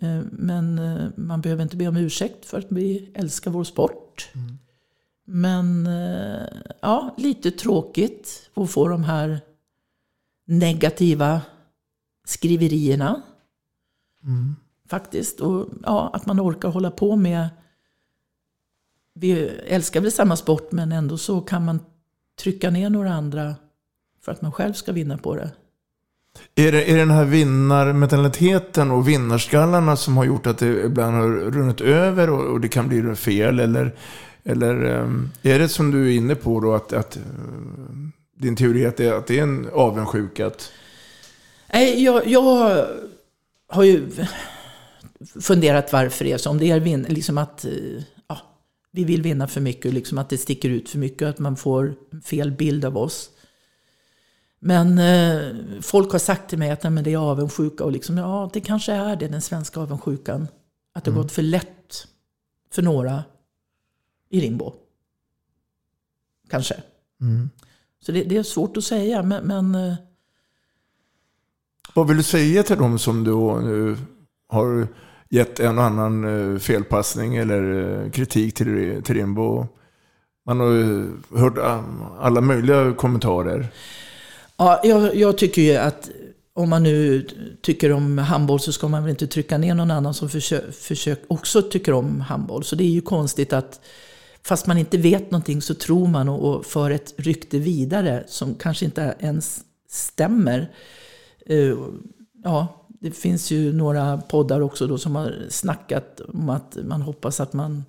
Eh, 0.00 0.20
Men 0.32 0.80
man 1.16 1.40
behöver 1.40 1.62
inte 1.62 1.76
be 1.76 1.88
om 1.88 1.96
ursäkt 1.96 2.46
för 2.46 2.58
att 2.58 2.66
vi 2.68 3.10
älskar 3.14 3.50
vår 3.50 3.64
sport. 3.64 4.30
Men 5.26 5.86
eh, 5.86 6.46
ja, 6.80 7.14
lite 7.16 7.50
tråkigt 7.50 8.50
att 8.54 8.70
få 8.70 8.88
de 8.88 9.04
här 9.04 9.40
negativa 10.46 11.40
skriverierna. 12.24 13.22
Mm. 14.22 14.56
Faktiskt. 14.88 15.40
Och 15.40 15.68
ja, 15.82 16.10
att 16.12 16.26
man 16.26 16.40
orkar 16.40 16.68
hålla 16.68 16.90
på 16.90 17.16
med... 17.16 17.48
Vi 19.14 19.48
älskar 19.48 20.00
väl 20.00 20.12
samma 20.12 20.36
sport 20.36 20.72
men 20.72 20.92
ändå 20.92 21.18
så 21.18 21.40
kan 21.40 21.64
man 21.64 21.80
trycka 22.38 22.70
ner 22.70 22.90
några 22.90 23.12
andra 23.14 23.54
för 24.24 24.32
att 24.32 24.42
man 24.42 24.52
själv 24.52 24.72
ska 24.72 24.92
vinna 24.92 25.18
på 25.18 25.36
det. 25.36 25.50
Är 26.54 26.72
det, 26.72 26.90
är 26.90 26.94
det 26.94 27.00
den 27.00 27.10
här 27.10 27.24
vinnarmentaliteten 27.24 28.90
och 28.90 29.08
vinnarskallarna 29.08 29.96
som 29.96 30.16
har 30.16 30.24
gjort 30.24 30.46
att 30.46 30.58
det 30.58 30.84
ibland 30.84 31.16
har 31.16 31.28
runnit 31.28 31.80
över 31.80 32.30
och, 32.30 32.52
och 32.52 32.60
det 32.60 32.68
kan 32.68 32.88
bli 32.88 33.14
fel? 33.14 33.60
Eller, 33.60 33.94
eller 34.44 34.84
ehm, 34.84 35.30
är 35.42 35.58
det 35.58 35.68
som 35.68 35.90
du 35.90 36.06
är 36.12 36.16
inne 36.16 36.34
på 36.34 36.60
då 36.60 36.74
att, 36.74 36.92
att 36.92 37.16
eh, 37.16 37.22
din 38.36 38.56
teori 38.56 38.86
att 38.86 38.96
det, 38.96 39.10
att 39.10 39.26
det 39.26 39.38
är 39.38 39.42
en 39.42 39.68
avundsjuka? 39.72 40.46
Att, 40.46 40.72
Nej, 41.72 42.04
jag, 42.04 42.26
jag 42.26 42.86
har 43.68 43.84
ju 43.84 44.10
funderat 45.40 45.92
varför 45.92 46.24
det 46.24 46.32
är 46.32 46.38
så. 46.38 46.50
Om 46.50 46.58
det 46.58 46.70
är 46.70 46.80
vin, 46.80 47.06
liksom 47.08 47.38
att 47.38 47.64
eh, 47.64 47.72
ja, 48.28 48.38
vi 48.90 49.04
vill 49.04 49.22
vinna 49.22 49.48
för 49.48 49.60
mycket, 49.60 49.94
liksom 49.94 50.18
att 50.18 50.28
det 50.28 50.38
sticker 50.38 50.70
ut 50.70 50.90
för 50.90 50.98
mycket, 50.98 51.28
att 51.28 51.38
man 51.38 51.56
får 51.56 51.94
fel 52.24 52.50
bild 52.52 52.84
av 52.84 52.96
oss. 52.98 53.30
Men 54.60 54.98
eh, 54.98 55.56
folk 55.82 56.12
har 56.12 56.18
sagt 56.18 56.50
till 56.50 56.58
mig 56.58 56.70
att 56.70 56.82
nej, 56.82 56.90
men 56.90 57.04
det 57.04 57.12
är 57.12 57.16
avundsjuka 57.16 57.84
och 57.84 57.92
liksom, 57.92 58.18
ja, 58.18 58.50
det 58.52 58.60
kanske 58.60 58.92
är 58.92 59.16
det, 59.16 59.28
den 59.28 59.42
svenska 59.42 59.80
avundsjukan. 59.80 60.48
Att 60.94 61.04
det 61.04 61.10
har 61.10 61.14
Mm. 61.14 61.22
gått 61.22 61.32
för 61.32 61.42
lätt 61.42 62.06
för 62.72 62.82
några 62.82 63.24
i 64.28 64.40
Rimbo. 64.40 64.72
Kanske. 66.50 66.74
Mm. 67.20 67.50
Så 68.00 68.12
det, 68.12 68.22
det, 68.22 68.36
är 68.36 68.42
svårt 68.42 68.76
att 68.76 68.84
säga, 68.84 69.22
men... 69.22 69.46
men 69.46 69.74
eh, 69.74 69.94
Vad 71.94 72.08
vill 72.08 72.16
du 72.16 72.22
säga 72.22 72.62
till 72.62 72.76
dem 72.76 72.98
som 72.98 73.24
då 73.24 73.60
nu 73.64 73.96
har 74.48 74.88
gett 75.28 75.60
en 75.60 75.78
och 75.78 75.84
annan 75.84 76.24
eh, 76.24 76.58
felpassning 76.58 77.36
eller 77.36 78.02
eh, 78.04 78.10
kritik 78.10 78.54
till, 78.54 79.02
till 79.02 79.14
Rimbo? 79.14 79.66
Man 80.46 80.60
har 80.60 80.70
ju 80.70 81.10
hört 81.36 81.58
alla 82.20 82.40
möjliga 82.40 82.92
kommentarer. 82.92 83.68
Ja, 84.56 84.80
jag, 84.84 85.16
jag, 85.16 85.38
tycker 85.38 85.62
ju 85.62 85.76
att 85.76 86.10
om 86.52 86.70
man 86.70 86.82
nu 86.82 87.26
tycker 87.62 87.92
om 87.92 88.18
handboll 88.18 88.60
så 88.60 88.72
ska 88.72 88.88
man 88.88 89.02
väl 89.02 89.10
inte 89.10 89.26
trycka 89.26 89.58
ner 89.58 89.74
någon 89.74 89.90
annan 89.90 90.14
som 90.14 90.30
försök, 90.30 90.74
försök 90.74 91.22
också 91.28 91.62
tycker 91.62 91.92
om 91.92 92.20
handboll. 92.20 92.64
Så 92.64 92.76
det 92.76 92.84
är 92.84 92.88
ju 92.88 93.00
konstigt 93.00 93.52
att 93.52 93.80
fast 94.46 94.66
man 94.66 94.78
inte 94.78 94.98
vet 94.98 95.30
någonting 95.30 95.62
så 95.62 95.74
tror 95.74 96.06
man 96.06 96.28
och, 96.28 96.54
och 96.54 96.66
för 96.66 96.90
ett 96.90 97.14
rykte 97.16 97.58
vidare 97.58 98.24
som 98.26 98.54
kanske 98.54 98.84
inte 98.84 99.14
ens 99.18 99.64
stämmer. 99.88 100.72
Uh, 101.50 101.78
ja, 102.44 102.86
det 102.88 103.10
finns 103.10 103.50
ju 103.50 103.72
några 103.72 104.18
poddar 104.18 104.60
också 104.60 104.86
då 104.86 104.98
som 104.98 105.16
har 105.16 105.34
snackat 105.48 106.20
om 106.20 106.48
att 106.48 106.76
man 106.84 107.02
hoppas 107.02 107.40
att 107.40 107.52
man 107.52 107.84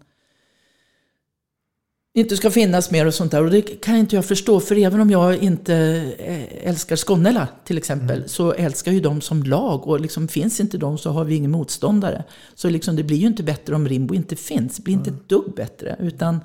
inte 2.18 2.38
ska 2.38 2.52
finnas 2.52 2.92
mer 2.92 3.06
och 3.06 3.14
sånt 3.14 3.32
där. 3.32 3.44
Och 3.44 3.52
det 3.52 3.62
kan 3.62 3.96
inte 3.96 4.16
jag 4.16 4.26
förstå, 4.26 4.60
för 4.60 4.78
även 4.78 5.02
om 5.02 5.10
jag 5.10 5.38
inte 5.38 5.76
eh, 6.18 6.70
älskar 6.70 6.96
Skonnela 6.96 7.48
till 7.66 7.78
exempel, 7.78 8.18
mm. 8.18 8.28
så 8.28 8.52
älskar 8.52 8.92
ju 8.92 9.00
de 9.00 9.22
som 9.22 9.44
lag. 9.44 9.88
Och 9.88 10.00
liksom, 10.00 10.28
finns 10.28 10.60
inte 10.60 10.78
de 10.78 10.98
så 10.98 11.10
har 11.10 11.24
vi 11.24 11.36
ingen 11.36 11.52
motståndare. 11.52 12.24
Så 12.54 12.70
liksom, 12.70 12.96
det 12.96 13.04
blir 13.04 13.18
ju 13.18 13.28
inte 13.28 13.44
bättre 13.44 13.76
om 13.76 13.88
Rimbo 13.88 14.14
inte 14.14 14.36
finns. 14.36 14.76
Det 14.76 14.84
blir 14.84 14.94
inte 14.94 15.10
mm. 15.10 15.22
ett 15.22 15.30
dugg 15.30 15.54
bättre. 15.56 15.96
Utan 16.00 16.40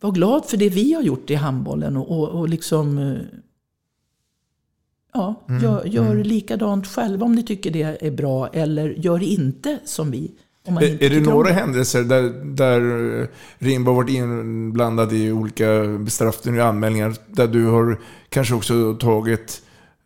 var 0.00 0.10
glad 0.10 0.44
för 0.44 0.56
det 0.56 0.68
vi 0.68 0.92
har 0.92 1.02
gjort 1.02 1.30
i 1.30 1.34
handbollen 1.34 1.96
och, 1.96 2.18
och, 2.18 2.28
och 2.28 2.48
liksom... 2.48 2.98
Eh, 2.98 3.16
ja, 5.12 5.44
mm. 5.48 5.62
gör, 5.62 5.84
gör 5.84 6.10
mm. 6.10 6.22
likadant 6.22 6.86
själva 6.86 7.26
om 7.26 7.34
ni 7.34 7.42
tycker 7.42 7.70
det 7.70 8.06
är 8.06 8.10
bra. 8.10 8.48
Eller 8.48 8.88
gör 8.88 9.22
inte 9.22 9.78
som 9.84 10.10
vi. 10.10 10.30
Är, 10.76 11.02
är 11.02 11.10
det 11.10 11.20
några 11.20 11.52
händelser 11.52 12.02
där, 12.02 12.22
där 12.44 13.28
Rimbo 13.58 13.90
har 13.90 13.96
varit 13.96 14.10
inblandad 14.10 15.12
i 15.12 15.32
olika 15.32 15.84
bestraffningar 15.84 16.60
och 16.60 16.66
anmälningar 16.66 17.14
där 17.26 17.46
du 17.46 17.64
har 17.66 17.98
kanske 18.28 18.54
också 18.54 18.94
tagit 18.94 19.62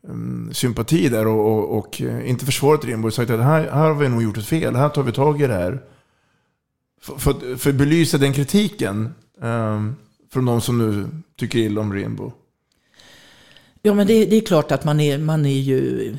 um, 0.09 0.51
sympati 0.53 1.09
där 1.09 1.27
och, 1.27 1.53
och, 1.53 1.79
och, 1.79 2.03
eh, 2.03 2.31
inte 2.31 2.45
försvarat 2.45 2.85
Rimbo 2.85 3.09
och 3.09 3.15
sagt 3.15 3.31
att 3.31 3.41
här, 3.41 3.71
här 3.71 3.89
har 3.89 3.95
vi 3.95 4.09
nog 4.09 4.23
gjort 4.23 4.39
ett 4.39 4.47
fel, 4.47 4.77
här 4.77 4.89
tar 4.89 5.03
vi 5.03 5.13
tag 5.13 5.43
i 5.43 5.47
det 5.47 5.55
här. 5.55 5.83
För, 7.01 7.19
för, 7.19 7.57
för 7.57 7.71
att 7.71 7.77
belysa 7.77 8.19
den 8.19 8.33
kritiken 8.33 9.15
um, 9.41 9.97
från 10.33 10.45
de 10.45 10.61
som 10.61 10.79
nu 10.79 11.07
tycker 11.37 11.59
illa 11.59 11.81
om 11.81 11.93
Rimbo. 11.93 12.33
Ja, 13.83 13.95
men 13.95 14.07
det, 14.07 14.25
det, 14.27 14.37
är 14.37 14.41
klart 14.41 14.73
att 14.73 14.85
man 14.85 15.01
är, 15.01 15.19
man 15.19 15.47
är 15.47 15.61
ju 15.61 16.17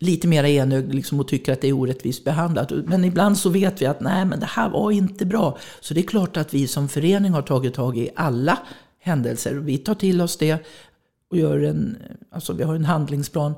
lite 0.00 0.28
mer 0.28 0.44
enögd 0.44 0.94
liksom 0.94 1.20
och 1.20 1.28
tycker 1.28 1.52
att 1.52 1.60
det 1.60 1.68
är 1.68 1.72
orättvist 1.72 2.24
behandlat. 2.24 2.72
Men 2.86 3.04
ibland 3.04 3.38
så 3.38 3.50
vet 3.50 3.82
vi 3.82 3.86
att 3.86 4.00
nej, 4.00 4.24
men 4.24 4.40
det 4.40 4.46
här 4.46 4.68
var 4.68 4.90
inte 4.90 5.26
bra. 5.26 5.58
Så 5.80 5.94
det 5.94 6.00
är 6.00 6.06
klart 6.06 6.36
att 6.36 6.54
vi 6.54 6.66
som 6.66 6.88
förening 6.88 7.32
har 7.32 7.42
tagit 7.42 7.74
tag 7.74 7.98
i 7.98 8.10
alla 8.16 8.58
händelser. 9.00 9.54
Vi 9.54 9.78
tar 9.78 9.94
till 9.94 10.20
oss 10.20 10.36
det 10.36 10.58
och 11.30 11.38
gör 11.38 11.58
en, 11.58 11.96
alltså 12.30 12.52
vi 12.52 12.62
har 12.62 12.74
en 12.74 12.84
handlingsplan. 12.84 13.54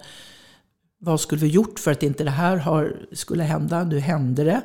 Vad 0.98 1.20
skulle 1.20 1.40
vi 1.40 1.48
gjort 1.48 1.78
för 1.78 1.90
att 1.90 2.02
inte 2.02 2.24
det 2.24 2.30
här 2.30 2.56
har, 2.56 2.96
skulle 3.12 3.42
hända? 3.42 3.84
Nu 3.84 3.98
hände 3.98 4.44
det. 4.44 4.62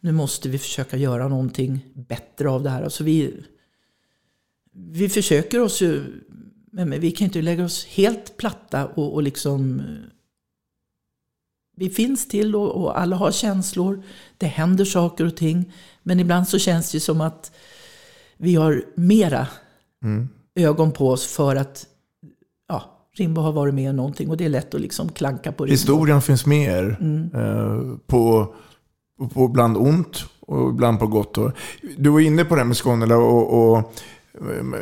Nu 0.00 0.12
måste 0.12 0.48
vi 0.48 0.58
försöka 0.58 0.96
göra 0.96 1.28
någonting 1.28 1.86
bättre 1.94 2.50
av 2.50 2.62
det 2.62 2.70
här. 2.70 2.82
Alltså 2.82 3.04
vi, 3.04 3.34
vi 4.72 5.08
försöker 5.08 5.60
oss 5.60 5.80
ju, 5.80 6.04
men 6.72 7.00
vi 7.00 7.10
kan 7.10 7.24
inte 7.24 7.42
lägga 7.42 7.64
oss 7.64 7.86
helt 7.86 8.36
platta 8.36 8.86
och, 8.86 9.14
och 9.14 9.22
liksom 9.22 9.82
vi 11.76 11.90
finns 11.90 12.28
till 12.28 12.56
och, 12.56 12.82
och, 12.82 13.00
alla 13.00 13.16
har 13.16 13.30
känslor. 13.30 14.02
Det 14.38 14.46
händer 14.46 14.84
saker 14.84 15.26
och 15.26 15.36
ting. 15.36 15.72
Men 16.02 16.20
ibland 16.20 16.48
så 16.48 16.58
känns 16.58 16.92
det 16.92 17.00
som 17.00 17.20
att 17.20 17.52
vi 18.36 18.54
har 18.54 18.84
mera 18.94 19.46
mm. 20.04 20.28
ögon 20.54 20.92
på 20.92 21.10
oss 21.10 21.26
för 21.26 21.56
att 21.56 21.86
ja, 22.68 22.82
Rimbo 23.16 23.40
har 23.40 23.52
varit 23.52 23.74
med 23.74 23.90
i 23.90 23.92
någonting. 23.92 24.30
Och 24.30 24.36
det 24.36 24.44
är 24.44 24.48
lätt 24.48 24.74
att 24.74 24.80
liksom 24.80 25.08
klanka 25.08 25.52
på 25.52 25.64
Rimbo. 25.64 25.72
Historien 25.72 26.22
finns 26.22 26.46
med 26.46 26.68
er. 26.68 26.96
Mm. 27.00 27.30
Eh, 27.34 27.96
på, 28.06 28.54
på 29.34 29.44
ibland 29.44 29.76
ont 29.76 30.24
och 30.40 30.70
ibland 30.70 30.98
på 30.98 31.06
gott. 31.06 31.38
Du 31.96 32.10
var 32.10 32.20
inne 32.20 32.44
på 32.44 32.54
det 32.54 32.60
här 32.60 32.66
med 32.66 32.76
Skånela 32.76 33.16
och, 33.16 33.74
och 33.74 33.94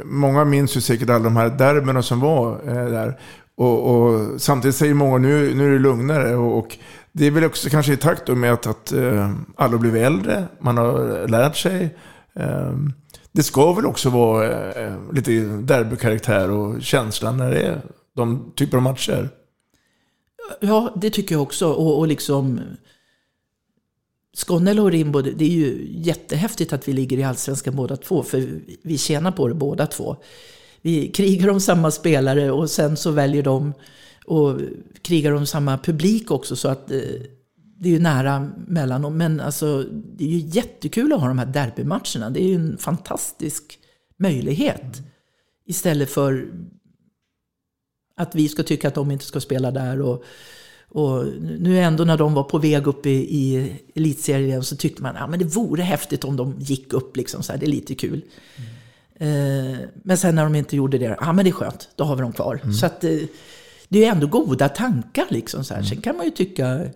Många 0.05 0.45
minns 0.45 0.77
ju 0.77 0.81
säkert 0.81 1.11
alla 1.11 1.25
de 1.25 1.37
här 1.37 1.49
derbyna 1.49 2.03
som 2.03 2.21
var 2.21 2.53
eh, 2.69 2.91
där. 2.91 3.19
Och, 3.61 3.91
och, 3.91 4.41
samtidigt 4.41 4.77
säger 4.77 4.95
många 4.95 5.19
nu, 5.19 5.55
nu 5.55 5.67
är 5.69 5.73
det 5.73 5.79
lugnare. 5.79 6.37
Och, 6.37 6.59
och 6.59 6.79
det 7.13 7.27
är 7.27 7.31
väl 7.31 7.45
också 7.45 7.71
kanske 7.71 7.93
i 7.93 7.97
takt 7.97 8.29
med 8.29 8.53
att, 8.53 8.67
att 8.67 8.93
uh, 8.93 9.35
alla 9.57 9.79
blivit 9.79 10.03
äldre, 10.03 10.45
man 10.61 10.77
har 10.77 11.29
lärt 11.29 11.57
sig. 11.57 11.97
Uh, 12.41 12.89
det 13.33 13.43
ska 13.43 13.73
väl 13.73 13.87
också 13.87 14.11
vara 14.11 14.73
uh, 14.87 15.13
lite 15.13 15.31
derbykaraktär 15.43 16.51
och 16.51 16.83
känsla 16.83 17.33
när 17.33 17.51
det 17.51 17.63
är 17.63 17.83
de 18.17 18.53
typer 18.57 18.77
av 18.77 18.83
matcher. 18.83 19.29
Ja, 20.61 20.93
det 20.97 21.11
tycker 21.11 21.35
jag 21.35 21.43
också. 21.43 21.73
Och, 21.73 21.99
och 21.99 22.07
liksom... 22.07 22.61
Skånela 24.37 24.83
och 24.83 24.91
Rimbo, 24.91 25.23
det 25.23 25.45
är 25.45 25.49
ju 25.49 25.87
jättehäftigt 25.91 26.73
att 26.73 26.89
vi 26.89 26.93
ligger 26.93 27.19
i 27.19 27.23
Allsvenskan 27.23 27.77
båda 27.77 27.97
två. 27.97 28.23
För 28.23 28.61
vi 28.83 28.99
tjänar 28.99 29.33
på 29.33 29.49
det 29.49 29.55
båda 29.55 29.87
två 29.87 30.17
vi 30.83 31.09
krigar 31.09 31.49
om 31.49 31.61
samma 31.61 31.91
spelare 31.91 32.51
och 32.51 32.71
sen 32.71 32.97
så 32.97 33.11
väljer 33.11 33.43
de 33.43 33.75
och 34.27 34.61
krigar 35.03 35.33
om 35.33 35.47
samma 35.47 35.79
publik 35.79 36.31
också. 36.31 36.57
Så 36.57 36.69
att 36.69 36.91
eh, 36.91 36.99
det 37.79 37.89
är 37.89 37.93
ju 37.93 37.99
nära 37.99 38.51
mellan 38.67 39.03
dem. 39.03 39.17
Men 39.17 39.41
alltså, 39.41 39.85
det 39.93 40.25
är 40.25 40.29
ju 40.29 40.39
jättekul 40.39 41.13
att 41.13 41.21
ha 41.21 41.29
de 41.29 41.39
här 41.39 41.47
derbymatcherna. 41.47 42.31
Det 42.31 42.43
är 42.43 42.49
ju 42.49 42.55
en 42.55 42.79
fantastisk 42.79 43.79
möjlighet. 44.17 45.03
Istället 45.67 46.11
för 46.11 46.49
att 48.17 48.35
vi 48.35 48.49
ska 48.49 48.63
tycka 48.63 48.89
att 48.89 48.95
de 48.95 49.11
inte 49.11 49.25
ska 49.25 49.41
spela 49.41 49.71
där. 49.71 50.01
Och, 50.01 50.25
och 50.89 51.27
nu 51.41 51.79
ändå 51.79 52.05
när 52.05 52.17
de 52.17 52.35
var 52.35 52.45
på 52.45 52.59
väg 52.59 52.87
upp 52.87 53.07
i, 53.07 53.11
i 53.11 53.73
elitserien 53.95 54.65
så 54.65 54.77
tyckte 54.77 55.03
man 55.03 55.17
att 55.17 55.31
ja, 55.31 55.37
det 55.37 55.45
vore 55.45 55.83
häftigt 55.83 56.25
om 56.25 56.37
de 56.37 56.57
gick 56.59 56.93
upp. 56.93 57.17
Liksom, 57.17 57.43
så 57.43 57.53
här, 57.53 57.59
det 57.59 57.67
är 57.67 57.71
lite 57.71 57.95
kul. 57.95 58.25
Mm. 58.57 58.71
Eh, 59.21 59.79
men 59.95 60.19
sen 60.19 60.35
när 60.35 60.45
de 60.45 60.55
inte 60.55 60.77
gjorde 60.77 60.99
det, 60.99 61.17
ja 61.21 61.33
men 61.33 61.45
det 61.45 61.51
är 61.51 61.53
skönt, 61.53 61.89
då 61.97 62.05
har 62.05 62.17
vi 62.17 62.23
dem 62.23 62.33
kvar. 62.33 62.61
Mm. 62.63 62.75
Så 62.75 62.87
att 62.87 63.05
eh, 63.05 63.19
det 63.89 64.05
är 64.05 64.13
ändå 64.13 64.27
goda 64.27 64.69
tankar 64.69 65.27
liksom. 65.29 65.65
Så 65.65 65.75
här. 65.75 65.83
Sen 65.83 66.01
kan 66.01 66.17
man 66.17 66.25
ju 66.25 66.31
tycka 66.31 66.87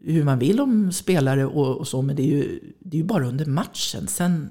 hur 0.00 0.24
man 0.24 0.38
vill 0.38 0.60
om 0.60 0.92
spelare 0.92 1.46
och, 1.46 1.76
och 1.76 1.88
så, 1.88 2.02
men 2.02 2.16
det 2.16 2.22
är, 2.22 2.26
ju, 2.26 2.60
det 2.78 2.96
är 2.96 2.98
ju 2.98 3.06
bara 3.06 3.26
under 3.26 3.46
matchen. 3.46 4.06
Sen, 4.08 4.50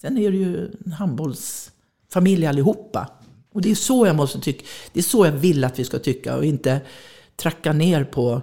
sen 0.00 0.18
är 0.18 0.30
det 0.30 0.36
ju 0.36 0.72
en 0.84 0.92
handbollsfamilj 0.92 2.46
allihopa. 2.46 3.10
Och 3.52 3.62
det 3.62 3.70
är 3.70 3.74
så 3.74 4.06
jag 4.06 4.16
måste 4.16 4.40
tycka, 4.40 4.64
det 4.92 5.00
är 5.00 5.04
så 5.04 5.26
jag 5.26 5.32
vill 5.32 5.64
att 5.64 5.78
vi 5.78 5.84
ska 5.84 5.98
tycka 5.98 6.36
och 6.36 6.44
inte 6.44 6.80
tracka 7.36 7.72
ner 7.72 8.04
på 8.04 8.42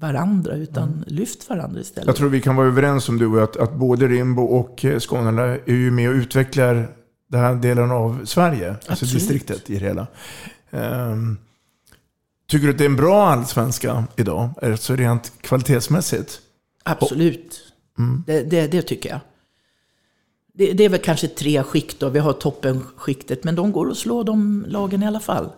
varandra, 0.00 0.54
utan 0.54 0.88
mm. 0.88 1.04
lyft 1.06 1.48
varandra 1.48 1.80
istället. 1.80 2.06
Jag 2.06 2.16
tror 2.16 2.28
vi 2.28 2.40
kan 2.40 2.56
vara 2.56 2.66
överens 2.66 3.08
om 3.08 3.18
du 3.18 3.26
och 3.26 3.42
att, 3.42 3.56
att 3.56 3.74
både 3.74 4.08
Rimbo 4.08 4.42
och 4.42 4.84
eh, 4.84 4.98
Skåne 4.98 5.42
är 5.42 5.74
ju 5.74 5.90
med 5.90 6.10
och 6.10 6.14
utvecklar 6.14 6.94
den 7.28 7.40
här 7.40 7.54
delen 7.54 7.90
av 7.90 8.24
Sverige, 8.24 8.70
Absolut. 8.70 8.90
alltså 8.90 9.04
distriktet 9.04 9.70
i 9.70 9.78
det 9.78 9.86
hela. 9.86 10.06
Um, 10.70 11.38
tycker 12.46 12.66
du 12.66 12.72
att 12.72 12.78
det 12.78 12.84
är 12.84 12.88
en 12.88 12.96
bra 12.96 13.28
allsvenska 13.28 14.04
idag, 14.16 14.50
alltså 14.62 14.96
rent 14.96 15.32
kvalitetsmässigt? 15.40 16.40
Absolut, 16.82 17.72
mm. 17.98 18.24
det, 18.26 18.42
det, 18.42 18.66
det, 18.66 18.82
tycker 18.82 19.10
jag. 19.10 19.20
Det, 20.52 20.72
det, 20.72 20.84
är 20.84 20.88
väl 20.88 21.00
kanske 21.00 21.28
tre 21.28 21.62
skikt 21.62 22.00
då. 22.00 22.08
Vi 22.08 22.18
har 22.18 22.32
toppenskiktet, 22.32 23.44
men 23.44 23.54
de 23.54 23.72
går 23.72 23.90
att 23.90 23.96
slå 23.96 24.22
de 24.22 24.64
lagen 24.68 25.02
i 25.02 25.06
alla 25.06 25.20
fall. 25.20 25.48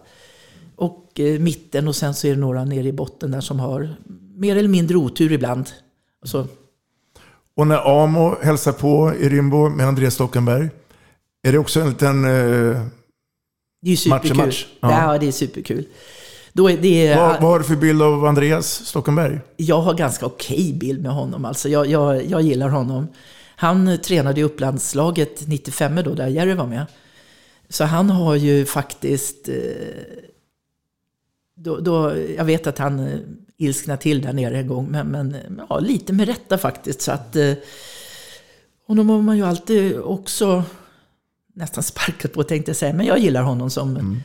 Och 0.77 1.21
eh, 1.21 1.41
mitten 1.41 1.89
och 1.89 1.97
sen 1.97 2.15
så 2.15 2.27
är 2.27 2.35
det 2.35 2.41
några 2.41 2.65
nere 2.65 2.89
i 2.89 2.93
botten 2.93 3.31
där 3.31 3.41
som 3.41 3.61
har 3.61 3.97
mer 4.41 4.57
eller 4.57 4.69
mindre 4.69 4.97
otur 4.97 5.33
ibland. 5.33 5.71
Så. 6.23 6.47
Och 7.57 7.67
när 7.67 8.03
Amo 8.03 8.37
hälsar 8.43 8.73
på 8.73 9.13
i 9.21 9.29
Rimbo 9.29 9.69
med 9.69 9.87
Andreas 9.87 10.15
Stockenberg, 10.15 10.71
är 11.43 11.53
det 11.53 11.59
också 11.59 11.81
en 11.81 11.89
liten 11.89 12.25
eh, 12.25 12.87
det 13.83 13.93
är 13.93 13.97
superkul. 13.97 14.37
match? 14.37 14.67
Ja. 14.81 15.13
ja, 15.13 15.19
det 15.19 15.29
är 15.29 15.33
superkul. 15.33 15.87
Då 16.53 16.71
är 16.71 16.77
det, 16.77 17.17
vad, 17.17 17.43
vad 17.43 17.51
har 17.51 17.59
du 17.59 17.65
för 17.65 17.77
bild 17.77 18.03
av 18.03 18.25
Andreas 18.25 18.87
Stockenberg? 18.87 19.41
Jag 19.57 19.81
har 19.81 19.95
ganska 19.95 20.27
okej 20.27 20.73
bild 20.73 21.03
med 21.03 21.13
honom. 21.13 21.45
Alltså 21.45 21.69
jag, 21.69 21.87
jag, 21.87 22.25
jag 22.25 22.43
gillar 22.43 22.69
honom. 22.69 23.09
Han 23.57 23.99
tränade 24.05 24.41
i 24.41 24.45
Upplandslaget 24.45 25.49
95 25.49 25.97
då, 26.05 26.15
där 26.15 26.29
Jerry 26.29 26.55
var 26.55 26.67
med. 26.67 26.87
Så 27.69 27.85
han 27.85 28.11
har 28.11 28.35
ju 28.35 28.65
faktiskt... 28.65 29.49
Eh, 29.49 29.55
då, 31.57 31.81
då, 31.81 32.13
jag 32.37 32.45
vet 32.45 32.67
att 32.67 32.79
han 32.79 33.21
ilskna 33.61 33.97
till 33.97 34.23
där 34.23 34.33
nere 34.33 34.59
en 34.59 34.67
gång. 34.67 34.91
Men, 34.91 35.09
men 35.09 35.37
ja, 35.69 35.79
lite 35.79 36.13
med 36.13 36.29
rätta 36.29 36.59
faktiskt. 36.59 37.01
Så 37.01 37.13
att, 37.13 37.37
eh, 37.37 37.53
Och 38.87 38.97
då 38.97 39.03
har 39.03 39.23
man 39.23 39.37
ju 39.37 39.47
alltid 39.47 39.99
också 39.99 40.63
nästan 41.55 41.83
sparkat 41.83 42.33
på 42.33 42.43
tänkte 42.43 42.71
jag 42.71 42.77
säga. 42.77 42.93
Men 42.93 43.07
jag 43.07 43.19
gillar 43.19 43.43
honom 43.43 43.71
som 43.71 43.91
mm. 43.91 44.23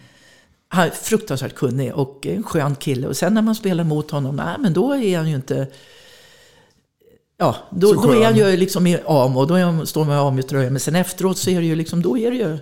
han 0.67 0.87
är 0.87 0.89
fruktansvärt 0.89 1.55
kunnig 1.55 1.93
och 1.93 2.25
en 2.27 2.43
skön 2.43 2.75
kille. 2.75 3.07
Och 3.07 3.17
sen 3.17 3.33
när 3.33 3.41
man 3.41 3.55
spelar 3.55 3.83
mot 3.83 4.11
honom, 4.11 4.35
nej 4.35 4.55
men 4.59 4.73
då 4.73 4.95
är 4.95 5.17
han 5.17 5.29
ju 5.29 5.35
inte 5.35 5.67
Ja, 7.37 7.55
då, 7.71 7.93
då 7.93 8.11
är 8.11 8.25
han 8.25 8.35
ju 8.35 8.57
liksom 8.57 8.87
i 8.87 8.99
AMO, 9.05 9.45
då 9.45 9.55
är 9.55 9.63
han, 9.63 9.87
står 9.87 10.05
man 10.05 10.15
i 10.15 10.19
AMO-tröja. 10.19 10.69
Men 10.69 10.79
sen 10.79 10.95
efteråt 10.95 11.37
så 11.37 11.49
är 11.49 11.59
det 11.59 11.65
ju 11.65 11.75
liksom, 11.75 12.01
då 12.01 12.17
är 12.17 12.31
det 12.31 12.37
ju... 12.37 12.57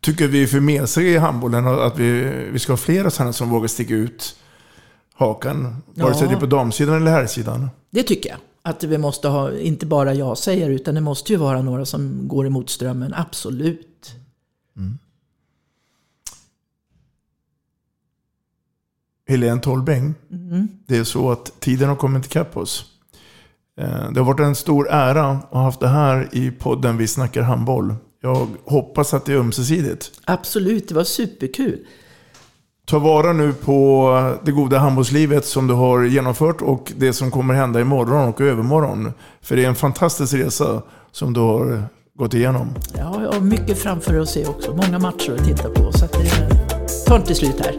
Tycker 0.00 0.28
vi 0.28 0.42
är 0.42 0.46
för 0.46 0.60
mesiga 0.60 1.08
i 1.08 1.16
handbollen 1.16 1.66
att 1.66 1.98
vi, 1.98 2.10
vi 2.52 2.58
ska 2.58 2.72
ha 2.72 2.76
flera 2.76 3.10
sådana 3.10 3.32
som 3.32 3.50
vågar 3.50 3.68
sticka 3.68 3.94
ut 3.94 4.36
hakan? 5.14 5.76
Ja. 5.94 6.04
Vare 6.04 6.14
sig 6.14 6.28
det 6.28 6.34
är 6.34 6.40
på 6.40 6.46
damsidan 6.46 6.96
eller 6.96 7.10
herrsidan. 7.10 7.70
Det 7.90 8.02
tycker 8.02 8.30
jag. 8.30 8.38
Att 8.62 8.84
vi 8.84 8.98
måste 8.98 9.28
ha, 9.28 9.52
inte 9.52 9.86
bara 9.86 10.14
jag 10.14 10.38
säger, 10.38 10.70
utan 10.70 10.94
det 10.94 11.00
måste 11.00 11.32
ju 11.32 11.38
vara 11.38 11.62
några 11.62 11.86
som 11.86 12.28
går 12.28 12.46
emot 12.46 12.70
strömmen. 12.70 13.14
Absolut. 13.16 14.14
Mm. 14.76 14.98
Helene 19.28 19.60
Tolbäng, 19.60 20.14
mm. 20.30 20.68
det 20.86 20.96
är 20.96 21.04
så 21.04 21.30
att 21.30 21.60
tiden 21.60 21.88
har 21.88 21.96
kommit 21.96 22.26
ikapp 22.26 22.56
oss. 22.56 22.84
Eh, 23.80 24.10
det 24.12 24.20
har 24.20 24.24
varit 24.24 24.40
en 24.40 24.54
stor 24.54 24.88
ära 24.90 25.26
att 25.30 25.44
ha 25.52 25.62
haft 25.62 25.80
det 25.80 25.88
här 25.88 26.28
i 26.32 26.50
podden 26.50 26.96
Vi 26.96 27.08
snackar 27.08 27.42
handboll. 27.42 27.94
Jag 28.20 28.48
hoppas 28.64 29.14
att 29.14 29.24
det 29.24 29.32
är 29.32 29.36
ömsesidigt. 29.36 30.20
Absolut, 30.24 30.88
det 30.88 30.94
var 30.94 31.04
superkul. 31.04 31.86
Ta 32.86 32.98
vara 32.98 33.32
nu 33.32 33.52
på 33.52 34.36
det 34.42 34.52
goda 34.52 34.78
handbollslivet 34.78 35.44
som 35.44 35.66
du 35.66 35.74
har 35.74 36.04
genomfört 36.04 36.62
och 36.62 36.92
det 36.96 37.12
som 37.12 37.30
kommer 37.30 37.54
hända 37.54 37.80
imorgon 37.80 38.28
och 38.28 38.40
övermorgon. 38.40 39.12
För 39.42 39.56
det 39.56 39.64
är 39.64 39.68
en 39.68 39.74
fantastisk 39.74 40.34
resa 40.34 40.82
som 41.12 41.32
du 41.32 41.40
har 41.40 41.82
gått 42.18 42.34
igenom. 42.34 42.74
Ja, 42.98 43.22
jag 43.22 43.32
har 43.32 43.40
mycket 43.40 43.78
framför 43.78 44.20
att 44.20 44.28
se 44.28 44.46
också. 44.46 44.76
Många 44.76 44.98
matcher 44.98 45.32
att 45.32 45.44
titta 45.44 45.70
på. 45.70 45.92
Så 45.92 46.04
att 46.04 46.12
det 46.12 47.06
tar 47.06 47.16
inte 47.16 47.34
slut 47.34 47.60
här. 47.60 47.74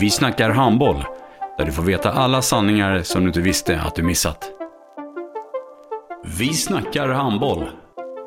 Vi 0.00 0.10
snackar 0.10 0.50
handboll, 0.50 1.04
där 1.58 1.64
du 1.64 1.72
får 1.72 1.82
veta 1.82 2.10
alla 2.10 2.42
sanningar 2.42 3.02
som 3.02 3.20
du 3.20 3.26
inte 3.26 3.40
visste 3.40 3.80
att 3.80 3.94
du 3.94 4.02
missat. 4.02 4.44
Vi 6.38 6.54
snackar 6.54 7.08
handboll. 7.08 7.64